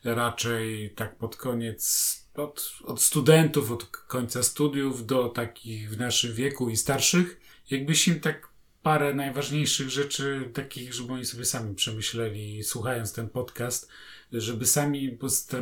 raczej 0.04 0.94
tak 0.96 1.18
pod 1.18 1.36
koniec 1.36 2.14
od, 2.36 2.74
od 2.84 3.02
studentów, 3.02 3.72
od 3.72 3.86
końca 3.86 4.44
studiów 4.44 5.06
do 5.06 5.30
takich 5.30 5.90
w 5.90 5.98
naszym 5.98 6.34
wieku 6.34 6.70
i 6.70 6.78
starszych. 6.78 7.40
Jakbyś 7.70 8.08
im 8.08 8.20
tak 8.20 8.53
parę 8.84 9.14
najważniejszych 9.14 9.90
rzeczy, 9.90 10.50
takich, 10.54 10.94
żeby 10.94 11.14
oni 11.14 11.26
sobie 11.26 11.46
sami 11.46 11.76
przemyśleli, 11.76 12.64
słuchając 12.64 13.14
ten 13.14 13.30
podcast, 13.30 13.90
żeby 14.32 14.66
sami 14.66 15.18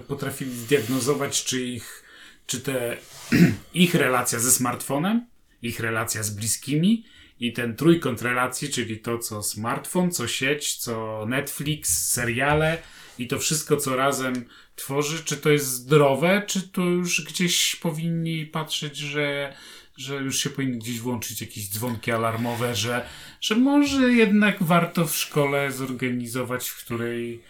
potrafili 0.07 0.51
zdiagnozować, 0.51 1.43
czy 1.43 1.65
ich, 1.65 2.03
czy 2.47 2.59
te, 2.59 2.97
ich 3.74 3.95
relacja 3.95 4.39
ze 4.39 4.51
smartfonem, 4.51 5.26
ich 5.61 5.80
relacja 5.80 6.24
z 6.24 6.30
bliskimi 6.30 7.05
i 7.39 7.53
ten 7.53 7.76
trójkąt 7.76 8.22
relacji, 8.22 8.69
czyli 8.69 8.99
to, 8.99 9.17
co 9.17 9.43
smartfon, 9.43 10.11
co 10.11 10.28
sieć, 10.28 10.78
co 10.78 11.26
Netflix, 11.28 12.11
seriale 12.11 12.78
i 13.19 13.28
to 13.28 13.39
wszystko, 13.39 13.78
co 13.78 13.95
razem 13.95 14.45
tworzy, 14.76 15.24
czy 15.24 15.38
to 15.38 15.49
jest 15.49 15.67
zdrowe, 15.67 16.43
czy 16.47 16.61
to 16.61 16.82
już 16.82 17.26
gdzieś 17.26 17.76
powinni 17.76 18.45
patrzeć, 18.45 18.97
że 18.97 19.53
że 20.02 20.16
już 20.16 20.39
się 20.39 20.49
powinny 20.49 20.78
gdzieś 20.78 20.99
włączyć 20.99 21.41
jakieś 21.41 21.70
dzwonki 21.70 22.12
alarmowe, 22.12 22.76
że, 22.76 23.06
że 23.41 23.56
może 23.56 24.14
jednak 24.14 24.64
warto 24.64 25.08
w 25.08 25.18
szkole 25.18 25.72
zorganizować, 25.72 26.70
w 26.70 26.86
której 26.86 27.41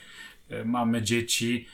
e, 0.50 0.66
mamy 0.66 1.02
dzieci, 1.02 1.66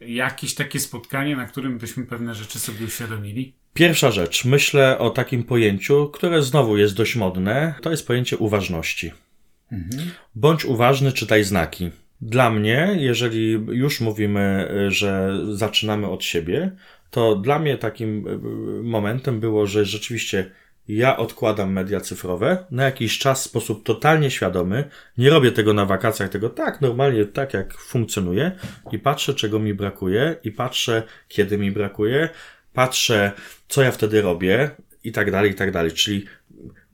jakieś 0.00 0.54
takie 0.54 0.80
spotkanie, 0.80 1.36
na 1.36 1.46
którym 1.46 1.78
byśmy 1.78 2.06
pewne 2.06 2.34
rzeczy 2.34 2.58
sobie 2.58 2.86
uświadomili? 2.86 3.52
Pierwsza 3.74 4.10
rzecz, 4.10 4.44
myślę 4.44 4.98
o 4.98 5.10
takim 5.10 5.44
pojęciu, 5.44 6.08
które 6.08 6.42
znowu 6.42 6.76
jest 6.76 6.94
dość 6.94 7.16
modne, 7.16 7.74
to 7.82 7.90
jest 7.90 8.06
pojęcie 8.06 8.36
uważności. 8.36 9.12
Mhm. 9.72 10.10
Bądź 10.34 10.64
uważny, 10.64 11.12
czytaj 11.12 11.44
znaki. 11.44 11.90
Dla 12.20 12.50
mnie, 12.50 12.96
jeżeli 12.98 13.50
już 13.52 14.00
mówimy, 14.00 14.40
e, 14.40 14.90
że 14.90 15.38
zaczynamy 15.52 16.06
od 16.06 16.24
siebie, 16.24 16.70
to 17.12 17.36
dla 17.36 17.58
mnie 17.58 17.78
takim 17.78 18.28
e, 18.28 18.38
momentem 18.82 19.40
było, 19.40 19.66
że 19.66 19.84
rzeczywiście 19.84 20.50
ja 20.88 21.16
odkładam 21.16 21.72
media 21.72 22.00
cyfrowe 22.00 22.66
na 22.70 22.84
jakiś 22.84 23.18
czas 23.18 23.40
w 23.40 23.50
sposób 23.50 23.84
totalnie 23.84 24.30
świadomy. 24.30 24.84
Nie 25.18 25.30
robię 25.30 25.52
tego 25.52 25.72
na 25.72 25.86
wakacjach, 25.86 26.28
tego 26.28 26.50
tak, 26.50 26.80
normalnie, 26.80 27.24
tak 27.24 27.54
jak 27.54 27.74
funkcjonuje 27.74 28.52
i 28.92 28.98
patrzę, 28.98 29.34
czego 29.34 29.58
mi 29.58 29.74
brakuje 29.74 30.36
i 30.44 30.52
patrzę, 30.52 31.02
kiedy 31.28 31.58
mi 31.58 31.72
brakuje, 31.72 32.28
patrzę, 32.72 33.32
co 33.68 33.82
ja 33.82 33.90
wtedy 33.90 34.22
robię 34.22 34.70
i 35.04 35.12
tak 35.12 35.30
dalej, 35.30 35.50
i 35.50 35.54
tak 35.54 35.70
dalej. 35.70 35.92
Czyli 35.92 36.24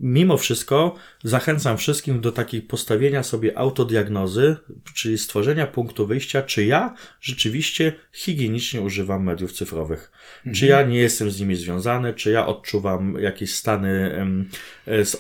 mimo 0.01 0.37
wszystko 0.37 0.95
zachęcam 1.25 1.77
wszystkim 1.77 2.21
do 2.21 2.33
takiej 2.33 2.63
postawienia 2.63 3.23
sobie 3.23 3.59
autodiagnozy, 3.59 4.57
czyli 4.95 5.19
stworzenia 5.19 5.67
punktu 5.67 6.07
wyjścia, 6.07 6.43
czy 6.43 6.65
ja 6.65 6.95
rzeczywiście 7.21 7.93
higienicznie 8.13 8.81
używam 8.81 9.25
mediów 9.25 9.53
cyfrowych. 9.53 10.13
Mhm. 10.39 10.57
Czy 10.57 10.67
ja 10.67 10.83
nie 10.83 10.99
jestem 10.99 11.31
z 11.31 11.41
nimi 11.41 11.57
związany, 11.57 12.15
czy 12.15 12.31
ja 12.31 12.47
odczuwam 12.47 13.15
jakieś 13.21 13.55
stany 13.55 14.15
um, 14.19 14.49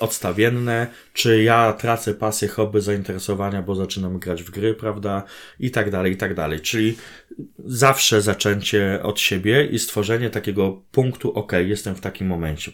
odstawienne, 0.00 0.86
czy 1.12 1.42
ja 1.42 1.72
tracę 1.72 2.14
pasję, 2.14 2.48
hobby, 2.48 2.80
zainteresowania, 2.80 3.62
bo 3.62 3.74
zaczynam 3.74 4.18
grać 4.18 4.42
w 4.42 4.50
gry, 4.50 4.74
prawda? 4.74 5.22
I 5.60 5.70
tak 5.70 5.90
dalej, 5.90 6.12
i 6.12 6.16
tak 6.16 6.34
dalej. 6.34 6.60
Czyli 6.60 6.96
zawsze 7.64 8.22
zaczęcie 8.22 9.00
od 9.02 9.20
siebie 9.20 9.66
i 9.66 9.78
stworzenie 9.78 10.30
takiego 10.30 10.82
punktu, 10.92 11.32
ok, 11.32 11.52
jestem 11.66 11.94
w 11.94 12.00
takim 12.00 12.26
momencie. 12.26 12.72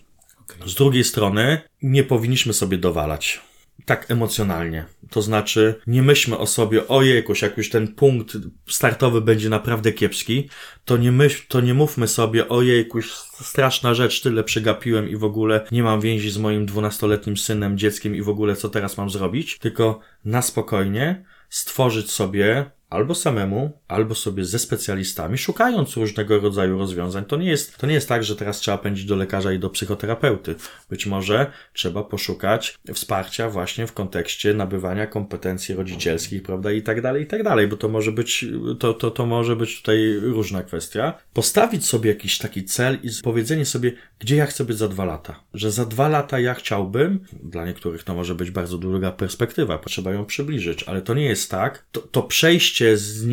Z 0.67 0.75
drugiej 0.75 1.05
strony, 1.05 1.61
nie 1.83 2.05
powinniśmy 2.05 2.53
sobie 2.53 2.79
dowalać. 2.79 3.41
Tak 3.85 4.11
emocjonalnie. 4.11 4.85
To 5.11 5.23
znaczy, 5.23 5.75
nie 5.87 6.03
myślmy 6.03 6.39
o 6.39 6.47
sobie, 6.47 6.89
ojejkuś, 6.89 7.43
jak 7.43 7.57
już 7.57 7.71
ten 7.71 7.89
punkt 7.89 8.37
startowy 8.69 9.21
będzie 9.21 9.49
naprawdę 9.49 9.93
kiepski, 9.93 10.49
to 10.85 10.97
nie 10.97 11.13
myśl, 11.13 11.43
to 11.49 11.61
nie 11.61 11.75
mówmy 11.75 12.09
sobie, 12.09 12.49
ojejkuś, 12.49 13.11
straszna 13.41 13.95
rzecz, 13.95 14.21
tyle 14.21 14.45
przegapiłem 14.45 15.09
i 15.09 15.17
w 15.17 15.25
ogóle 15.25 15.67
nie 15.73 15.83
mam 15.83 16.01
więzi 16.01 16.31
z 16.31 16.39
moim 16.39 16.67
dwunastoletnim 16.67 17.37
synem, 17.37 17.79
dzieckiem 17.79 18.17
i 18.17 18.23
w 18.23 18.29
ogóle 18.29 18.57
co 18.57 18.69
teraz 18.69 18.97
mam 18.97 19.11
zrobić, 19.11 19.59
tylko 19.59 20.01
na 20.25 20.43
spokojnie 20.43 21.25
stworzyć 21.49 22.11
sobie 22.11 22.71
albo 22.91 23.15
samemu, 23.15 23.79
albo 23.95 24.15
sobie 24.15 24.45
ze 24.45 24.59
specjalistami, 24.59 25.39
szukając 25.39 25.97
różnego 25.97 26.41
rodzaju 26.41 26.79
rozwiązań. 26.79 27.25
To 27.25 27.37
nie 27.37 27.49
jest, 27.49 27.77
to 27.79 27.87
nie 27.87 27.95
jest 27.95 28.09
tak, 28.09 28.25
że 28.25 28.37
teraz 28.37 28.59
trzeba 28.59 28.79
pędzić 28.79 29.05
do 29.05 29.17
lekarza 29.17 29.53
i 29.53 29.59
do 29.59 29.71
psychoterapeuty. 29.71 30.55
Być 30.91 31.07
może 31.07 31.47
trzeba 31.73 32.05
poszukać 32.05 32.79
wsparcia 32.95 33.51
właśnie 33.51 33.87
w 33.87 33.93
kontekście 33.93 34.55
nabywania 34.55 35.07
kompetencji 35.07 35.75
rodzicielskich, 35.75 36.43
prawda, 36.43 36.73
i 36.73 36.83
tak 36.83 37.01
dalej, 37.01 37.23
i 37.23 37.27
tak 37.27 37.43
dalej, 37.43 37.69
bo 37.69 37.77
to 37.77 37.89
może 37.89 38.13
być, 38.13 38.45
to, 38.79 38.95
to, 38.95 39.11
to 39.11 39.27
może 39.27 39.57
być 39.57 39.77
tutaj 39.77 40.15
różna 40.21 40.63
kwestia. 40.63 41.15
Postawić 41.33 41.87
sobie 41.87 42.11
jakiś 42.11 42.39
taki 42.39 42.65
cel 42.65 42.99
i 43.03 43.09
powiedzenie 43.23 43.65
sobie, 43.65 43.93
gdzie 44.19 44.37
ja 44.37 44.47
chcę 44.47 44.65
być 44.65 44.77
za 44.77 44.89
dwa 44.89 45.05
lata. 45.05 45.41
Że 45.55 45.71
za 45.71 45.85
dwa 45.85 46.09
lata 46.09 46.39
ja 46.39 46.55
chciałbym, 46.55 47.21
dla 47.43 47.67
niektórych 47.67 48.03
to 48.03 48.15
może 48.15 48.35
być 48.35 48.51
bardzo 48.51 48.79
długa 48.79 49.13
perspektywa, 49.13 49.79
trzeba 49.79 50.13
ją 50.13 50.25
przybliżyć, 50.25 50.83
ale 50.83 51.03
to 51.03 51.15
nie 51.15 51.25
jest 51.25 51.51
tak. 51.51 51.85
To, 51.93 52.01
to 52.01 52.23
przejście 52.23 52.97
z 52.97 53.27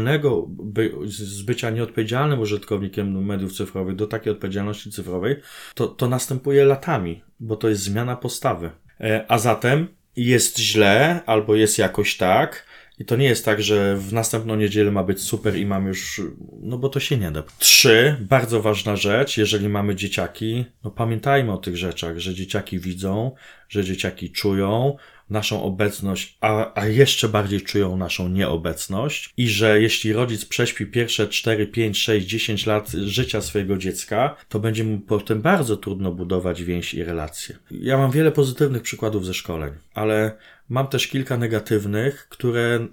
nieodpowiedzialnego, 0.00 0.46
by, 0.48 0.92
z 1.04 1.42
bycia 1.42 1.70
nieodpowiedzialnym 1.70 2.40
użytkownikiem 2.40 3.26
mediów 3.26 3.52
cyfrowych 3.52 3.96
do 3.96 4.06
takiej 4.06 4.32
odpowiedzialności 4.32 4.90
cyfrowej, 4.90 5.36
to, 5.74 5.86
to 5.88 6.08
następuje 6.08 6.64
latami, 6.64 7.22
bo 7.40 7.56
to 7.56 7.68
jest 7.68 7.82
zmiana 7.82 8.16
postawy. 8.16 8.70
E, 9.00 9.24
a 9.28 9.38
zatem 9.38 9.88
jest 10.16 10.58
źle, 10.58 11.20
albo 11.26 11.54
jest 11.54 11.78
jakoś 11.78 12.16
tak, 12.16 12.68
i 12.98 13.04
to 13.04 13.16
nie 13.16 13.26
jest 13.26 13.44
tak, 13.44 13.62
że 13.62 13.96
w 13.96 14.12
następną 14.12 14.56
niedzielę 14.56 14.90
ma 14.90 15.04
być 15.04 15.20
super 15.20 15.56
i 15.56 15.66
mam 15.66 15.86
już, 15.86 16.22
no 16.62 16.78
bo 16.78 16.88
to 16.88 17.00
się 17.00 17.16
nie 17.16 17.30
da. 17.30 17.42
Trzy, 17.58 18.16
bardzo 18.20 18.62
ważna 18.62 18.96
rzecz, 18.96 19.36
jeżeli 19.36 19.68
mamy 19.68 19.94
dzieciaki, 19.94 20.64
no 20.84 20.90
pamiętajmy 20.90 21.52
o 21.52 21.56
tych 21.56 21.76
rzeczach, 21.76 22.18
że 22.18 22.34
dzieciaki 22.34 22.78
widzą, 22.78 23.34
że 23.68 23.84
dzieciaki 23.84 24.30
czują, 24.30 24.96
naszą 25.30 25.62
obecność, 25.62 26.38
a, 26.40 26.80
a 26.80 26.86
jeszcze 26.86 27.28
bardziej 27.28 27.60
czują 27.60 27.96
naszą 27.96 28.28
nieobecność 28.28 29.32
i 29.36 29.48
że 29.48 29.80
jeśli 29.80 30.12
rodzic 30.12 30.44
prześpi 30.44 30.86
pierwsze 30.86 31.28
4, 31.28 31.66
5, 31.66 31.98
6, 31.98 32.26
10 32.26 32.66
lat 32.66 32.90
życia 32.90 33.40
swojego 33.40 33.76
dziecka, 33.76 34.36
to 34.48 34.60
będzie 34.60 34.84
mu 34.84 34.98
potem 34.98 35.42
bardzo 35.42 35.76
trudno 35.76 36.12
budować 36.12 36.62
więź 36.62 36.94
i 36.94 37.04
relacje. 37.04 37.58
Ja 37.70 37.98
mam 37.98 38.10
wiele 38.10 38.32
pozytywnych 38.32 38.82
przykładów 38.82 39.26
ze 39.26 39.34
szkoleń, 39.34 39.72
ale 39.94 40.36
mam 40.68 40.86
też 40.86 41.08
kilka 41.08 41.36
negatywnych, 41.36 42.28
które 42.28 42.88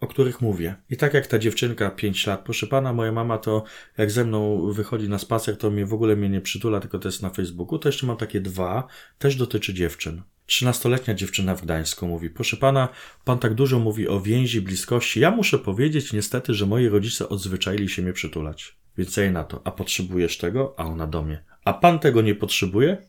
o 0.00 0.06
których 0.06 0.40
mówię. 0.40 0.74
I 0.90 0.96
tak 0.96 1.14
jak 1.14 1.26
ta 1.26 1.38
dziewczynka 1.38 1.90
5 1.90 2.26
lat, 2.26 2.44
proszę 2.44 2.66
pana, 2.66 2.92
moja 2.92 3.12
mama 3.12 3.38
to 3.38 3.64
jak 3.98 4.10
ze 4.10 4.24
mną 4.24 4.72
wychodzi 4.72 5.08
na 5.08 5.18
spacer, 5.18 5.56
to 5.56 5.70
mnie 5.70 5.86
w 5.86 5.94
ogóle 5.94 6.16
mnie 6.16 6.28
nie 6.28 6.40
przytula, 6.40 6.80
tylko 6.80 6.98
to 6.98 7.08
jest 7.08 7.22
na 7.22 7.30
Facebooku. 7.30 7.78
To 7.78 7.88
jeszcze 7.88 8.06
mam 8.06 8.16
takie 8.16 8.40
dwa, 8.40 8.86
też 9.18 9.36
dotyczy 9.36 9.74
dziewczyn. 9.74 10.22
Trzynastoletnia 10.46 11.14
dziewczyna 11.14 11.54
w 11.54 11.62
Gdańsku 11.62 12.08
mówi, 12.08 12.30
proszę 12.30 12.56
pana, 12.56 12.88
pan 13.24 13.38
tak 13.38 13.54
dużo 13.54 13.78
mówi 13.78 14.08
o 14.08 14.20
więzi, 14.20 14.60
bliskości. 14.60 15.20
Ja 15.20 15.30
muszę 15.30 15.58
powiedzieć 15.58 16.12
niestety, 16.12 16.54
że 16.54 16.66
moi 16.66 16.88
rodzice 16.88 17.28
odzwyczaili 17.28 17.88
się 17.88 18.02
mnie 18.02 18.12
przytulać. 18.12 18.76
Więc 18.98 19.16
ja 19.16 19.22
jej 19.22 19.32
na 19.32 19.44
to, 19.44 19.60
a 19.64 19.70
potrzebujesz 19.70 20.38
tego? 20.38 20.74
A 20.76 20.84
ona 20.84 21.06
do 21.06 21.22
mnie. 21.22 21.44
A 21.64 21.72
pan 21.72 21.98
tego 21.98 22.22
nie 22.22 22.34
potrzebuje? 22.34 23.06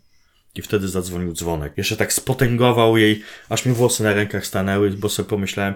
I 0.55 0.61
wtedy 0.61 0.87
zadzwonił 0.87 1.33
dzwonek. 1.33 1.73
Jeszcze 1.77 1.97
tak 1.97 2.13
spotęgował 2.13 2.97
jej, 2.97 3.23
aż 3.49 3.65
mi 3.65 3.73
włosy 3.73 4.03
na 4.03 4.13
rękach 4.13 4.45
stanęły, 4.45 4.91
bo 4.91 5.09
sobie 5.09 5.29
pomyślałem, 5.29 5.73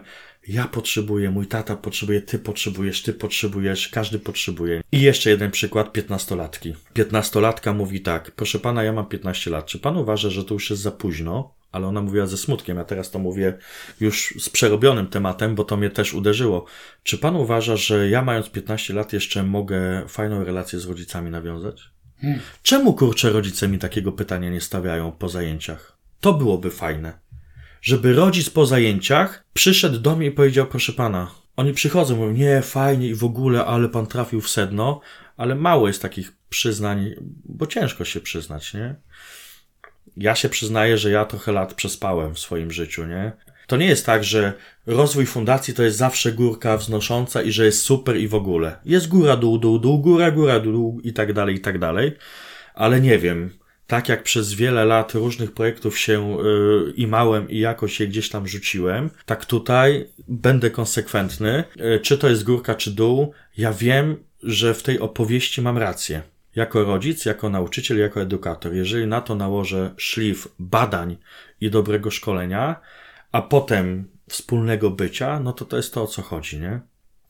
ja 0.47 0.67
potrzebuję, 0.67 1.31
mój 1.31 1.47
tata 1.47 1.75
potrzebuje, 1.75 2.21
ty 2.21 2.39
potrzebujesz, 2.39 3.03
ty 3.03 3.13
potrzebujesz, 3.13 3.89
każdy 3.89 4.19
potrzebuje. 4.19 4.81
I 4.91 5.01
jeszcze 5.01 5.29
jeden 5.29 5.51
przykład 5.51 5.91
piętnastolatki. 5.93 6.75
Piętnastolatka 6.93 7.73
mówi 7.73 8.01
tak, 8.01 8.31
proszę 8.31 8.59
pana, 8.59 8.83
ja 8.83 8.93
mam 8.93 9.05
15 9.05 9.51
lat, 9.51 9.65
czy 9.65 9.79
pan 9.79 9.97
uważa, 9.97 10.29
że 10.29 10.43
to 10.43 10.53
już 10.53 10.69
jest 10.69 10.81
za 10.81 10.91
późno? 10.91 11.53
Ale 11.71 11.87
ona 11.87 12.01
mówiła 12.01 12.25
ze 12.25 12.37
smutkiem, 12.37 12.77
ja 12.77 12.83
teraz 12.83 13.11
to 13.11 13.19
mówię 13.19 13.57
już 13.99 14.33
z 14.39 14.49
przerobionym 14.49 15.07
tematem, 15.07 15.55
bo 15.55 15.63
to 15.63 15.77
mnie 15.77 15.89
też 15.89 16.13
uderzyło. 16.13 16.65
Czy 17.03 17.17
pan 17.17 17.35
uważa, 17.35 17.75
że 17.75 18.09
ja 18.09 18.21
mając 18.21 18.49
15 18.49 18.93
lat 18.93 19.13
jeszcze 19.13 19.43
mogę 19.43 20.05
fajną 20.07 20.43
relację 20.43 20.79
z 20.79 20.85
rodzicami 20.85 21.31
nawiązać? 21.31 21.91
Czemu 22.63 22.93
kurczę 22.93 23.29
rodzice 23.29 23.67
mi 23.67 23.79
takiego 23.79 24.11
pytania 24.11 24.49
nie 24.49 24.61
stawiają 24.61 25.11
po 25.11 25.29
zajęciach? 25.29 25.97
To 26.19 26.33
byłoby 26.33 26.71
fajne 26.71 27.19
żeby 27.81 28.13
rodzic 28.13 28.49
po 28.49 28.65
zajęciach 28.65 29.43
przyszedł 29.53 29.99
do 29.99 30.15
mnie 30.15 30.27
i 30.27 30.31
powiedział, 30.31 30.65
proszę 30.65 30.93
pana, 30.93 31.31
oni 31.55 31.73
przychodzą, 31.73 32.15
mówią, 32.15 32.31
nie, 32.31 32.61
fajnie 32.61 33.07
i 33.07 33.15
w 33.15 33.23
ogóle, 33.23 33.65
ale 33.65 33.89
pan 33.89 34.07
trafił 34.07 34.41
w 34.41 34.49
sedno, 34.49 35.01
ale 35.37 35.55
mało 35.55 35.87
jest 35.87 36.01
takich 36.01 36.31
przyznań, 36.49 37.15
bo 37.45 37.67
ciężko 37.67 38.05
się 38.05 38.21
przyznać, 38.21 38.73
nie? 38.73 38.95
Ja 40.17 40.35
się 40.35 40.49
przyznaję, 40.49 40.97
że 40.97 41.11
ja 41.11 41.25
trochę 41.25 41.51
lat 41.51 41.73
przespałem 41.73 42.35
w 42.35 42.39
swoim 42.39 42.71
życiu, 42.71 43.05
nie? 43.05 43.31
To 43.69 43.77
nie 43.77 43.85
jest 43.85 44.05
tak, 44.05 44.23
że 44.23 44.53
rozwój 44.85 45.25
fundacji 45.25 45.73
to 45.73 45.83
jest 45.83 45.97
zawsze 45.97 46.31
górka 46.31 46.77
wznosząca 46.77 47.41
i 47.41 47.51
że 47.51 47.65
jest 47.65 47.81
super 47.81 48.17
i 48.17 48.27
w 48.27 48.35
ogóle. 48.35 48.77
Jest 48.85 49.07
góra, 49.07 49.35
dół, 49.35 49.57
dół, 49.57 49.79
dół, 49.79 49.99
góra, 49.99 50.31
góra, 50.31 50.59
dół 50.59 50.99
i 51.03 51.13
tak 51.13 51.33
dalej, 51.33 51.55
i 51.55 51.59
tak 51.59 51.79
dalej. 51.79 52.11
Ale 52.73 53.01
nie 53.01 53.19
wiem, 53.19 53.49
tak 53.87 54.09
jak 54.09 54.23
przez 54.23 54.53
wiele 54.53 54.85
lat 54.85 55.13
różnych 55.13 55.51
projektów 55.51 55.99
się 55.99 56.37
yy, 56.37 56.93
i 56.95 57.07
małem 57.07 57.49
i 57.49 57.59
jakoś 57.59 57.97
się 57.97 58.07
gdzieś 58.07 58.29
tam 58.29 58.47
rzuciłem, 58.47 59.09
tak 59.25 59.45
tutaj 59.45 60.05
będę 60.27 60.69
konsekwentny. 60.71 61.63
Yy, 61.75 61.99
czy 61.99 62.17
to 62.17 62.29
jest 62.29 62.43
górka, 62.43 62.75
czy 62.75 62.91
dół, 62.91 63.33
ja 63.57 63.73
wiem, 63.73 64.17
że 64.43 64.73
w 64.73 64.83
tej 64.83 64.99
opowieści 64.99 65.61
mam 65.61 65.77
rację. 65.77 66.21
Jako 66.55 66.83
rodzic, 66.83 67.25
jako 67.25 67.49
nauczyciel, 67.49 67.99
jako 67.99 68.21
edukator. 68.21 68.73
Jeżeli 68.73 69.07
na 69.07 69.21
to 69.21 69.35
nałożę 69.35 69.93
szlif 69.97 70.47
badań 70.59 71.17
i 71.61 71.69
dobrego 71.69 72.11
szkolenia, 72.11 72.75
a 73.31 73.41
potem 73.41 74.09
wspólnego 74.29 74.89
bycia, 74.89 75.39
no 75.39 75.53
to 75.53 75.65
to 75.65 75.77
jest 75.77 75.93
to, 75.93 76.03
o 76.03 76.07
co 76.07 76.21
chodzi, 76.21 76.59
nie? 76.59 76.81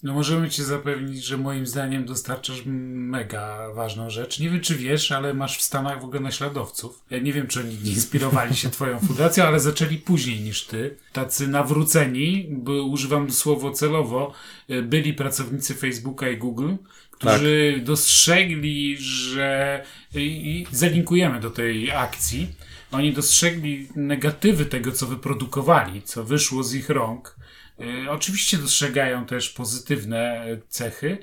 No 0.03 0.13
możemy 0.13 0.49
cię 0.49 0.63
zapewnić, 0.63 1.25
że 1.25 1.37
moim 1.37 1.67
zdaniem 1.67 2.05
dostarczasz 2.05 2.61
mega 2.65 3.73
ważną 3.73 4.09
rzecz. 4.09 4.39
Nie 4.39 4.49
wiem, 4.49 4.61
czy 4.61 4.75
wiesz, 4.75 5.11
ale 5.11 5.33
masz 5.33 5.57
w 5.57 5.61
Stanach 5.61 6.01
w 6.01 6.05
ogóle 6.05 6.19
naśladowców. 6.19 7.03
Ja 7.09 7.19
nie 7.19 7.33
wiem, 7.33 7.47
czy 7.47 7.59
oni 7.59 7.73
inspirowali 7.85 8.55
się 8.55 8.69
twoją 8.69 8.99
fundacją, 8.99 9.43
ale 9.43 9.59
zaczęli 9.59 9.97
później 9.97 10.39
niż 10.39 10.65
ty. 10.65 10.97
Tacy 11.13 11.47
nawróceni, 11.47 12.47
bo 12.49 12.83
używam 12.83 13.31
słowo 13.31 13.71
celowo, 13.71 14.33
e, 14.69 14.81
byli 14.81 15.13
pracownicy 15.13 15.75
Facebooka 15.75 16.29
i 16.29 16.37
Google, 16.37 16.73
którzy 17.11 17.73
tak. 17.75 17.83
dostrzegli, 17.83 18.97
że 18.99 19.83
i 20.15 20.65
zalinkujemy 20.71 21.39
do 21.39 21.49
tej 21.49 21.91
akcji. 21.91 22.47
Oni 22.91 23.13
dostrzegli 23.13 23.87
negatywy 23.95 24.65
tego, 24.65 24.91
co 24.91 25.07
wyprodukowali, 25.07 26.01
co 26.01 26.23
wyszło 26.23 26.63
z 26.63 26.73
ich 26.73 26.89
rąk 26.89 27.35
E, 27.79 28.11
oczywiście 28.11 28.57
dostrzegają 28.57 29.25
też 29.25 29.49
pozytywne 29.49 30.45
cechy. 30.69 31.17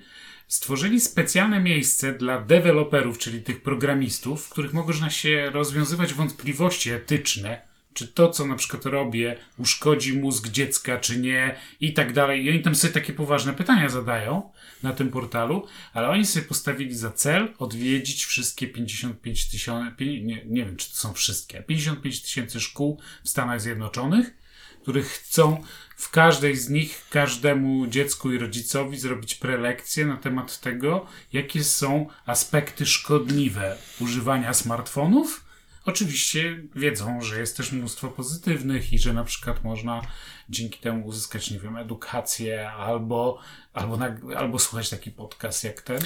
Stworzyli 0.48 1.00
specjalne 1.00 1.60
miejsce 1.60 2.12
dla 2.12 2.40
deweloperów, 2.40 3.18
czyli 3.18 3.42
tych 3.42 3.62
programistów, 3.62 4.46
w 4.46 4.48
których 4.48 4.72
można 4.72 5.10
się 5.10 5.50
rozwiązywać 5.50 6.14
wątpliwości 6.14 6.90
etyczne, 6.90 7.65
czy 7.96 8.08
to, 8.08 8.30
co 8.30 8.46
na 8.46 8.56
przykład 8.56 8.86
robię, 8.86 9.36
uszkodzi 9.58 10.18
mózg 10.18 10.48
dziecka, 10.48 10.98
czy 10.98 11.18
nie, 11.18 11.56
i 11.80 11.92
tak 11.92 12.12
dalej. 12.12 12.44
I 12.44 12.50
oni 12.50 12.62
tam 12.62 12.74
sobie 12.74 12.94
takie 12.94 13.12
poważne 13.12 13.52
pytania 13.52 13.88
zadają 13.88 14.52
na 14.82 14.92
tym 14.92 15.10
portalu, 15.10 15.66
ale 15.92 16.08
oni 16.08 16.26
sobie 16.26 16.46
postawili 16.46 16.94
za 16.94 17.10
cel 17.10 17.54
odwiedzić 17.58 18.24
wszystkie 18.24 18.66
55 18.66 19.48
tysięcy, 19.48 20.04
nie, 20.22 20.44
nie 20.46 20.64
wiem, 20.64 20.76
czy 20.76 20.90
to 20.90 20.96
są 20.96 21.12
wszystkie, 21.12 21.62
55 21.62 22.22
tysięcy 22.22 22.60
szkół 22.60 23.00
w 23.24 23.28
Stanach 23.28 23.60
Zjednoczonych, 23.60 24.34
których 24.82 25.06
chcą 25.06 25.62
w 25.96 26.10
każdej 26.10 26.56
z 26.56 26.70
nich 26.70 27.06
każdemu 27.10 27.86
dziecku 27.86 28.32
i 28.32 28.38
rodzicowi 28.38 28.98
zrobić 28.98 29.34
prelekcję 29.34 30.06
na 30.06 30.16
temat 30.16 30.60
tego, 30.60 31.06
jakie 31.32 31.64
są 31.64 32.06
aspekty 32.26 32.86
szkodliwe 32.86 33.76
używania 34.00 34.54
smartfonów. 34.54 35.45
Oczywiście 35.86 36.62
wiedzą, 36.74 37.20
że 37.22 37.40
jest 37.40 37.56
też 37.56 37.72
mnóstwo 37.72 38.08
pozytywnych 38.08 38.92
i 38.92 38.98
że 38.98 39.12
na 39.12 39.24
przykład 39.24 39.64
można 39.64 40.02
dzięki 40.48 40.78
temu 40.78 41.06
uzyskać, 41.06 41.50
nie 41.50 41.58
wiem, 41.58 41.76
edukację 41.76 42.70
albo, 42.70 43.38
albo, 43.72 43.98
albo 44.36 44.58
słuchać 44.58 44.90
taki 44.90 45.10
podcast 45.10 45.64
jak 45.64 45.80
ten. 45.80 45.98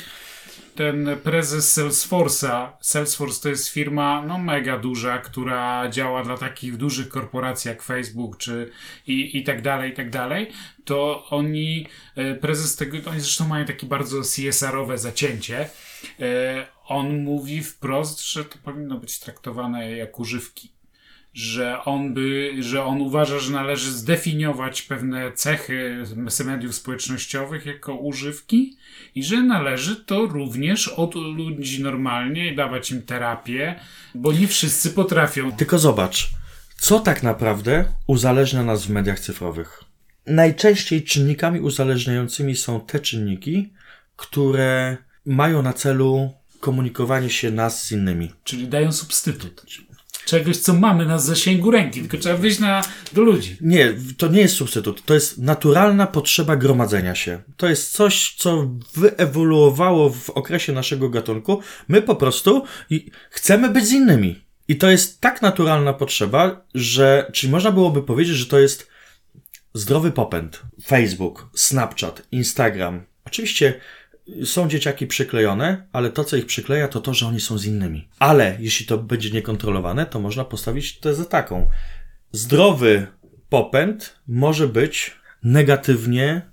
Ten 0.74 1.16
prezes 1.22 1.78
Salesforce'a, 1.78 2.68
Salesforce 2.80 3.42
to 3.42 3.48
jest 3.48 3.68
firma 3.68 4.22
no 4.26 4.38
mega 4.38 4.78
duża, 4.78 5.18
która 5.18 5.90
działa 5.90 6.24
dla 6.24 6.38
takich 6.38 6.76
dużych 6.76 7.08
korporacji 7.08 7.68
jak 7.68 7.82
Facebook 7.82 8.36
czy 8.36 8.70
i, 9.06 9.38
i 9.38 9.44
tak 9.44 9.62
dalej, 9.62 9.90
i 9.90 9.94
tak 9.94 10.10
dalej, 10.10 10.50
to 10.84 11.26
oni, 11.30 11.86
e, 12.16 12.34
prezes 12.34 12.76
tego, 12.76 12.98
oni 13.10 13.20
zresztą 13.20 13.48
mają 13.48 13.64
takie 13.64 13.86
bardzo 13.86 14.20
CSR-owe 14.22 14.98
zacięcie, 14.98 15.68
on 16.86 17.22
mówi 17.22 17.62
wprost, 17.62 18.32
że 18.32 18.44
to 18.44 18.58
powinno 18.64 18.98
być 18.98 19.18
traktowane 19.18 19.96
jak 19.96 20.20
używki 20.20 20.72
że 21.34 21.84
on 21.84 22.14
by, 22.14 22.52
że 22.60 22.84
on 22.84 23.00
uważa, 23.00 23.38
że 23.38 23.52
należy 23.52 23.92
zdefiniować 23.92 24.82
pewne 24.82 25.32
cechy 25.32 26.04
mediów 26.44 26.74
społecznościowych 26.74 27.66
jako 27.66 27.94
używki 27.94 28.76
i 29.14 29.24
że 29.24 29.42
należy 29.42 29.96
to 29.96 30.26
również 30.26 30.88
od 30.88 31.14
ludzi 31.14 31.82
normalnie 31.82 32.54
dawać 32.54 32.90
im 32.90 33.02
terapię, 33.02 33.80
bo 34.14 34.32
nie 34.32 34.48
wszyscy 34.48 34.90
potrafią. 34.90 35.52
Tylko 35.52 35.78
zobacz, 35.78 36.30
co 36.78 37.00
tak 37.00 37.22
naprawdę 37.22 37.84
uzależnia 38.06 38.64
nas 38.64 38.86
w 38.86 38.90
mediach 38.90 39.20
cyfrowych? 39.20 39.84
Najczęściej 40.26 41.04
czynnikami 41.04 41.60
uzależniającymi 41.60 42.56
są 42.56 42.80
te 42.80 43.00
czynniki, 43.00 43.72
które 44.16 44.96
mają 45.26 45.62
na 45.62 45.72
celu 45.72 46.30
komunikowanie 46.60 47.30
się 47.30 47.50
nas 47.50 47.84
z 47.84 47.92
innymi. 47.92 48.32
Czyli 48.44 48.68
dają 48.68 48.92
substytut 48.92 49.66
czegoś, 50.30 50.56
co 50.56 50.74
mamy 50.74 51.06
na 51.06 51.18
zasięgu 51.18 51.70
ręki, 51.70 52.00
tylko 52.00 52.18
trzeba 52.18 52.36
wyjść 52.36 52.58
na, 52.58 52.82
do 53.12 53.22
ludzi. 53.22 53.56
Nie, 53.60 53.94
to 54.16 54.28
nie 54.28 54.40
jest 54.40 54.54
substytut, 54.54 55.04
to 55.04 55.14
jest 55.14 55.38
naturalna 55.38 56.06
potrzeba 56.06 56.56
gromadzenia 56.56 57.14
się. 57.14 57.42
To 57.56 57.68
jest 57.68 57.92
coś, 57.92 58.34
co 58.38 58.70
wyewoluowało 58.94 60.10
w 60.10 60.30
okresie 60.30 60.72
naszego 60.72 61.08
gatunku. 61.08 61.60
My 61.88 62.02
po 62.02 62.16
prostu 62.16 62.64
chcemy 63.30 63.70
być 63.70 63.86
z 63.86 63.92
innymi. 63.92 64.44
I 64.68 64.76
to 64.76 64.90
jest 64.90 65.20
tak 65.20 65.42
naturalna 65.42 65.92
potrzeba, 65.92 66.64
że, 66.74 67.30
czyli 67.32 67.52
można 67.52 67.70
byłoby 67.72 68.02
powiedzieć, 68.02 68.36
że 68.36 68.46
to 68.46 68.58
jest 68.58 68.88
zdrowy 69.74 70.10
popęd. 70.10 70.62
Facebook, 70.86 71.48
Snapchat, 71.54 72.22
Instagram. 72.32 73.04
Oczywiście 73.24 73.80
są 74.44 74.68
dzieciaki 74.68 75.06
przyklejone, 75.06 75.86
ale 75.92 76.10
to, 76.10 76.24
co 76.24 76.36
ich 76.36 76.46
przykleja, 76.46 76.88
to 76.88 77.00
to, 77.00 77.14
że 77.14 77.26
oni 77.26 77.40
są 77.40 77.58
z 77.58 77.66
innymi. 77.66 78.08
Ale 78.18 78.56
jeśli 78.60 78.86
to 78.86 78.98
będzie 78.98 79.30
niekontrolowane, 79.30 80.06
to 80.06 80.20
można 80.20 80.44
postawić 80.44 80.98
tezę 80.98 81.24
taką. 81.24 81.68
Zdrowy 82.32 83.06
popęd 83.48 84.16
może 84.26 84.68
być 84.68 85.20
negatywnie 85.42 86.49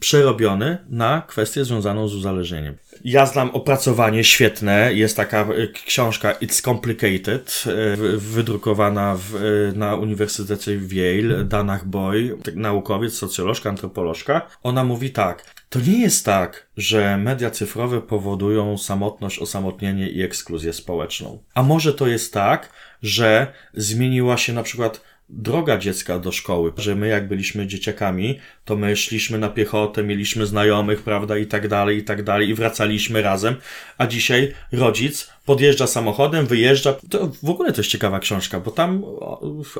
przerobiony 0.00 0.78
na 0.88 1.22
kwestię 1.28 1.64
związaną 1.64 2.08
z 2.08 2.14
uzależnieniem. 2.14 2.76
Ja 3.04 3.26
znam 3.26 3.50
opracowanie 3.50 4.24
świetne, 4.24 4.94
jest 4.94 5.16
taka 5.16 5.40
e, 5.40 5.66
książka 5.86 6.32
It's 6.32 6.62
Complicated, 6.62 7.64
e, 7.66 7.96
wydrukowana 8.16 9.16
w, 9.16 9.34
e, 9.36 9.78
na 9.78 9.94
Uniwersytecie 9.94 10.78
w 10.78 10.92
Yale, 10.92 11.44
Danach 11.44 11.86
Boy, 11.86 12.38
tak, 12.44 12.54
naukowiec, 12.54 13.14
socjolożka, 13.14 13.70
antropolożka. 13.70 14.46
Ona 14.62 14.84
mówi 14.84 15.10
tak, 15.10 15.54
to 15.68 15.80
nie 15.80 16.00
jest 16.00 16.24
tak, 16.24 16.66
że 16.76 17.16
media 17.16 17.50
cyfrowe 17.50 18.00
powodują 18.02 18.78
samotność, 18.78 19.38
osamotnienie 19.38 20.10
i 20.10 20.22
ekskluzję 20.22 20.72
społeczną. 20.72 21.42
A 21.54 21.62
może 21.62 21.94
to 21.94 22.06
jest 22.06 22.32
tak, 22.32 22.70
że 23.02 23.52
zmieniła 23.74 24.36
się 24.36 24.52
na 24.52 24.62
przykład 24.62 25.00
droga 25.28 25.78
dziecka 25.78 26.18
do 26.18 26.32
szkoły, 26.32 26.72
że 26.76 26.94
my 26.94 27.08
jak 27.08 27.28
byliśmy 27.28 27.66
dzieciakami, 27.66 28.38
to 28.64 28.76
my 28.76 28.96
szliśmy 28.96 29.38
na 29.38 29.48
piechotę, 29.48 30.02
mieliśmy 30.02 30.46
znajomych, 30.46 31.02
prawda, 31.02 31.38
i 31.38 31.46
tak 31.46 31.68
dalej, 31.68 31.98
i 31.98 32.04
tak 32.04 32.22
dalej, 32.22 32.48
i 32.48 32.54
wracaliśmy 32.54 33.22
razem, 33.22 33.54
a 33.98 34.06
dzisiaj 34.06 34.52
rodzic 34.72 35.30
podjeżdża 35.44 35.86
samochodem, 35.86 36.46
wyjeżdża. 36.46 36.94
To 37.10 37.30
w 37.42 37.50
ogóle 37.50 37.72
to 37.72 37.80
jest 37.80 37.90
ciekawa 37.90 38.20
książka, 38.20 38.60
bo 38.60 38.70
tam 38.70 39.02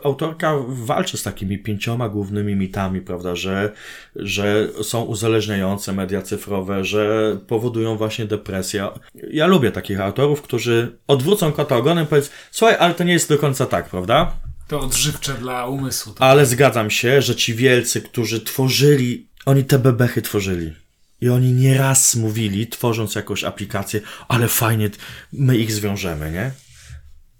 autorka 0.04 0.54
walczy 0.68 1.16
z 1.16 1.22
takimi 1.22 1.58
pięcioma 1.58 2.08
głównymi 2.08 2.56
mitami, 2.56 3.00
prawda, 3.00 3.36
że, 3.36 3.72
że 4.16 4.68
są 4.82 5.02
uzależniające 5.02 5.92
media 5.92 6.22
cyfrowe, 6.22 6.84
że 6.84 7.36
powodują 7.46 7.96
właśnie 7.96 8.24
depresję. 8.24 8.88
Ja 9.30 9.46
lubię 9.46 9.70
takich 9.70 10.00
autorów, 10.00 10.42
którzy 10.42 10.98
odwrócą 11.06 11.52
kota 11.52 11.76
ogonem 11.76 12.04
i 12.04 12.06
powiedzą, 12.06 12.30
słuchaj, 12.50 12.76
ale 12.78 12.94
to 12.94 13.04
nie 13.04 13.12
jest 13.12 13.28
do 13.28 13.38
końca 13.38 13.66
tak, 13.66 13.88
prawda? 13.88 14.32
To 14.68 14.80
odżywcze 14.80 15.34
dla 15.34 15.66
umysłu. 15.66 16.12
Tak? 16.12 16.22
Ale 16.22 16.46
zgadzam 16.46 16.90
się, 16.90 17.22
że 17.22 17.36
ci 17.36 17.54
wielcy, 17.54 18.02
którzy 18.02 18.40
tworzyli, 18.40 19.26
oni 19.46 19.64
te 19.64 19.78
bebechy 19.78 20.22
tworzyli. 20.22 20.72
I 21.20 21.28
oni 21.28 21.52
nieraz 21.52 22.16
mówili, 22.16 22.66
tworząc 22.66 23.14
jakąś 23.14 23.44
aplikację, 23.44 24.00
ale 24.28 24.48
fajnie, 24.48 24.90
my 25.32 25.58
ich 25.58 25.72
zwiążemy, 25.72 26.32
nie? 26.32 26.50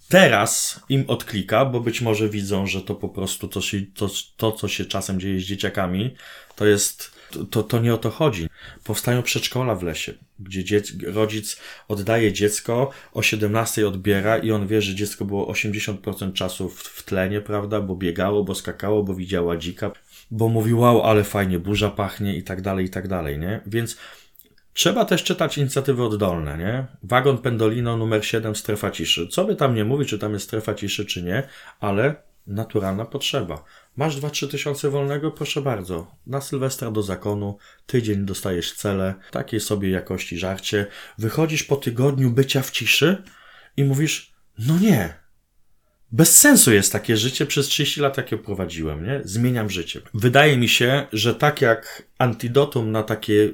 Teraz 0.09 0.81
im 0.89 1.05
odklika, 1.09 1.65
bo 1.65 1.81
być 1.81 2.01
może 2.01 2.29
widzą, 2.29 2.67
że 2.67 2.83
to 2.83 2.95
po 2.95 3.09
prostu 3.09 3.49
to, 3.49 3.61
to, 3.95 4.11
to 4.37 4.53
co 4.53 4.69
się 4.69 4.85
czasem 4.85 5.21
dzieje 5.21 5.41
z 5.41 5.45
dzieciakami, 5.45 6.15
to 6.57 6.67
jest 6.67 7.18
to, 7.51 7.63
to 7.63 7.79
nie 7.79 7.95
o 7.95 7.99
to 7.99 8.11
chodzi. 8.11 8.49
Powstają 8.85 9.23
przedszkola 9.23 9.75
w 9.75 9.83
lesie, 9.83 10.15
gdzie 10.41 10.81
rodzic 11.07 11.61
oddaje 11.89 12.33
dziecko, 12.33 12.91
o 13.13 13.23
17 13.23 13.89
odbiera 13.89 14.39
i 14.39 14.53
on 14.53 14.67
wie, 14.67 14.83
że 14.83 14.95
dziecko 14.95 15.25
było 15.25 15.53
80% 15.53 16.33
czasu 16.33 16.69
w, 16.69 16.79
w 16.83 17.03
tlenie, 17.03 17.41
prawda, 17.41 17.81
bo 17.81 17.97
biegało, 17.97 18.45
bo 18.45 18.55
skakało, 18.55 19.03
bo 19.03 19.15
widziała 19.15 19.57
dzika, 19.57 19.91
bo 20.31 20.49
mówił, 20.49 20.81
wow, 20.81 21.03
ale 21.03 21.25
fajnie, 21.25 21.59
burza 21.59 21.91
pachnie 21.91 22.37
i 22.37 22.43
tak 22.43 22.63
dalej, 22.63 22.87
i 22.87 22.91
tak 22.91 23.09
dalej, 23.09 23.39
nie? 23.39 23.61
Więc 23.67 23.97
Trzeba 24.79 25.05
też 25.05 25.25
czytać 25.25 25.59
inicjatywy 25.59 26.05
oddolne, 26.05 26.59
nie? 26.59 26.87
Wagon 27.03 27.39
Pendolino 27.39 27.97
numer 27.97 28.27
7, 28.27 28.57
strefa 28.57 28.91
ciszy. 28.91 29.29
Co 29.29 29.45
by 29.45 29.57
tam 29.57 29.75
nie 29.75 29.85
mówić, 29.85 30.09
czy 30.09 30.19
tam 30.19 30.33
jest 30.33 30.45
strefa 30.45 30.75
ciszy, 30.75 31.07
czy 31.07 31.23
nie, 31.23 31.43
ale 31.81 32.15
naturalna 32.47 33.05
potrzeba. 33.05 33.65
Masz 33.99 34.17
2-3 34.17 34.49
tysiące 34.51 34.91
wolnego? 34.91 35.31
Proszę 35.31 35.63
bardzo. 35.63 36.15
Na 36.27 36.41
Sylwestra 36.41 36.91
do 36.91 37.03
zakonu, 37.03 37.59
tydzień 37.87 38.25
dostajesz 38.25 38.73
cele, 38.73 39.15
takiej 39.31 39.61
sobie 39.61 39.91
jakości 39.91 40.39
żarcie. 40.39 40.87
Wychodzisz 41.19 41.65
po 41.65 41.77
tygodniu 41.77 42.31
bycia 42.31 42.63
w 42.63 42.71
ciszy 42.71 43.23
i 43.77 43.85
mówisz, 43.85 44.33
no 44.59 44.79
nie. 44.79 45.15
Bez 46.13 46.39
sensu 46.39 46.73
jest 46.73 46.93
takie 46.93 47.17
życie 47.17 47.47
przez 47.47 47.67
30 47.67 48.01
lat, 48.01 48.17
jakie 48.17 48.39
prowadziłem, 48.39 49.07
nie? 49.07 49.21
Zmieniam 49.25 49.71
życie. 49.71 50.01
Wydaje 50.15 50.57
mi 50.57 50.69
się, 50.69 51.07
że 51.13 51.35
tak 51.35 51.61
jak 51.61 52.03
antidotum 52.19 52.93
na 52.93 53.03
takie, 53.03 53.53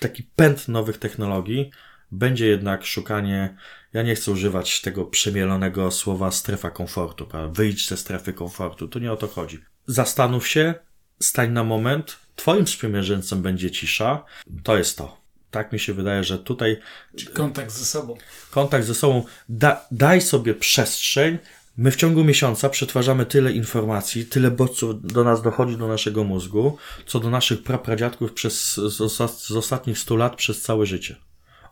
taki 0.00 0.22
pęd 0.22 0.68
nowych 0.68 0.98
technologii, 0.98 1.70
będzie 2.12 2.46
jednak 2.46 2.84
szukanie 2.84 3.56
ja 3.92 4.02
nie 4.02 4.14
chcę 4.14 4.32
używać 4.32 4.80
tego 4.80 5.04
przemielonego 5.04 5.90
słowa 5.90 6.30
strefa 6.30 6.70
komfortu, 6.70 7.26
prawda? 7.26 7.54
wyjdź 7.54 7.88
ze 7.88 7.96
strefy 7.96 8.32
komfortu, 8.32 8.88
to 8.88 8.98
nie 8.98 9.12
o 9.12 9.16
to 9.16 9.28
chodzi. 9.28 9.58
Zastanów 9.86 10.48
się, 10.48 10.74
stań 11.22 11.52
na 11.52 11.64
moment, 11.64 12.16
twoim 12.36 12.66
sprzymierzeńcem 12.66 13.42
będzie 13.42 13.70
cisza, 13.70 14.24
to 14.62 14.76
jest 14.78 14.98
to. 14.98 15.20
Tak 15.50 15.72
mi 15.72 15.78
się 15.78 15.94
wydaje, 15.94 16.24
że 16.24 16.38
tutaj. 16.38 16.80
Czyli 17.16 17.32
kontakt 17.32 17.72
ze 17.72 17.84
sobą. 17.84 18.16
Kontakt 18.50 18.86
ze 18.86 18.94
sobą. 18.94 19.24
Da, 19.48 19.86
daj 19.90 20.20
sobie 20.20 20.54
przestrzeń. 20.54 21.38
My 21.76 21.90
w 21.90 21.96
ciągu 21.96 22.24
miesiąca 22.24 22.68
przetwarzamy 22.68 23.26
tyle 23.26 23.52
informacji, 23.52 24.26
tyle 24.26 24.50
bodźców 24.50 25.02
do 25.02 25.24
nas 25.24 25.42
dochodzi 25.42 25.76
do 25.76 25.88
naszego 25.88 26.24
mózgu, 26.24 26.76
co 27.06 27.20
do 27.20 27.30
naszych 27.30 27.62
prapradziadków 27.62 28.32
przez, 28.32 28.74
z, 28.74 29.12
z 29.46 29.56
ostatnich 29.56 29.98
100 29.98 30.16
lat 30.16 30.36
przez 30.36 30.62
całe 30.62 30.86
życie. 30.86 31.16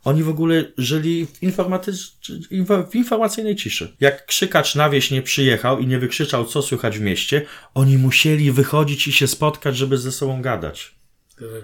Oni 0.04 0.22
w 0.22 0.28
ogóle 0.28 0.64
żyli 0.78 1.26
w, 1.26 2.90
w 2.90 2.94
informacyjnej 2.94 3.56
ciszy. 3.56 3.96
Jak 4.00 4.26
krzykacz 4.26 4.74
na 4.74 4.90
wieś 4.90 5.10
nie 5.10 5.22
przyjechał 5.22 5.78
i 5.78 5.86
nie 5.86 5.98
wykrzyczał, 5.98 6.44
co 6.44 6.62
słychać 6.62 6.98
w 6.98 7.00
mieście, 7.00 7.46
oni 7.74 7.98
musieli 7.98 8.52
wychodzić 8.52 9.08
i 9.08 9.12
się 9.12 9.26
spotkać, 9.26 9.76
żeby 9.76 9.98
ze 9.98 10.12
sobą 10.12 10.42
gadać. 10.42 10.98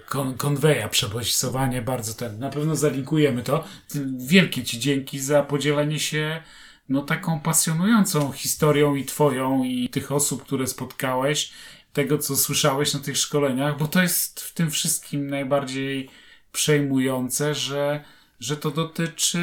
Kon 0.07 0.37
konweja, 0.37 0.89
przebodźcowanie, 0.89 1.83
bardzo 1.83 2.15
ten. 2.15 2.39
Na 2.39 2.51
pewno 2.51 2.77
zalinkujemy 2.77 3.43
to. 3.43 3.65
Wielkie 4.19 4.65
Ci 4.65 4.79
dzięki 4.79 5.21
za 5.21 5.43
podzielenie 5.43 6.01
się 6.01 6.43
no 6.89 7.03
taką 7.03 7.41
pasjonującą 7.41 8.33
historią 8.33 8.95
i 8.95 9.05
Twoją 9.05 9.65
i 9.65 9.89
tych 9.89 10.13
osób, 10.13 10.45
które 10.45 10.67
spotkałeś, 10.67 11.53
tego, 11.93 12.19
co 12.19 12.37
słyszałeś 12.37 12.95
na 12.95 13.01
tych 13.01 13.17
szkoleniach, 13.17 13.79
bo 13.79 13.89
to 13.89 14.03
jest 14.03 14.41
w 14.41 14.55
tym 14.55 14.71
wszystkim 14.71 15.31
najbardziej 15.31 16.11
przejmujące, 16.53 17.55
że 17.55 18.05
że 18.41 18.57
to 18.57 18.71
dotyczy 18.71 19.39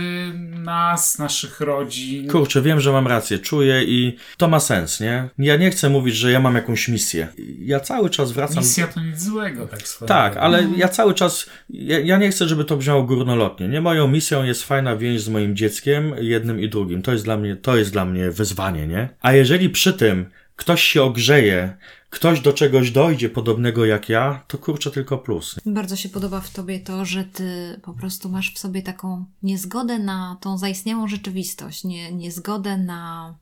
nas, 0.64 1.20
naszych 1.20 1.60
rodzin. 1.60 2.28
Kurczę, 2.28 2.62
wiem, 2.62 2.80
że 2.80 2.92
mam 2.92 3.08
rację, 3.08 3.40
czuję 3.40 3.84
i 3.84 4.18
to 4.38 4.48
ma 4.48 4.60
sens, 4.60 5.00
nie? 5.00 5.30
Ja 5.38 5.58
nie 5.58 5.72
chcę 5.72 5.90
mówić, 5.90 6.16
że 6.16 6.32
ja 6.32 6.40
mam 6.40 6.56
jakąś 6.56 6.88
misję. 6.88 7.28
Ja 7.60 7.80
cały 7.80 8.10
czas 8.10 8.32
wracam. 8.32 8.58
Misja 8.58 8.88
to 8.88 9.02
nic 9.02 9.22
złego, 9.22 9.68
tak 9.68 9.88
swoją 9.88 10.08
Tak, 10.08 10.38
ale 10.38 10.68
ja 10.76 10.88
cały 10.88 11.14
czas, 11.14 11.50
ja, 11.70 12.00
ja, 12.00 12.18
nie 12.18 12.30
chcę, 12.30 12.48
żeby 12.48 12.66
to 12.66 12.78
brzmiało 12.78 13.04
górnolotnie. 13.04 13.68
Nie 13.68 13.82
moją 13.82 14.08
misją 14.08 14.44
jest 14.44 14.64
fajna 14.64 14.96
więź 14.96 15.22
z 15.22 15.30
moim 15.30 15.56
dzieckiem, 15.56 16.16
jednym 16.20 16.60
i 16.60 16.70
drugim. 16.70 17.02
To 17.02 17.12
jest 17.12 17.24
dla 17.24 17.38
mnie, 17.38 17.56
to 17.56 17.78
jest 17.78 17.92
dla 17.92 18.06
mnie 18.06 18.32
wyzwanie, 18.32 18.88
nie? 18.88 19.10
A 19.22 19.34
jeżeli 19.34 19.70
przy 19.70 19.94
tym 19.94 20.26
ktoś 20.56 20.84
się 20.84 21.04
ogrzeje, 21.04 21.78
ktoś 22.10 22.42
do 22.42 22.54
czegoś 22.54 22.92
dojdzie 22.92 23.30
podobnego 23.30 23.86
jak 23.86 24.10
ja, 24.10 24.44
to 24.48 24.58
kurczę 24.58 24.92
tylko 24.92 25.18
plus. 25.18 25.56
Bardzo 25.66 25.96
się 25.96 26.10
podoba 26.10 26.42
w 26.42 26.50
tobie 26.50 26.80
to, 26.80 27.06
że 27.06 27.24
ty 27.24 27.80
po 27.84 27.94
prostu 27.94 28.30
masz 28.30 28.54
w 28.54 28.60
sobie 28.60 28.82
taką 28.82 29.26
niezgodę 29.44 30.00
na 30.00 30.38
tą 30.42 30.58
zaistniałą 30.58 31.08
rzeczywistość, 31.08 31.84
nie, 31.84 32.12
niezgodę 32.12 32.78
na, 32.78 33.36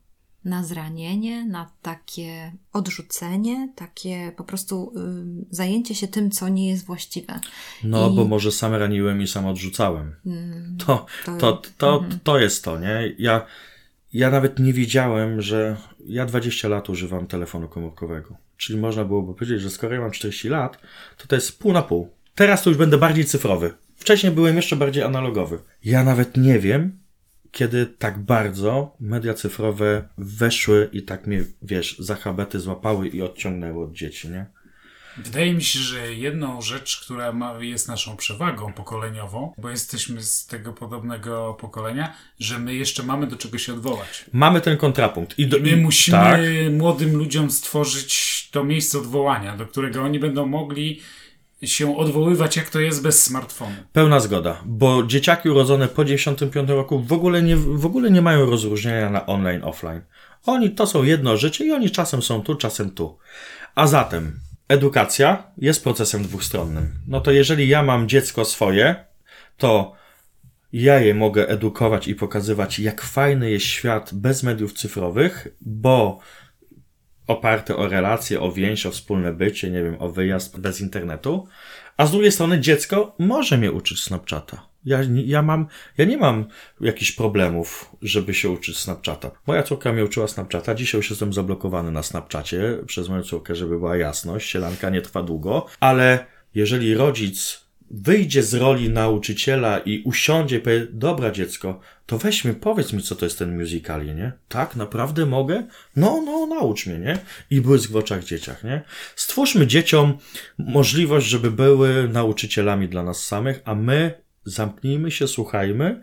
na 0.44 0.64
zranienie, 0.64 1.44
na 1.44 1.70
takie 1.82 2.52
odrzucenie, 2.72 3.72
takie 3.76 4.32
po 4.36 4.44
prostu 4.44 4.92
y, 5.50 5.54
zajęcie 5.54 5.94
się 5.94 6.08
tym, 6.08 6.30
co 6.30 6.48
nie 6.48 6.68
jest 6.68 6.86
właściwe. 6.86 7.40
No, 7.84 8.10
I... 8.10 8.16
bo 8.16 8.24
może 8.24 8.52
sam 8.52 8.74
raniłem 8.74 9.22
i 9.22 9.28
sam 9.28 9.46
odrzucałem. 9.46 10.14
Mm, 10.26 10.76
to, 10.86 11.06
to, 11.24 11.36
to, 11.36 11.62
to, 11.78 11.98
mm. 11.98 12.18
to 12.24 12.38
jest 12.38 12.64
to, 12.64 12.78
nie? 12.78 13.14
Ja, 13.18 13.46
ja 14.12 14.30
nawet 14.30 14.58
nie 14.58 14.72
wiedziałem, 14.72 15.42
że 15.42 15.76
ja 16.06 16.26
20 16.26 16.68
lat 16.68 16.88
używam 16.88 17.26
telefonu 17.26 17.68
komórkowego. 17.68 18.36
Czyli 18.56 18.78
można 18.78 19.04
byłoby 19.04 19.34
powiedzieć, 19.34 19.60
że 19.60 19.70
skoro 19.70 19.94
ja 19.94 20.00
mam 20.00 20.10
40 20.10 20.48
lat, 20.48 20.78
to 21.16 21.26
to 21.26 21.34
jest 21.34 21.58
pół 21.58 21.72
na 21.72 21.82
pół. 21.82 22.10
Teraz 22.34 22.62
to 22.62 22.70
już 22.70 22.78
będę 22.78 22.98
bardziej 22.98 23.24
cyfrowy. 23.24 23.74
Wcześniej 23.96 24.32
byłem 24.32 24.56
jeszcze 24.56 24.76
bardziej 24.76 25.02
analogowy. 25.02 25.58
Ja 25.84 26.04
nawet 26.04 26.36
nie 26.36 26.58
wiem, 26.58 26.98
kiedy 27.50 27.86
tak 27.86 28.18
bardzo 28.18 28.96
media 29.00 29.34
cyfrowe 29.34 30.08
weszły 30.18 30.88
i 30.92 31.02
tak 31.02 31.26
mnie, 31.26 31.44
wiesz, 31.62 31.98
za 31.98 32.14
habety 32.14 32.60
złapały 32.60 33.08
i 33.08 33.22
odciągnęły 33.22 33.84
od 33.84 33.92
dzieci, 33.92 34.28
nie? 34.28 34.46
Wydaje 35.16 35.54
mi 35.54 35.62
się, 35.62 35.78
że 35.78 36.14
jedną 36.14 36.62
rzecz, 36.62 37.00
która 37.04 37.32
ma, 37.32 37.58
jest 37.60 37.88
naszą 37.88 38.16
przewagą 38.16 38.72
pokoleniową, 38.72 39.52
bo 39.58 39.70
jesteśmy 39.70 40.22
z 40.22 40.46
tego 40.46 40.72
podobnego 40.72 41.56
pokolenia, 41.60 42.14
że 42.38 42.58
my 42.58 42.74
jeszcze 42.74 43.02
mamy 43.02 43.26
do 43.26 43.36
czego 43.36 43.58
się 43.58 43.72
odwołać. 43.72 44.24
Mamy 44.32 44.60
ten 44.60 44.76
kontrapunkt. 44.76 45.38
I, 45.38 45.46
do, 45.46 45.56
I 45.56 45.62
my 45.62 45.76
musimy 45.76 46.16
tak. 46.16 46.40
młodym 46.78 47.16
ludziom 47.16 47.50
stworzyć 47.50 48.48
to 48.52 48.64
miejsce 48.64 48.98
odwołania, 48.98 49.56
do 49.56 49.66
którego 49.66 50.02
oni 50.02 50.18
będą 50.18 50.46
mogli 50.46 51.00
się 51.62 51.96
odwoływać, 51.96 52.56
jak 52.56 52.70
to 52.70 52.80
jest 52.80 53.02
bez 53.02 53.22
smartfonu. 53.22 53.76
Pełna 53.92 54.20
zgoda, 54.20 54.62
bo 54.64 55.02
dzieciaki 55.02 55.48
urodzone 55.50 55.88
po 55.88 56.04
95 56.04 56.70
roku 56.70 57.00
w 57.00 57.12
ogóle 57.12 57.42
nie, 57.42 57.56
w 57.56 57.86
ogóle 57.86 58.10
nie 58.10 58.22
mają 58.22 58.46
rozróżnienia 58.46 59.10
na 59.10 59.26
online, 59.26 59.64
offline. 59.64 60.00
Oni 60.46 60.70
to 60.70 60.86
są 60.86 61.02
jedno 61.02 61.36
życie 61.36 61.64
i 61.64 61.72
oni 61.72 61.90
czasem 61.90 62.22
są 62.22 62.42
tu, 62.42 62.54
czasem 62.54 62.90
tu. 62.90 63.18
A 63.74 63.86
zatem 63.86 64.40
edukacja 64.70 65.52
jest 65.58 65.84
procesem 65.84 66.22
dwustronnym. 66.22 66.94
No 67.08 67.20
to 67.20 67.30
jeżeli 67.30 67.68
ja 67.68 67.82
mam 67.82 68.08
dziecko 68.08 68.44
swoje, 68.44 69.04
to 69.56 69.92
ja 70.72 71.00
je 71.00 71.14
mogę 71.14 71.48
edukować 71.48 72.08
i 72.08 72.14
pokazywać, 72.14 72.78
jak 72.78 73.02
fajny 73.02 73.50
jest 73.50 73.66
świat 73.66 74.14
bez 74.14 74.42
mediów 74.42 74.72
cyfrowych, 74.72 75.48
bo 75.60 76.20
oparte 77.26 77.76
o 77.76 77.88
relacje, 77.88 78.40
o 78.40 78.52
więź, 78.52 78.86
o 78.86 78.90
wspólne 78.90 79.32
bycie, 79.32 79.70
nie 79.70 79.82
wiem, 79.82 79.96
o 79.98 80.08
wyjazd 80.08 80.60
bez 80.60 80.80
internetu. 80.80 81.48
A 81.96 82.06
z 82.06 82.10
drugiej 82.10 82.32
strony 82.32 82.60
dziecko 82.60 83.14
może 83.18 83.58
mnie 83.58 83.72
uczyć 83.72 84.02
Snapchata. 84.02 84.69
Ja, 84.84 85.00
ja 85.12 85.42
mam, 85.42 85.66
ja 85.98 86.04
nie 86.04 86.18
mam 86.18 86.44
jakichś 86.80 87.12
problemów, 87.12 87.96
żeby 88.02 88.34
się 88.34 88.50
uczyć 88.50 88.78
Snapchata. 88.78 89.30
Moja 89.46 89.62
córka 89.62 89.92
mnie 89.92 90.04
uczyła 90.04 90.28
Snapchata, 90.28 90.74
dzisiaj 90.74 90.98
już 90.98 91.10
jestem 91.10 91.32
zablokowany 91.32 91.90
na 91.90 92.02
Snapchacie 92.02 92.78
przez 92.86 93.08
moją 93.08 93.22
córkę, 93.22 93.54
żeby 93.54 93.78
była 93.78 93.96
jasność. 93.96 94.50
Sielanka 94.50 94.90
nie 94.90 95.02
trwa 95.02 95.22
długo, 95.22 95.66
ale 95.80 96.26
jeżeli 96.54 96.94
rodzic 96.94 97.70
wyjdzie 97.90 98.42
z 98.42 98.54
roli 98.54 98.90
nauczyciela 98.90 99.78
i 99.78 100.02
usiądzie 100.02 100.56
i 100.56 100.60
powie, 100.60 100.86
dobra 100.90 101.30
dziecko, 101.30 101.80
to 102.06 102.18
weź 102.18 102.44
mi, 102.44 102.54
powiedz 102.54 102.92
mi, 102.92 103.02
co 103.02 103.16
to 103.16 103.26
jest 103.26 103.38
ten 103.38 103.58
musical, 103.58 104.06
nie? 104.06 104.32
Tak, 104.48 104.76
naprawdę 104.76 105.26
mogę? 105.26 105.66
No, 105.96 106.22
no, 106.26 106.46
naucz 106.46 106.86
mnie, 106.86 106.98
nie? 106.98 107.18
I 107.50 107.60
błysk 107.60 107.90
w 107.90 107.96
oczach 107.96 108.24
dzieciach, 108.24 108.64
nie? 108.64 108.82
Stwórzmy 109.16 109.66
dzieciom 109.66 110.18
możliwość, 110.58 111.26
żeby 111.26 111.50
były 111.50 112.08
nauczycielami 112.08 112.88
dla 112.88 113.02
nas 113.02 113.24
samych, 113.24 113.60
a 113.64 113.74
my 113.74 114.14
zamknijmy 114.44 115.10
się, 115.10 115.28
słuchajmy, 115.28 116.02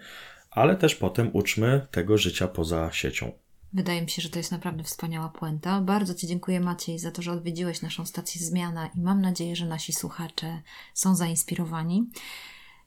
ale 0.51 0.75
też 0.75 0.95
potem 0.95 1.29
uczmy 1.33 1.87
tego 1.91 2.17
życia 2.17 2.47
poza 2.47 2.91
siecią. 2.91 3.31
Wydaje 3.73 4.01
mi 4.01 4.09
się, 4.09 4.21
że 4.21 4.29
to 4.29 4.39
jest 4.39 4.51
naprawdę 4.51 4.83
wspaniała 4.83 5.29
puenta. 5.29 5.81
Bardzo 5.81 6.13
Ci 6.13 6.27
dziękuję 6.27 6.59
Maciej 6.59 6.99
za 6.99 7.11
to, 7.11 7.21
że 7.21 7.31
odwiedziłeś 7.31 7.81
naszą 7.81 8.05
stację 8.05 8.41
Zmiana 8.41 8.87
i 8.87 9.01
mam 9.01 9.21
nadzieję, 9.21 9.55
że 9.55 9.65
nasi 9.65 9.93
słuchacze 9.93 10.61
są 10.93 11.15
zainspirowani. 11.15 12.09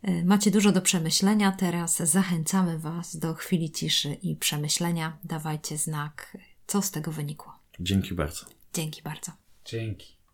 Y, 0.08 0.24
macie 0.24 0.50
dużo 0.50 0.72
do 0.72 0.82
przemyślenia 0.82 1.52
teraz. 1.52 1.96
Zachęcamy 1.96 2.78
Was 2.78 3.16
do 3.16 3.34
chwili 3.34 3.70
ciszy 3.70 4.12
i 4.22 4.36
przemyślenia. 4.36 5.18
Dawajcie 5.24 5.78
znak, 5.78 6.36
co 6.66 6.82
z 6.82 6.90
tego 6.90 7.12
wynikło. 7.12 7.52
Dzięki 7.80 8.14
bardzo. 8.14 8.46
Dzięki 8.74 9.02
bardzo. 9.02 9.32
Dzięki. 9.64 10.19